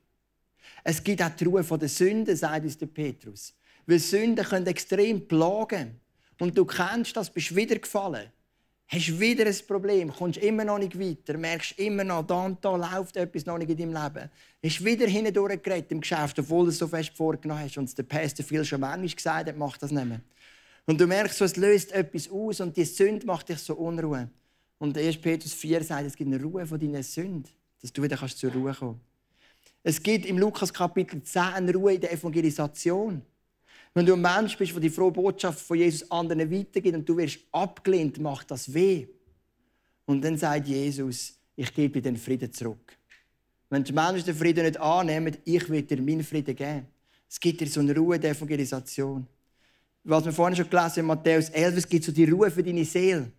Es 0.84 1.02
gibt 1.02 1.22
auch 1.22 1.30
die 1.30 1.44
Ruhe 1.44 1.64
von 1.64 1.80
der 1.80 1.88
Sünde, 1.88 2.36
sagt 2.36 2.64
uns 2.64 2.78
der 2.78 2.86
Petrus. 2.86 3.54
Weil 3.86 3.98
Sünden 3.98 4.44
können 4.44 4.66
extrem 4.66 5.26
plagen. 5.26 5.98
Und 6.38 6.56
du 6.56 6.64
kennst 6.64 7.16
das, 7.16 7.30
bist 7.30 7.54
wieder 7.54 7.76
gefallen 7.76 8.30
hast 8.92 9.20
wieder 9.20 9.46
ein 9.46 9.56
Problem, 9.68 10.12
kommst 10.12 10.38
immer 10.38 10.64
noch 10.64 10.78
nicht 10.78 10.98
weiter, 10.98 11.38
merkst 11.38 11.78
immer 11.78 12.02
noch, 12.02 12.26
da 12.26 12.44
und 12.44 12.64
da 12.64 12.74
läuft 12.74 13.16
etwas 13.16 13.46
noch 13.46 13.56
nicht 13.56 13.70
in 13.70 13.76
deinem 13.76 14.02
Leben. 14.02 14.30
Hast 14.64 14.84
wieder 14.84 15.06
hindurch 15.06 15.62
geredet 15.62 15.92
im 15.92 16.00
Geschäft, 16.00 16.38
obwohl 16.40 16.64
du 16.64 16.70
es 16.70 16.78
so 16.78 16.88
fest 16.88 17.12
vorgenommen 17.14 17.62
hast. 17.62 17.78
Und 17.78 17.96
der 17.96 18.02
Pastor 18.02 18.44
viel 18.44 18.64
schon 18.64 18.80
manchmal 18.80 19.08
gesagt 19.08 19.48
hat, 19.48 19.56
mach 19.56 19.78
das 19.78 19.92
nicht 19.92 20.06
mehr. 20.06 20.20
Und 20.86 21.00
du 21.00 21.06
merkst, 21.06 21.38
so, 21.38 21.44
es 21.44 21.56
löst 21.56 21.92
etwas 21.92 22.28
aus 22.30 22.60
und 22.60 22.76
die 22.76 22.84
Sünde 22.84 23.24
macht 23.26 23.48
dich 23.48 23.58
so 23.58 23.74
unruhe. 23.74 24.28
Und 24.78 24.98
1. 24.98 25.18
Petrus 25.18 25.52
4 25.52 25.84
sagt, 25.84 26.06
es 26.06 26.16
gibt 26.16 26.32
eine 26.32 26.42
Ruhe 26.42 26.66
von 26.66 26.80
deinen 26.80 27.02
Sünden, 27.04 27.44
dass 27.80 27.92
du 27.92 28.02
wieder 28.02 28.16
kannst 28.16 28.38
zur 28.38 28.52
Ruhe 28.52 28.74
kommen 28.74 29.00
Es 29.84 30.02
gibt 30.02 30.26
im 30.26 30.36
Lukas 30.36 30.72
Kapitel 30.72 31.22
10 31.22 31.42
eine 31.42 31.72
Ruhe 31.72 31.94
in 31.94 32.00
der 32.00 32.12
Evangelisation. 32.12 33.22
Wenn 33.92 34.06
du 34.06 34.14
ein 34.14 34.20
Mensch 34.20 34.56
bist, 34.56 34.72
der 34.72 34.80
die 34.80 34.90
frohe 34.90 35.10
Botschaft 35.10 35.60
von 35.60 35.76
Jesus 35.76 36.08
anderen 36.10 36.50
weitergibt 36.50 36.94
und 36.94 37.08
du 37.08 37.16
wirst 37.16 37.40
abgelehnt, 37.50 38.20
macht 38.20 38.50
das 38.50 38.72
weh. 38.72 39.08
Und 40.06 40.22
dann 40.22 40.38
sagt 40.38 40.68
Jesus, 40.68 41.34
ich 41.56 41.74
gebe 41.74 41.94
dir 41.94 42.02
den 42.02 42.16
Frieden 42.16 42.52
zurück. 42.52 42.96
Wenn 43.68 43.82
die 43.82 43.92
Menschen 43.92 44.26
den 44.26 44.34
Frieden 44.36 44.64
nicht 44.64 44.80
annehmen, 44.80 45.36
ich 45.44 45.68
will 45.68 45.82
dir 45.82 46.00
meinen 46.00 46.22
Frieden 46.22 46.54
geben. 46.54 46.86
Es 47.28 47.38
gibt 47.38 47.60
dir 47.60 47.66
so 47.66 47.80
eine 47.80 47.94
Ruhe 47.94 48.18
der 48.18 48.30
Evangelisation. 48.30 49.26
Was 50.04 50.24
wir 50.24 50.32
vorhin 50.32 50.56
schon 50.56 50.70
gelesen 50.70 50.90
haben, 50.90 50.98
in 51.00 51.06
Matthäus 51.06 51.48
11, 51.50 51.76
es 51.76 51.88
gibt 51.88 52.04
so 52.04 52.12
die 52.12 52.24
Ruhe 52.24 52.50
für 52.50 52.62
deine 52.62 52.84
Seele. 52.84 53.30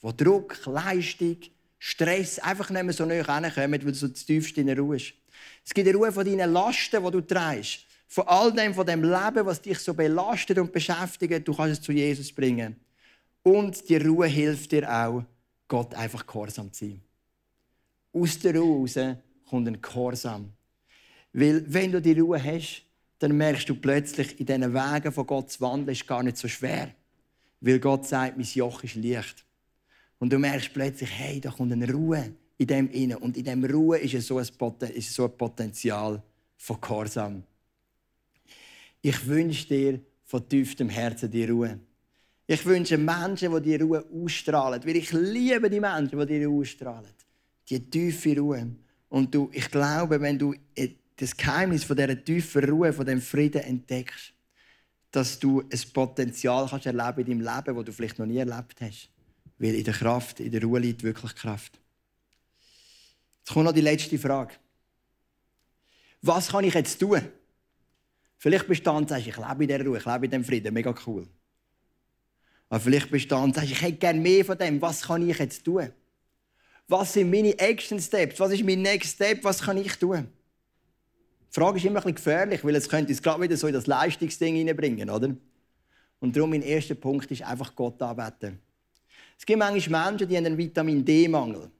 Wo 0.00 0.12
Druck, 0.12 0.64
Leistung, 0.66 1.38
Stress 1.78 2.38
einfach 2.38 2.70
nicht 2.70 2.84
mehr 2.84 2.92
so 2.92 3.04
näher 3.04 3.24
kommen, 3.24 3.72
weil 3.72 3.78
du 3.78 3.94
so 3.94 4.08
tiefst 4.08 4.56
in 4.58 4.66
der 4.66 4.78
Ruhe 4.78 4.96
bist. 4.96 5.14
Es 5.64 5.72
gibt 5.72 5.86
die 5.86 5.92
Ruhe 5.92 6.12
von 6.12 6.24
deinen 6.24 6.52
Lasten, 6.52 7.04
die 7.04 7.10
du 7.10 7.20
trägst 7.20 7.87
von 8.08 8.26
all 8.26 8.52
dem, 8.52 8.74
von 8.74 8.86
dem 8.86 9.02
Leben, 9.02 9.46
was 9.46 9.60
dich 9.60 9.78
so 9.78 9.92
belastet 9.94 10.58
und 10.58 10.72
beschäftigt, 10.72 11.46
du 11.46 11.54
kannst 11.54 11.80
es 11.80 11.82
zu 11.82 11.92
Jesus 11.92 12.32
bringen. 12.32 12.76
Und 13.42 13.88
die 13.88 13.96
Ruhe 13.96 14.26
hilft 14.26 14.72
dir 14.72 14.90
auch, 14.90 15.22
Gott 15.68 15.94
einfach 15.94 16.26
gehorsam 16.26 16.72
zu 16.72 16.86
sein. 16.86 17.02
Aus 18.12 18.38
der 18.38 18.56
Ruhe 18.56 18.80
raus 18.80 18.98
kommt 19.48 19.68
ein 19.68 19.80
Gehorsam. 19.80 20.50
Weil, 21.34 21.62
wenn 21.72 21.92
du 21.92 22.00
die 22.00 22.18
Ruhe 22.18 22.42
hast, 22.42 22.82
dann 23.18 23.36
merkst 23.36 23.68
du 23.68 23.74
plötzlich, 23.74 24.40
in 24.40 24.46
diesen 24.46 24.72
Wegen 24.72 25.12
von 25.12 25.26
Gott 25.26 25.50
zu 25.50 25.60
wandeln, 25.60 25.90
ist 25.90 26.06
gar 26.06 26.22
nicht 26.22 26.38
so 26.38 26.48
schwer. 26.48 26.94
Weil 27.60 27.78
Gott 27.78 28.06
sagt, 28.06 28.38
mein 28.38 28.46
Joch 28.46 28.82
ist 28.84 28.94
leicht. 28.94 29.44
Und 30.18 30.32
du 30.32 30.38
merkst 30.38 30.72
plötzlich, 30.72 31.10
hey, 31.12 31.40
da 31.40 31.50
kommt 31.50 31.72
eine 31.72 31.92
Ruhe 31.92 32.32
in 32.56 32.66
dem 32.66 32.90
inne. 32.90 33.18
Und 33.18 33.36
in 33.36 33.44
dem 33.44 33.64
Ruhe 33.64 33.98
ist 33.98 34.26
so 34.26 34.38
ein, 34.38 34.48
Potenzial 35.36 36.22
von 36.56 36.80
Gehorsam. 36.80 37.42
Ich 39.02 39.26
wünsche 39.26 39.66
dir 39.68 40.00
von 40.24 40.48
tiefstem 40.48 40.88
Herzen 40.88 41.30
die 41.30 41.44
Ruhe. 41.44 41.78
Ich 42.46 42.64
wünsche 42.64 42.96
Menschen, 42.96 43.54
die 43.54 43.60
die 43.60 43.82
Ruhe 43.82 44.04
ausstrahlen. 44.12 44.82
Weil 44.84 44.96
ich 44.96 45.12
liebe 45.12 45.68
die 45.68 45.80
Menschen, 45.80 46.18
die 46.18 46.26
die 46.26 46.44
Ruhe 46.44 46.62
ausstrahlen. 46.62 47.10
Die 47.68 47.78
tiefe 47.90 48.36
Ruhe. 48.38 48.74
Und 49.08 49.34
du, 49.34 49.50
ich 49.52 49.70
glaube, 49.70 50.20
wenn 50.20 50.38
du 50.38 50.54
das 51.16 51.36
Geheimnis 51.36 51.84
von 51.84 51.96
dieser 51.96 52.22
tiefen 52.22 52.64
Ruhe, 52.64 52.92
von 52.92 53.04
dem 53.04 53.20
Frieden 53.20 53.62
entdeckst, 53.62 54.32
dass 55.10 55.38
du 55.38 55.60
ein 55.60 55.92
Potenzial 55.92 56.68
kannst 56.68 56.86
erleben 56.86 57.20
in 57.20 57.40
deinem 57.40 57.56
Leben, 57.56 57.76
das 57.76 57.84
du 57.84 57.92
vielleicht 57.92 58.18
noch 58.18 58.26
nie 58.26 58.38
erlebt 58.38 58.80
hast. 58.80 59.10
Weil 59.58 59.74
in 59.74 59.84
der 59.84 59.94
Kraft, 59.94 60.40
in 60.40 60.52
der 60.52 60.62
Ruhe 60.62 60.78
liegt 60.80 61.02
wirklich 61.02 61.34
Kraft. 61.34 61.80
Jetzt 63.40 63.52
kommt 63.52 63.64
noch 63.64 63.72
die 63.72 63.80
letzte 63.80 64.18
Frage. 64.18 64.54
Was 66.22 66.48
kann 66.48 66.64
ich 66.64 66.74
jetzt 66.74 66.98
tun? 66.98 67.22
Vielleicht 68.38 68.68
bist 68.68 68.80
du 68.80 68.84
da 68.84 68.96
und 68.96 69.08
sagst, 69.08 69.26
ich 69.26 69.36
lebe 69.36 69.64
in 69.64 69.68
dieser 69.68 69.84
Ruhe, 69.84 69.98
ich 69.98 70.06
lebe 70.06 70.24
in 70.24 70.30
diesem 70.30 70.44
Frieden, 70.44 70.72
mega 70.72 70.94
cool. 71.06 71.26
Aber 72.68 72.80
vielleicht 72.80 73.10
bist 73.10 73.24
du 73.26 73.28
da 73.30 73.42
und 73.42 73.54
sagst, 73.54 73.70
ich 73.70 73.82
hätte 73.82 73.98
gerne 73.98 74.20
mehr 74.20 74.44
von 74.44 74.56
dem, 74.56 74.80
was 74.80 75.02
kann 75.02 75.28
ich 75.28 75.38
jetzt 75.38 75.64
tun? 75.64 75.90
Was 76.86 77.12
sind 77.12 77.30
meine 77.30 77.58
Action 77.58 78.00
Steps? 78.00 78.38
Was 78.40 78.52
ist 78.52 78.64
mein 78.64 78.80
Next 78.80 79.16
Step? 79.16 79.42
Was 79.44 79.60
kann 79.60 79.76
ich 79.76 79.94
tun? 79.96 80.28
Die 81.50 81.54
Frage 81.54 81.78
ist 81.78 81.84
immer 81.84 81.96
ein 81.96 82.02
bisschen 82.02 82.14
gefährlich, 82.14 82.64
weil 82.64 82.76
es 82.76 82.88
könnte 82.88 83.10
uns 83.10 83.22
gerade 83.22 83.42
wieder 83.42 83.56
so 83.56 83.66
in 83.66 83.74
das 83.74 83.86
Leistungsding 83.86 84.54
hineinbringen, 84.54 85.10
oder? 85.10 85.34
Und 86.20 86.36
darum 86.36 86.50
mein 86.50 86.62
erster 86.62 86.94
Punkt 86.94 87.30
ist 87.30 87.42
einfach 87.42 87.74
Gott 87.74 88.00
anbeten. 88.02 88.58
Es 89.38 89.44
gibt 89.44 89.58
manchmal 89.58 90.10
Menschen, 90.10 90.28
die 90.28 90.36
haben 90.36 90.46
einen 90.46 90.58
Vitamin 90.58 91.04
D-Mangel. 91.04 91.70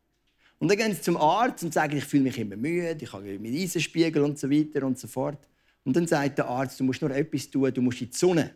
Und 0.58 0.68
dann 0.68 0.76
gehen 0.76 0.92
sie 0.92 1.00
zum 1.00 1.16
Arzt 1.16 1.62
und 1.64 1.72
sagen, 1.72 1.96
ich 1.96 2.04
fühle 2.04 2.24
mich 2.24 2.38
immer 2.38 2.56
müde, 2.56 2.98
ich 3.00 3.12
habe 3.12 3.24
meinen 3.38 3.54
Eisenspiegel 3.54 4.22
und 4.22 4.38
so 4.38 4.50
weiter 4.50 4.84
und 4.86 4.98
so 4.98 5.06
fort. 5.06 5.38
Und 5.88 5.96
dann 5.96 6.06
sagt 6.06 6.36
der 6.36 6.46
Arzt, 6.46 6.78
du 6.78 6.84
musst 6.84 7.00
nur 7.00 7.10
etwas 7.12 7.48
tun, 7.48 7.72
du 7.72 7.80
musst 7.80 8.02
in 8.02 8.10
die 8.10 8.14
Sonne. 8.14 8.50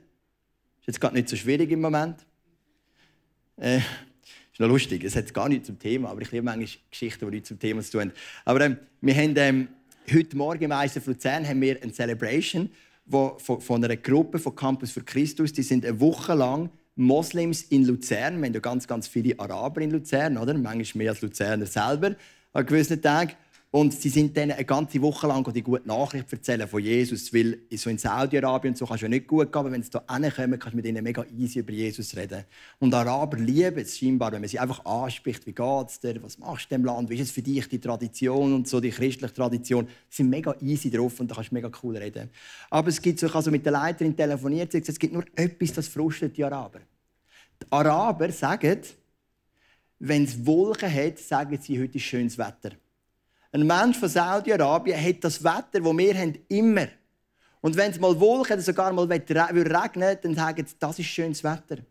Ist 0.81 0.89
jetzt 0.89 1.01
gerade 1.01 1.15
nicht 1.15 1.31
so 1.31 1.35
schwierig 1.35 1.71
im 1.71 1.81
Moment. 1.81 2.27
Äh, 3.57 3.79
ist 3.79 4.61
noch 4.61 4.69
lustig, 4.69 5.03
es 5.03 5.17
hat 5.17 5.33
gar 5.33 5.49
nichts 5.49 5.69
zum 5.69 5.79
Thema, 5.79 6.11
aber 6.11 6.21
ich 6.21 6.31
liebe 6.31 6.45
manchmal 6.45 6.69
Geschichten, 6.91 7.25
die 7.25 7.37
nichts 7.37 7.49
zum 7.49 7.59
Thema 7.59 7.81
zu 7.81 7.93
tun 7.93 8.01
haben. 8.03 8.13
Aber 8.45 8.61
ähm, 8.61 8.77
wir 9.01 9.15
haben 9.15 9.35
ähm, 9.39 9.69
heute 10.13 10.37
Morgen 10.37 10.63
im 10.65 10.73
ISF 10.73 11.07
Luzern 11.07 11.49
haben 11.49 11.63
wir 11.63 11.83
eine 11.83 11.91
Celebration 11.91 12.69
wo, 13.07 13.39
von, 13.39 13.63
von, 13.63 13.83
einer 13.83 13.97
Gruppe 13.97 14.39
von 14.39 14.55
Campus 14.55 14.91
für 14.91 15.03
Christus. 15.03 15.55
Die 15.55 15.63
sind 15.63 15.87
eine 15.87 15.99
Woche 15.99 16.35
lang 16.35 16.69
Moslems 16.97 17.63
in 17.63 17.87
Luzern. 17.87 18.41
Wir 18.41 18.49
haben 18.49 18.53
ja 18.53 18.61
ganz, 18.61 18.87
ganz 18.87 19.09
viele 19.09 19.41
Araber 19.41 19.81
in 19.81 19.91
Luzern, 19.91 20.37
oder? 20.37 20.53
manchmal 20.53 21.03
mehr 21.03 21.13
als 21.13 21.23
Luzerner 21.23 21.65
selber 21.65 22.15
an 22.53 22.67
gewissen 22.67 23.01
Tagen. 23.01 23.33
Und 23.75 23.95
sie 23.95 24.11
sind 24.11 24.37
dann 24.37 24.51
eine 24.51 24.67
ganze 24.67 25.01
Woche 25.01 25.27
lang 25.27 25.51
die 25.51 25.63
gute 25.63 25.89
Nachricht 25.89 26.31
erzählen 26.31 26.69
von 26.69 26.83
Jesus. 26.83 27.33
Weil 27.33 27.59
so 27.75 27.89
in 27.89 27.97
Saudi-Arabien 27.97 28.75
so 28.75 28.85
kannst 28.85 29.01
du 29.01 29.07
ja 29.07 29.09
nicht 29.09 29.27
gut 29.27 29.51
gehen, 29.51 29.59
aber 29.59 29.73
wenn 29.73 29.83
sie 29.83 29.89
hier 29.91 30.03
hinkommen, 30.15 30.59
kannst 30.59 30.75
du 30.75 30.77
mit 30.77 30.85
ihnen 30.85 31.03
mega 31.03 31.25
easy 31.39 31.61
über 31.61 31.73
Jesus 31.73 32.15
reden. 32.15 32.45
Und 32.81 32.93
Araber 32.93 33.39
lieben 33.39 33.79
es 33.79 33.99
scheinbar, 33.99 34.31
wenn 34.33 34.43
man 34.43 34.49
sie 34.51 34.59
einfach 34.59 34.85
anspricht, 34.85 35.47
wie 35.47 35.55
geht 35.55 35.89
es 35.89 35.99
dir, 35.99 36.23
was 36.23 36.39
machst 36.39 36.71
du 36.71 36.75
in 36.75 36.83
dem 36.83 36.85
Land, 36.85 37.09
wie 37.09 37.15
ist 37.15 37.23
es 37.23 37.31
für 37.31 37.41
dich, 37.41 37.67
die 37.67 37.79
Tradition 37.79 38.53
und 38.53 38.69
so, 38.69 38.79
die 38.79 38.91
christliche 38.91 39.33
Tradition. 39.33 39.89
Sie 40.11 40.17
sind 40.19 40.29
mega 40.29 40.55
easy 40.61 40.91
drauf 40.91 41.19
und 41.19 41.31
da 41.31 41.37
kannst 41.37 41.51
du 41.51 41.55
mega 41.55 41.71
cool 41.83 41.97
reden. 41.97 42.29
Aber 42.69 42.89
es 42.91 43.01
gibt 43.01 43.21
so, 43.21 43.27
ich 43.27 43.33
habe 43.33 43.51
mit 43.51 43.65
der 43.65 43.73
Leiterin 43.73 44.15
telefoniert, 44.15 44.75
es 44.75 44.99
gibt 44.99 45.15
nur 45.15 45.25
etwas, 45.35 45.73
das 45.73 45.89
frustet 45.89 46.37
die 46.37 46.45
Araber. 46.45 46.81
Die 47.63 47.67
Araber 47.71 48.31
sagen, 48.33 48.83
wenn 49.99 50.25
es 50.25 50.45
Wolken 50.45 50.93
hat, 50.93 51.19
sagen 51.19 51.59
sie, 51.59 51.81
heute 51.81 51.97
ist 51.97 52.05
schönes 52.05 52.37
Wetter. 52.37 52.73
Ein 53.55 53.67
Mensch 53.67 53.99
von 53.99 54.09
Saudi-Arabien 54.09 54.99
hat 54.99 55.23
das 55.23 55.45
Wetter, 55.45 55.81
das 55.81 55.83
wir 55.83 56.19
haben, 56.19 56.39
immer. 56.49 56.89
Und 57.61 57.77
wenn 57.77 57.91
es 57.91 58.01
mal 58.01 58.19
Wolken 58.19 58.55
oder 58.55 58.63
sogar 58.63 58.93
mal 58.95 59.05
regnen 59.05 60.19
dann 60.23 60.35
sagen 60.35 60.67
sie, 60.67 60.75
das 60.79 60.99
ist 60.99 61.07
schönes 61.07 61.45
Wetter. 61.45 61.83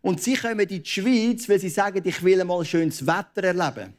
Und 0.00 0.22
sie 0.22 0.34
kommen 0.34 0.60
in 0.60 0.68
die 0.68 0.84
Schweiz, 0.84 1.48
weil 1.48 1.58
sie 1.58 1.70
sagen, 1.70 2.00
ich 2.04 2.22
will 2.22 2.42
mal 2.44 2.64
schönes 2.64 3.04
Wetter 3.04 3.44
erleben. 3.44 3.94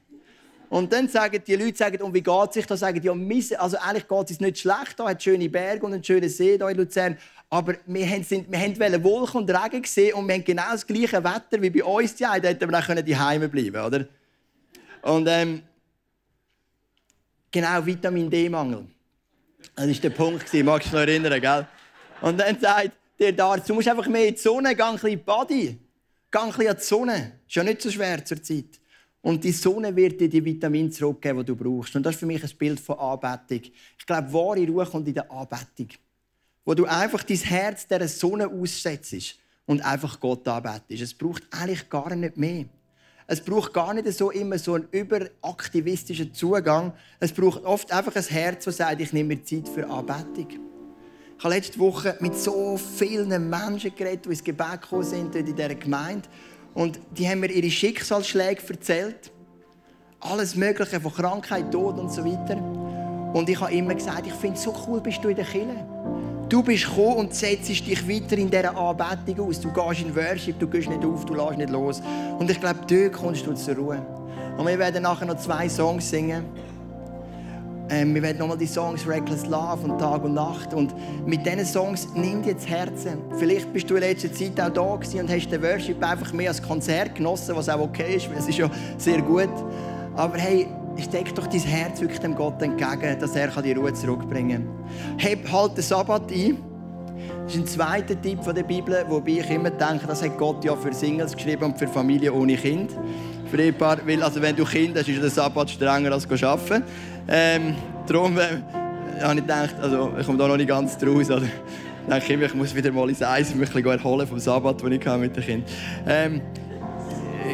Und 0.69 0.93
dann 0.93 1.09
sagen 1.09 1.41
die 1.45 1.55
Leute, 1.55 1.77
sagen, 1.77 2.01
und 2.01 2.13
wie 2.13 2.21
geht 2.21 2.49
es 2.49 2.53
sich 2.53 2.65
da? 2.65 2.77
Sagen 2.77 3.01
ja, 3.03 3.59
also 3.59 3.77
eigentlich 3.77 4.07
geht 4.07 4.31
es 4.31 4.39
nicht 4.39 4.59
schlecht. 4.59 4.97
Da 4.97 5.09
hat 5.09 5.21
schöne 5.21 5.49
Berge 5.49 5.85
und 5.85 5.93
einen 5.93 6.03
schönen 6.03 6.29
See 6.29 6.55
hier 6.55 6.69
in 6.69 6.77
Luzern. 6.77 7.17
Aber 7.49 7.73
wir 7.85 8.07
haben, 8.07 8.23
sind, 8.23 8.49
wir 8.49 8.59
haben 8.59 9.03
Wolken 9.03 9.41
und 9.41 9.49
Regen 9.49 9.81
gesehen 9.81 10.13
und 10.13 10.27
wir 10.27 10.35
haben 10.35 10.43
genau 10.43 10.71
das 10.71 10.87
gleiche 10.87 11.23
Wetter 11.23 11.61
wie 11.61 11.69
bei 11.69 11.83
uns. 11.83 12.17
Ja, 12.17 12.39
da 12.39 12.47
hätten 12.47 12.69
wir 12.69 12.77
auch 12.77 13.03
die 13.03 13.17
Heime 13.17 13.49
bleiben, 13.49 13.83
oder? 13.83 14.05
Und 15.01 15.27
ähm, 15.27 15.63
Genau, 17.51 17.85
Vitamin 17.85 18.29
D-Mangel. 18.29 18.85
Das 19.75 19.87
war 19.87 19.93
der 19.93 20.09
Punkt, 20.11 20.53
magst 20.53 20.53
du 20.53 20.65
dich 20.65 20.91
noch 20.91 20.99
erinnern, 20.99 21.41
gell? 21.41 21.67
Und 22.21 22.39
dann 22.39 22.59
sagt 22.59 22.91
der 23.19 23.43
Arzt, 23.43 23.69
du 23.69 23.73
musst 23.73 23.87
einfach 23.87 24.07
mehr 24.07 24.27
in 24.27 24.35
die 24.35 24.39
Sonne, 24.39 24.75
geh 24.75 24.83
ein 24.83 24.93
bisschen 24.93 25.09
in 25.09 25.17
die 25.17 25.23
Body. 25.23 25.79
Geh 26.31 26.37
ein 26.37 26.47
bisschen 26.47 26.67
in 26.67 26.75
die 26.75 26.83
Sonne. 26.83 27.39
Ist 27.47 27.55
ja 27.55 27.63
nicht 27.63 27.81
so 27.81 27.89
schwer 27.89 28.23
zur 28.23 28.41
Zeit. 28.41 28.79
Und 29.21 29.43
die 29.43 29.51
Sonne 29.51 29.95
wird 29.95 30.21
dir 30.21 30.29
die 30.29 30.43
Vitamine 30.43 30.89
zurückgeben, 30.89 31.39
die 31.39 31.45
du 31.45 31.55
brauchst. 31.55 31.95
Und 31.95 32.03
das 32.03 32.15
ist 32.15 32.19
für 32.19 32.25
mich 32.25 32.43
ein 32.43 32.57
Bild 32.57 32.79
von 32.79 32.97
Anbetung. 32.97 33.71
Ich 33.97 34.05
glaube, 34.05 34.31
wahre 34.31 34.65
Ruhe 34.65 34.85
kommt 34.85 35.07
in 35.07 35.13
der 35.13 35.29
Anbetung. 35.29 35.89
Wo 36.63 36.73
du 36.73 36.85
einfach 36.85 37.23
dein 37.23 37.37
Herz 37.37 37.87
der 37.87 38.07
Sonne 38.07 38.47
aussetzt 38.47 39.35
und 39.65 39.81
einfach 39.81 40.19
Gott 40.19 40.47
anbetest. 40.47 41.01
Es 41.01 41.13
braucht 41.13 41.43
eigentlich 41.51 41.89
gar 41.89 42.15
nicht 42.15 42.37
mehr. 42.37 42.65
Es 43.31 43.41
braucht 43.41 43.73
gar 43.75 43.93
nicht 43.93 44.11
so 44.11 44.31
immer 44.31 44.57
so 44.57 44.73
einen 44.73 44.87
überaktivistischen 44.89 46.33
Zugang. 46.33 46.93
Es 47.19 47.31
braucht 47.31 47.63
oft 47.63 47.91
einfach 47.91 48.15
ein 48.15 48.23
Herz, 48.23 48.65
das 48.65 48.77
sagt, 48.77 48.99
ich 49.01 49.13
nehme 49.13 49.35
mir 49.35 49.43
Zeit 49.43 49.69
für 49.69 49.87
Anbetung. 49.87 50.47
Ich 51.37 51.43
habe 51.43 51.53
letzte 51.53 51.77
Woche 51.77 52.17
mit 52.21 52.35
so 52.35 52.75
vielen 52.75 53.29
Menschen 53.47 53.93
geredet, 53.95 54.25
die 54.25 54.29
ins 54.29 54.43
Gebet 54.43 54.81
gekommen 54.81 55.03
sind 55.03 55.35
in 55.35 55.45
dieser 55.45 55.75
Gemeinde. 55.75 56.27
Und 56.73 56.99
die 57.15 57.29
haben 57.29 57.41
mir 57.41 57.51
ihre 57.51 57.69
Schicksalsschläge 57.69 58.63
erzählt. 58.67 59.31
Alles 60.21 60.55
Mögliche 60.55 60.99
von 60.99 61.13
Krankheit, 61.13 61.71
Tod 61.71 61.99
und 61.99 62.11
so 62.11 62.25
weiter. 62.25 62.57
Und 63.35 63.47
ich 63.47 63.61
habe 63.61 63.71
immer 63.71 63.93
gesagt, 63.93 64.25
ich 64.25 64.33
finde 64.33 64.57
es 64.57 64.63
so 64.63 64.75
cool, 64.87 65.01
bist 65.01 65.23
du 65.23 65.29
in 65.29 65.35
der 65.35 65.45
Kirche. 65.45 65.85
Du 66.49 66.63
bist 66.63 66.85
gekommen 66.85 67.17
und 67.17 67.35
setzt 67.35 67.69
dich 67.69 68.09
weiter 68.09 68.35
in 68.35 68.49
dieser 68.49 68.75
Anbetung 68.75 69.47
aus. 69.47 69.61
Du 69.61 69.71
gehst 69.71 70.01
in 70.01 70.15
Worship, 70.15 70.57
du 70.57 70.67
gehst 70.67 70.89
nicht 70.89 71.05
auf, 71.05 71.23
du 71.23 71.35
lässt 71.35 71.57
nicht 71.59 71.69
los. 71.69 72.01
Und 72.39 72.49
ich 72.49 72.59
glaube, 72.59 72.79
dort 72.87 73.13
kommst 73.13 73.45
du 73.45 73.53
zur 73.53 73.75
Ruhe. 73.75 74.01
Und 74.57 74.65
wir 74.65 74.79
werden 74.79 75.03
nachher 75.03 75.27
noch 75.27 75.37
zwei 75.37 75.69
Songs 75.69 76.09
singen. 76.09 76.43
Ähm, 77.91 78.15
wir 78.15 78.23
werden 78.23 78.39
nochmal 78.39 78.57
die 78.57 78.65
Songs 78.65 79.07
Reckless 79.07 79.45
Love 79.45 79.83
und 79.83 79.99
Tag 79.99 80.23
und 80.23 80.33
Nacht. 80.33 80.73
Und 80.73 80.95
mit 81.27 81.45
diesen 81.45 81.65
Songs 81.65 82.07
nimm 82.15 82.41
dir 82.41 82.55
das 82.55 82.67
Herzen. 82.67 83.19
Vielleicht 83.37 83.71
bist 83.71 83.87
du 83.87 83.95
in 83.95 84.01
letzter 84.01 84.33
Zeit 84.33 84.59
auch 84.59 84.69
da 84.73 84.95
gewesen 84.95 85.19
und 85.21 85.29
hast 85.29 85.49
den 85.49 85.61
Worship 85.61 86.03
einfach 86.03 86.33
mehr 86.33 86.49
als 86.49 86.63
Konzert 86.63 87.13
genossen, 87.13 87.55
was 87.55 87.69
auch 87.69 87.79
okay 87.79 88.15
ist, 88.15 88.27
weil 88.27 88.39
es 88.39 88.47
ist 88.47 88.57
ja 88.57 88.71
sehr 88.97 89.21
gut. 89.21 89.49
Aber 90.15 90.37
hey, 90.37 90.67
steck 91.03 91.33
doch 91.35 91.47
dein 91.47 91.61
Herz 91.61 92.01
wirklich 92.01 92.19
dem 92.19 92.35
Gott 92.35 92.61
entgegen, 92.61 93.19
dass 93.19 93.35
er 93.35 93.49
die 93.61 93.71
Ruhe 93.73 93.93
zurückbringen 93.93 94.65
kann. 94.65 95.17
Heb 95.17 95.51
halt 95.51 95.77
den 95.77 95.83
Sabbat 95.83 96.31
ein. 96.31 96.57
Das 97.43 97.55
ist 97.55 97.61
ein 97.61 97.67
zweiter 97.67 98.21
Tipp 98.21 98.43
von 98.43 98.53
der 98.53 98.63
Bibel, 98.63 99.03
wobei 99.07 99.31
ich 99.31 99.49
immer 99.49 99.71
denke, 99.71 100.05
das 100.07 100.23
hat 100.23 100.37
Gott 100.37 100.63
ja 100.63 100.75
für 100.75 100.93
Singles 100.93 101.35
geschrieben 101.35 101.65
und 101.65 101.77
für 101.77 101.87
Familien 101.87 102.33
ohne 102.33 102.55
Kind. 102.55 102.91
Für 103.49 103.57
weil 103.57 104.23
also 104.23 104.41
wenn 104.41 104.55
du 104.55 104.63
Kind 104.63 104.97
hast, 104.97 105.07
ist 105.07 105.21
der 105.21 105.29
Sabbat 105.29 105.69
strenger 105.69 106.11
als 106.11 106.29
arbeiten. 106.43 106.83
Ähm, 107.27 107.75
darum 108.07 108.37
äh, 108.37 109.21
habe 109.21 109.35
ich 109.35 109.41
gedacht, 109.41 109.75
also 109.81 110.11
ich 110.19 110.25
komme 110.25 110.37
da 110.37 110.47
noch 110.47 110.57
nicht 110.57 110.69
ganz 110.69 110.97
draus. 110.97 111.29
Ich 111.29 112.09
denke 112.09 112.33
immer, 112.33 112.45
ich 112.45 112.53
muss 112.53 112.75
wieder 112.75 112.91
mal 112.91 113.09
ins 113.09 113.21
Eis 113.21 113.53
mich 113.55 113.75
ein 113.75 113.85
erholen 113.85 114.27
vom 114.27 114.39
Sabbat, 114.39 114.81
den 114.81 114.91
ich 114.91 115.05
mit 115.05 115.35
den 115.35 115.43
Kindern 115.43 115.63
ähm, 116.07 116.41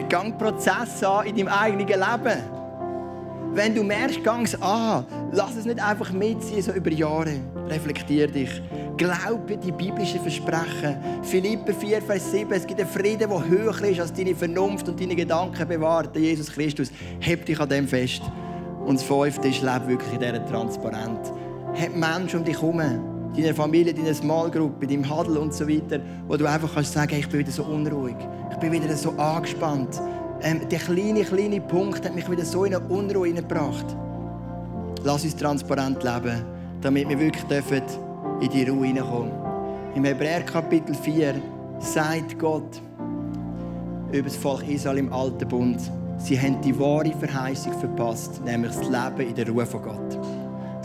Gang 0.10 0.38
Prozess 0.38 1.04
an 1.04 1.26
in 1.26 1.36
deinem 1.36 1.48
eigenen 1.48 1.88
Leben. 1.88 2.55
Wenn 3.56 3.74
du 3.74 3.84
merkst, 3.84 4.22
gang 4.22 4.44
es 4.44 4.62
an. 4.62 5.06
Lass 5.32 5.56
es 5.56 5.64
nicht 5.64 5.82
einfach 5.82 6.12
mitziehen, 6.12 6.62
so 6.62 6.74
über 6.74 6.92
Jahre. 6.92 7.40
Reflektier 7.70 8.28
dich. 8.28 8.62
Glaube 8.98 9.56
die 9.56 9.72
biblischen 9.72 10.20
Versprechen. 10.20 10.98
Philippe 11.24 11.74
4, 11.74 12.02
Vers 12.02 12.32
7. 12.32 12.52
Es 12.52 12.68
gibt 12.68 12.82
einen 12.82 12.90
Frieden, 12.90 13.30
der 13.30 13.48
höher 13.48 13.82
ist 13.82 14.02
als 14.02 14.12
deine 14.12 14.36
Vernunft 14.36 14.90
und 14.90 15.00
deine 15.00 15.16
Gedanken 15.16 15.66
bewahrt. 15.70 16.14
Jesus 16.18 16.52
Christus. 16.52 16.92
Heb 17.22 17.46
dich 17.46 17.58
an 17.58 17.70
dem 17.70 17.88
fest. 17.88 18.24
Und 18.86 19.00
das 19.00 19.04
Fünfte 19.04 19.48
ist, 19.48 19.62
lebe 19.62 19.88
wirklich 19.88 20.12
in 20.12 20.20
dieser 20.20 20.46
Transparenz. 20.48 21.32
Hab 21.80 21.96
Menschen 21.96 22.40
um 22.40 22.46
dich 22.46 22.62
herum 22.62 22.82
deiner 23.38 23.54
Familie, 23.54 23.94
deiner 23.94 24.14
Small 24.14 24.52
Group, 24.52 24.86
deinem 24.86 25.10
Huddle 25.10 25.40
und 25.40 25.54
so 25.54 25.66
weiter, 25.68 26.02
wo 26.28 26.36
du 26.36 26.46
einfach 26.46 26.74
kannst 26.74 26.92
sagen, 26.92 27.16
ich 27.18 27.28
bin 27.30 27.40
wieder 27.40 27.52
so 27.52 27.64
unruhig, 27.64 28.16
ich 28.52 28.58
bin 28.58 28.72
wieder 28.72 28.94
so 28.96 29.12
angespannt, 29.12 30.00
ähm, 30.46 30.62
der 30.70 30.80
kleine, 30.80 31.24
kleine 31.24 31.60
Punkt 31.60 32.06
hat 32.06 32.14
mich 32.14 32.30
wieder 32.30 32.46
so 32.46 32.66
in 32.66 32.76
eine 32.76 32.86
Unruhe 32.88 33.28
hineingebracht. 33.28 33.86
Lass 35.04 35.24
uns 35.24 35.36
transparent 35.36 36.04
leben, 36.04 36.44
damit 36.82 37.10
wir 37.10 37.20
wirklich 37.20 37.44
dürfen 37.46 37.82
in 38.42 38.50
die 38.50 38.64
Ruhe 38.64 38.86
hineinkommen. 38.86 39.32
Im 39.96 40.06
Hebräer 40.06 40.42
Kapitel 40.42 40.94
4 40.94 41.36
sagt 41.80 42.38
Gott 42.38 42.80
über 44.12 44.24
das 44.24 44.36
Volk 44.36 44.68
Israel 44.68 45.00
im 45.00 45.12
Alten 45.12 45.48
Bund, 45.48 45.80
sie 46.20 46.40
haben 46.40 46.62
die 46.62 46.78
wahre 46.80 47.12
Verheißung 47.12 47.74
verpasst, 47.80 48.40
nämlich 48.46 48.72
das 48.72 48.84
Leben 48.84 49.30
in 49.30 49.36
der 49.36 49.50
Ruhe 49.50 49.66
von 49.66 49.82
Gott. 49.82 50.20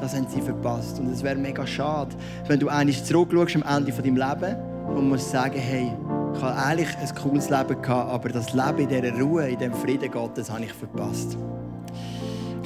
das 0.01 0.17
haben 0.17 0.27
sie 0.27 0.41
verpasst. 0.41 0.99
Und 0.99 1.13
es 1.13 1.23
wäre 1.23 1.37
mega 1.37 1.67
schade, 1.67 2.17
wenn 2.47 2.59
du 2.59 2.69
eigentlich 2.69 3.05
zurückschaust 3.05 3.57
am 3.57 3.77
Ende 3.77 3.93
deinem 3.93 4.17
Leben 4.17 4.57
und 4.97 5.09
musst 5.11 5.31
sagen, 5.31 5.59
hey, 5.59 5.93
ich 6.41 6.47
habe 6.47 6.57
eigentlich 6.57 6.97
ein 6.97 7.15
cooles 7.23 7.51
Leben 7.51 7.83
gehabt, 7.83 8.11
aber 8.11 8.31
das 8.31 8.55
Leben 8.55 8.79
in 8.79 8.89
dieser 8.89 9.21
Ruhe, 9.21 9.47
in 9.47 9.59
diesem 9.59 9.75
Frieden 9.75 10.11
Gottes, 10.11 10.51
habe 10.51 10.65
ich 10.65 10.73
verpasst. 10.73 11.37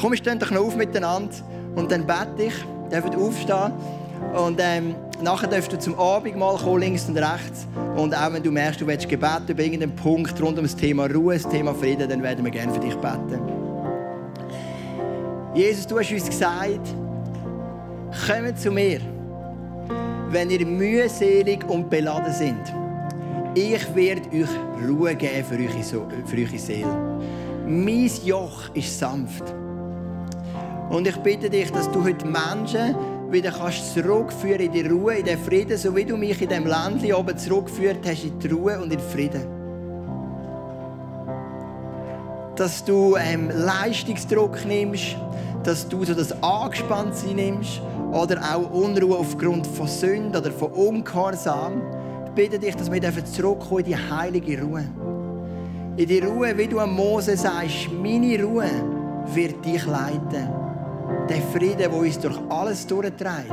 Komm, 0.01 0.13
wir 0.13 0.17
stehen 0.17 0.39
doch 0.39 0.53
noch 0.53 0.67
auf 0.67 0.77
miteinander 0.77 1.35
und 1.75 1.91
dann 1.91 2.07
bete 2.07 2.45
ich, 2.45 2.55
dürft 2.93 3.17
aufstehen 3.17 3.73
und 4.33 4.61
ähm, 4.63 4.95
nachher 5.23 5.49
darfst 5.49 5.73
du 5.73 5.79
zum 5.79 5.99
Abendmahl 5.99 6.57
kommen, 6.57 6.83
links 6.83 7.09
und 7.09 7.19
rechts. 7.19 7.67
Und 7.97 8.15
auch 8.15 8.33
wenn 8.33 8.45
du 8.45 8.53
merkst, 8.53 8.81
du 8.81 8.87
willst 8.87 9.09
Gebet 9.09 9.49
über 9.49 9.63
irgendeinen 9.63 9.97
Punkt 9.97 10.41
rund 10.41 10.57
um 10.57 10.65
das 10.65 10.77
Thema 10.77 11.07
Ruhe, 11.07 11.35
das 11.35 11.49
Thema 11.49 11.75
Frieden, 11.75 12.09
dann 12.09 12.23
werden 12.23 12.45
wir 12.45 12.53
gerne 12.53 12.73
für 12.73 12.81
dich 12.81 12.95
beten. 12.95 13.41
Jesus, 15.53 15.85
du 15.85 15.99
hast 15.99 16.13
uns 16.13 16.27
gesagt, 16.27 16.95
kommt 18.25 18.57
zu 18.57 18.71
mir, 18.71 19.01
wenn 20.31 20.49
ihr 20.51 20.65
mühselig 20.65 21.69
und 21.69 21.91
beladen 21.91 22.33
seid. 22.33 22.84
Ich 23.57 23.95
werde 23.95 24.29
euch 24.31 24.89
Ruhe 24.89 25.15
geben 25.15 25.45
für 25.45 25.55
eure, 25.55 26.27
für 26.27 26.37
eure 26.37 26.59
Seele. 26.59 27.21
Mein 27.69 28.11
Joch 28.25 28.69
ist 28.75 28.99
sanft. 28.99 29.45
Und 30.91 31.07
ich 31.07 31.17
bitte 31.19 31.49
dich, 31.49 31.71
dass 31.71 31.91
du 31.93 32.03
heute 32.03 32.27
Menschen 32.27 32.97
wieder 33.31 33.53
kannst 33.53 33.95
zurückführen 33.95 34.61
in 34.61 34.73
die 34.73 34.81
Ruhe, 34.81 35.15
in 35.15 35.25
den 35.25 35.39
Frieden, 35.39 35.79
so 35.79 35.95
wie 35.95 36.05
du 36.05 36.17
mich 36.17 36.43
in 36.43 36.49
dem 36.49 36.67
Ländli 36.67 37.13
oben 37.13 37.39
zurückgeführt 37.39 38.05
hast, 38.05 38.25
in 38.25 38.39
die 38.41 38.49
Ruhe 38.49 38.77
und 38.77 38.93
in 38.93 38.99
den 38.99 39.01
Frieden. 39.01 39.47
Dass 42.57 42.85
du 42.85 43.17
ähm, 43.17 43.51
Leistungsdruck 43.51 44.65
nimmst, 44.65 45.17
dass 45.63 45.89
du 45.89 46.05
so 46.05 46.15
das 46.15 46.33
Angespanntsein 46.43 47.37
nimmst 47.37 47.81
oder 48.13 48.41
auch 48.43 48.69
Unruhe 48.73 49.17
aufgrund 49.17 49.65
von 49.65 49.87
Sünde 49.87 50.41
oder 50.41 50.51
von 50.51 50.73
Ungehorsam. 50.73 51.83
Bitte 52.35 52.59
dich, 52.59 52.75
dass 52.75 52.91
wir 52.91 53.25
zurückkommen 53.25 53.81
in 53.81 53.85
die 53.87 53.97
heilige 53.97 54.61
Ruhe. 54.61 54.85
In 55.97 56.09
die 56.09 56.19
Ruhe, 56.19 56.57
wie 56.57 56.67
du 56.67 56.81
am 56.81 56.95
Mose 56.95 57.37
sagst, 57.37 57.89
meine 57.93 58.43
Ruhe 58.43 58.71
wird 59.33 59.65
dich 59.65 59.87
leiten 59.87 60.65
der 61.29 61.41
Frieden, 61.53 61.79
der 61.79 61.93
uns 61.93 62.19
durch 62.19 62.39
alles 62.49 62.87
durchträgt. 62.87 63.53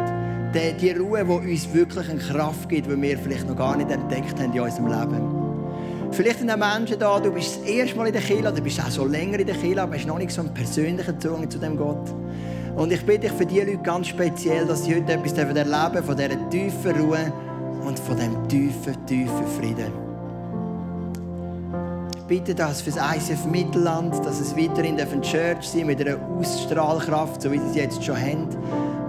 Die 0.53 0.91
Ruhe, 0.91 1.23
die 1.23 1.51
uns 1.51 1.73
wirklich 1.73 2.09
eine 2.09 2.19
Kraft 2.19 2.67
gibt, 2.67 2.87
die 2.87 3.01
wir 3.01 3.17
vielleicht 3.17 3.47
noch 3.47 3.55
gar 3.55 3.77
nicht 3.77 3.89
entdeckt 3.89 4.37
haben 4.39 4.53
in 4.53 4.59
unserem 4.59 4.87
Leben. 4.87 6.11
Vielleicht 6.11 6.39
sind 6.39 6.51
auch 6.51 6.57
Menschen 6.57 6.99
da, 6.99 7.19
du 7.19 7.31
bist 7.31 7.61
das 7.61 7.69
erste 7.69 7.97
Mal 7.97 8.07
in 8.07 8.13
der 8.13 8.21
Kirche, 8.21 8.51
du 8.51 8.61
bist 8.61 8.81
auch 8.81 8.91
schon 8.91 9.11
länger 9.11 9.39
in 9.39 9.47
der 9.47 9.55
Kirche, 9.55 9.81
aber 9.81 9.95
hast 9.95 10.05
noch 10.07 10.17
nicht 10.17 10.31
so 10.31 10.41
einen 10.41 10.53
persönlichen 10.53 11.19
Zugang 11.21 11.49
zu 11.49 11.57
dem 11.57 11.77
Gott. 11.77 12.13
Und 12.75 12.91
ich 12.91 13.05
bitte 13.05 13.21
dich 13.21 13.31
für 13.31 13.45
diese 13.45 13.63
Leute 13.63 13.77
ganz 13.77 14.07
speziell, 14.07 14.65
dass 14.65 14.83
sie 14.83 14.95
heute 14.95 15.13
etwas 15.13 15.33
erleben 15.33 16.03
von 16.03 16.17
dieser 16.17 16.49
tiefen 16.49 16.91
Ruhe 16.99 17.31
und 17.85 17.99
von 17.99 18.15
diesem 18.15 18.47
tiefen, 18.47 19.05
tiefen 19.05 19.47
Frieden 19.59 20.11
bitte 22.31 22.55
das 22.55 22.81
für 22.81 22.91
das 22.91 23.17
ICF 23.17 23.45
Mittelland, 23.47 24.25
dass 24.25 24.39
es 24.39 24.55
weiterhin 24.55 24.97
eine 24.97 25.19
Church 25.19 25.63
sein 25.63 25.85
mit 25.85 25.99
einer 25.99 26.15
Ausstrahlkraft, 26.39 27.41
so 27.41 27.51
wie 27.51 27.57
sie 27.57 27.65
es 27.71 27.75
jetzt 27.75 28.05
schon 28.05 28.15
haben. 28.15 28.47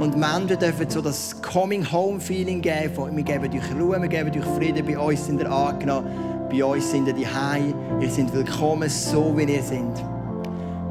Und 0.01 0.17
Menschen 0.17 0.59
dürfen 0.59 0.91
so 0.91 1.01
das 1.01 1.41
Coming-Home-Feeling 1.41 2.61
geben. 2.61 3.17
Wir 3.17 3.23
geben 3.23 3.49
euch 3.55 3.81
Ruhe, 3.81 4.03
wir 4.03 4.09
geben 4.09 4.29
euch 4.29 4.45
Frieden. 4.57 4.85
Bei 4.85 4.99
uns 4.99 5.25
sind 5.25 5.41
ihr 5.41 5.49
angenommen, 5.49 6.09
bei 6.51 6.65
uns 6.65 6.91
sind 6.91 7.07
ihr 7.07 7.15
daheim. 7.15 7.73
Ihr 8.01 8.11
seid 8.11 8.35
willkommen, 8.35 8.89
so 8.89 9.33
wie 9.37 9.45
ihr 9.45 9.63
seid. 9.63 10.05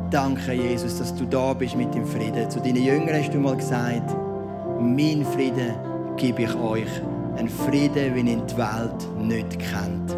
Danke, 0.10 0.54
Jesus, 0.54 1.00
dass 1.00 1.14
du 1.14 1.26
da 1.26 1.52
bist 1.52 1.76
mit 1.76 1.94
dem 1.94 2.06
Frieden. 2.06 2.50
Zu 2.50 2.62
deinen 2.62 2.82
Jüngern 2.82 3.14
hast 3.14 3.34
du 3.34 3.40
mal 3.40 3.58
gesagt, 3.58 4.10
mein 4.80 5.26
Frieden 5.34 5.74
gebe 6.16 6.44
ich 6.44 6.56
euch. 6.56 7.02
Ein 7.42 7.50
Frieden, 7.50 8.14
wie 8.14 8.20
ihn 8.20 8.44
die 8.46 8.56
Welt 8.56 9.18
nicht 9.18 9.58
kennt. 9.58 10.16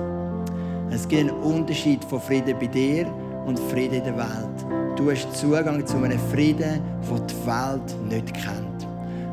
Es 0.92 1.08
gibt 1.08 1.22
einen 1.22 1.30
Unterschied 1.30 2.04
von 2.04 2.20
Frieden 2.20 2.54
bei 2.60 2.68
dir 2.68 3.08
und 3.46 3.58
Frieden 3.58 4.00
in 4.00 4.04
der 4.04 4.18
Welt. 4.18 4.98
Du 4.98 5.10
hast 5.10 5.34
Zugang 5.34 5.88
zu 5.88 5.96
einem 6.04 6.20
Frieden, 6.34 6.82
den 7.10 7.28
die 7.28 7.48
Welt 7.48 8.10
nicht 8.10 8.34
kennt. 8.34 8.86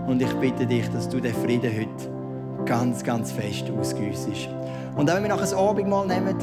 Und 0.06 0.22
ich 0.22 0.32
bitte 0.34 0.68
dich, 0.68 0.88
dass 0.90 1.08
du 1.08 1.18
den 1.18 1.34
Frieden 1.34 1.68
heute 1.76 2.64
ganz, 2.64 3.02
ganz 3.02 3.32
fest 3.32 3.64
ausgüssest. 3.76 4.48
Und 4.94 5.10
auch 5.10 5.16
wenn 5.16 5.24
wir 5.24 5.30
nachher 5.30 5.40
das 5.40 5.54
Abendmahl 5.54 6.06
nehmen, 6.06 6.36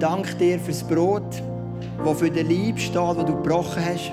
danke 0.00 0.34
dir 0.34 0.58
für 0.58 0.72
das 0.72 0.82
Brot, 0.82 1.42
das 2.04 2.18
für 2.18 2.28
den 2.28 2.50
Leib 2.50 2.80
steht, 2.80 2.96
das 2.96 3.24
du 3.24 3.36
gebrochen 3.40 3.84
hast. 3.84 4.10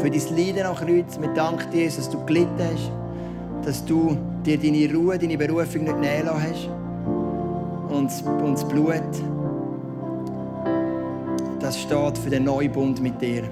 Für 0.00 0.10
dein 0.10 0.34
Leiden 0.34 0.64
am 0.64 0.76
Kreuz. 0.76 1.20
Wir 1.20 1.28
danken 1.34 1.70
dir, 1.70 1.90
dass 1.90 2.08
du 2.08 2.24
gelitten 2.24 2.56
hast, 2.58 2.90
dass 3.66 3.84
du 3.84 4.16
dir 4.44 4.58
deine 4.58 4.92
Ruhe, 4.92 5.18
deine 5.18 5.38
Berufung 5.38 5.84
nicht 5.84 5.98
nehmen 5.98 6.30
hast 6.30 6.68
und 7.88 8.10
das 8.52 8.68
Blut, 8.68 9.02
das 11.60 11.80
steht 11.80 12.18
für 12.18 12.30
den 12.30 12.44
Neubund 12.44 13.00
mit 13.00 13.20
dir. 13.20 13.44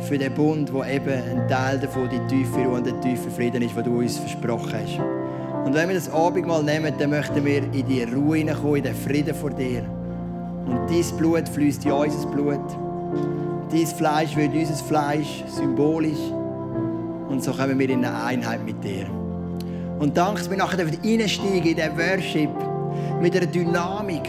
Für 0.00 0.18
den 0.18 0.34
Bund, 0.34 0.72
wo 0.72 0.84
eben 0.84 1.08
ein 1.08 1.48
Teil 1.48 1.78
davon 1.78 2.08
die 2.08 2.20
tiefe 2.26 2.60
Ruhe 2.60 2.78
und 2.78 2.86
der 2.86 3.00
tiefe 3.00 3.30
Frieden 3.30 3.62
ist, 3.62 3.76
den 3.76 3.84
du 3.84 3.98
uns 3.98 4.18
versprochen 4.18 4.72
hast. 4.72 5.00
Und 5.64 5.74
wenn 5.74 5.88
wir 5.88 5.94
das 5.94 6.10
Abendmahl 6.10 6.62
nehmen, 6.62 6.92
dann 6.98 7.10
möchten 7.10 7.44
wir 7.44 7.62
in 7.62 7.86
die 7.86 8.02
Ruhe 8.02 8.38
hineinkommen, 8.38 8.76
in 8.76 8.82
den 8.82 8.94
Frieden 8.94 9.34
vor 9.34 9.50
dir. 9.50 9.82
Und 10.66 10.90
dein 10.90 11.16
Blut 11.16 11.48
fließt 11.48 11.84
in 11.86 11.92
unser 11.92 12.28
Blut. 12.28 12.60
Dein 13.70 13.86
Fleisch 13.86 14.36
wird 14.36 14.54
unser 14.54 14.74
Fleisch, 14.84 15.44
symbolisch. 15.48 16.20
Und 17.28 17.42
so 17.42 17.52
kommen 17.52 17.78
wir 17.78 17.88
in 17.88 18.04
eine 18.04 18.22
Einheit 18.24 18.64
mit 18.64 18.82
dir. 18.84 19.06
Und 19.98 20.16
danke, 20.16 20.40
dass 20.40 20.50
wir 20.50 20.56
nachher 20.56 20.86
reinsteigen 20.86 21.64
in 21.64 21.76
den 21.76 21.96
Worship 21.96 22.50
mit 23.20 23.36
einer 23.36 23.46
Dynamik, 23.46 24.28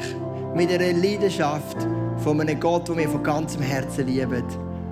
mit 0.55 0.71
einer 0.71 0.93
Leidenschaft 0.93 1.77
von 2.17 2.39
einem 2.39 2.59
Gott, 2.59 2.87
den 2.87 2.97
wir 2.97 3.09
von 3.09 3.23
ganzem 3.23 3.61
Herzen 3.61 4.07
lieben. 4.07 4.43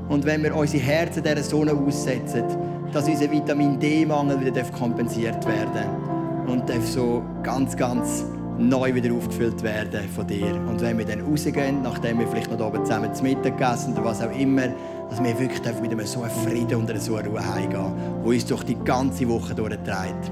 Und 0.09 0.25
wenn 0.25 0.43
wir 0.43 0.55
unsere 0.55 0.83
Herzen 0.83 1.23
dieser 1.23 1.43
Sonne 1.43 1.73
aussetzen, 1.73 2.43
dass 2.91 3.07
unser 3.07 3.31
Vitamin 3.31 3.79
D-Mangel 3.79 4.41
wieder 4.41 4.63
kompensiert 4.63 5.45
werden 5.47 5.73
darf 5.73 6.51
und 6.51 6.69
darf 6.69 6.85
so 6.87 7.23
ganz, 7.41 7.75
ganz 7.75 8.25
neu 8.57 8.93
wieder 8.93 9.13
aufgefüllt 9.13 9.63
werden 9.63 10.07
von 10.09 10.27
dir. 10.27 10.53
Und 10.69 10.81
wenn 10.81 10.97
wir 10.97 11.05
dann 11.05 11.21
rausgehen, 11.21 11.81
nachdem 11.81 12.19
wir 12.19 12.27
vielleicht 12.27 12.51
noch 12.51 12.67
oben 12.67 12.85
zusammen 12.85 13.13
zu 13.13 13.23
Mittag 13.23 13.57
gegessen 13.57 13.93
oder 13.93 14.05
was 14.05 14.21
auch 14.21 14.37
immer, 14.37 14.67
dass 15.09 15.23
wir 15.23 15.39
wirklich 15.39 15.81
mit 15.81 15.91
einem 15.91 16.05
so 16.05 16.21
Frieden 16.45 16.75
und 16.75 16.89
einer 16.89 16.99
so 16.99 17.15
Ruhe 17.15 17.53
heimgehen, 17.53 17.93
die 18.23 18.29
uns 18.29 18.45
durch 18.45 18.63
die 18.63 18.75
ganze 18.75 19.27
Woche 19.27 19.55
durchträgt. 19.55 20.31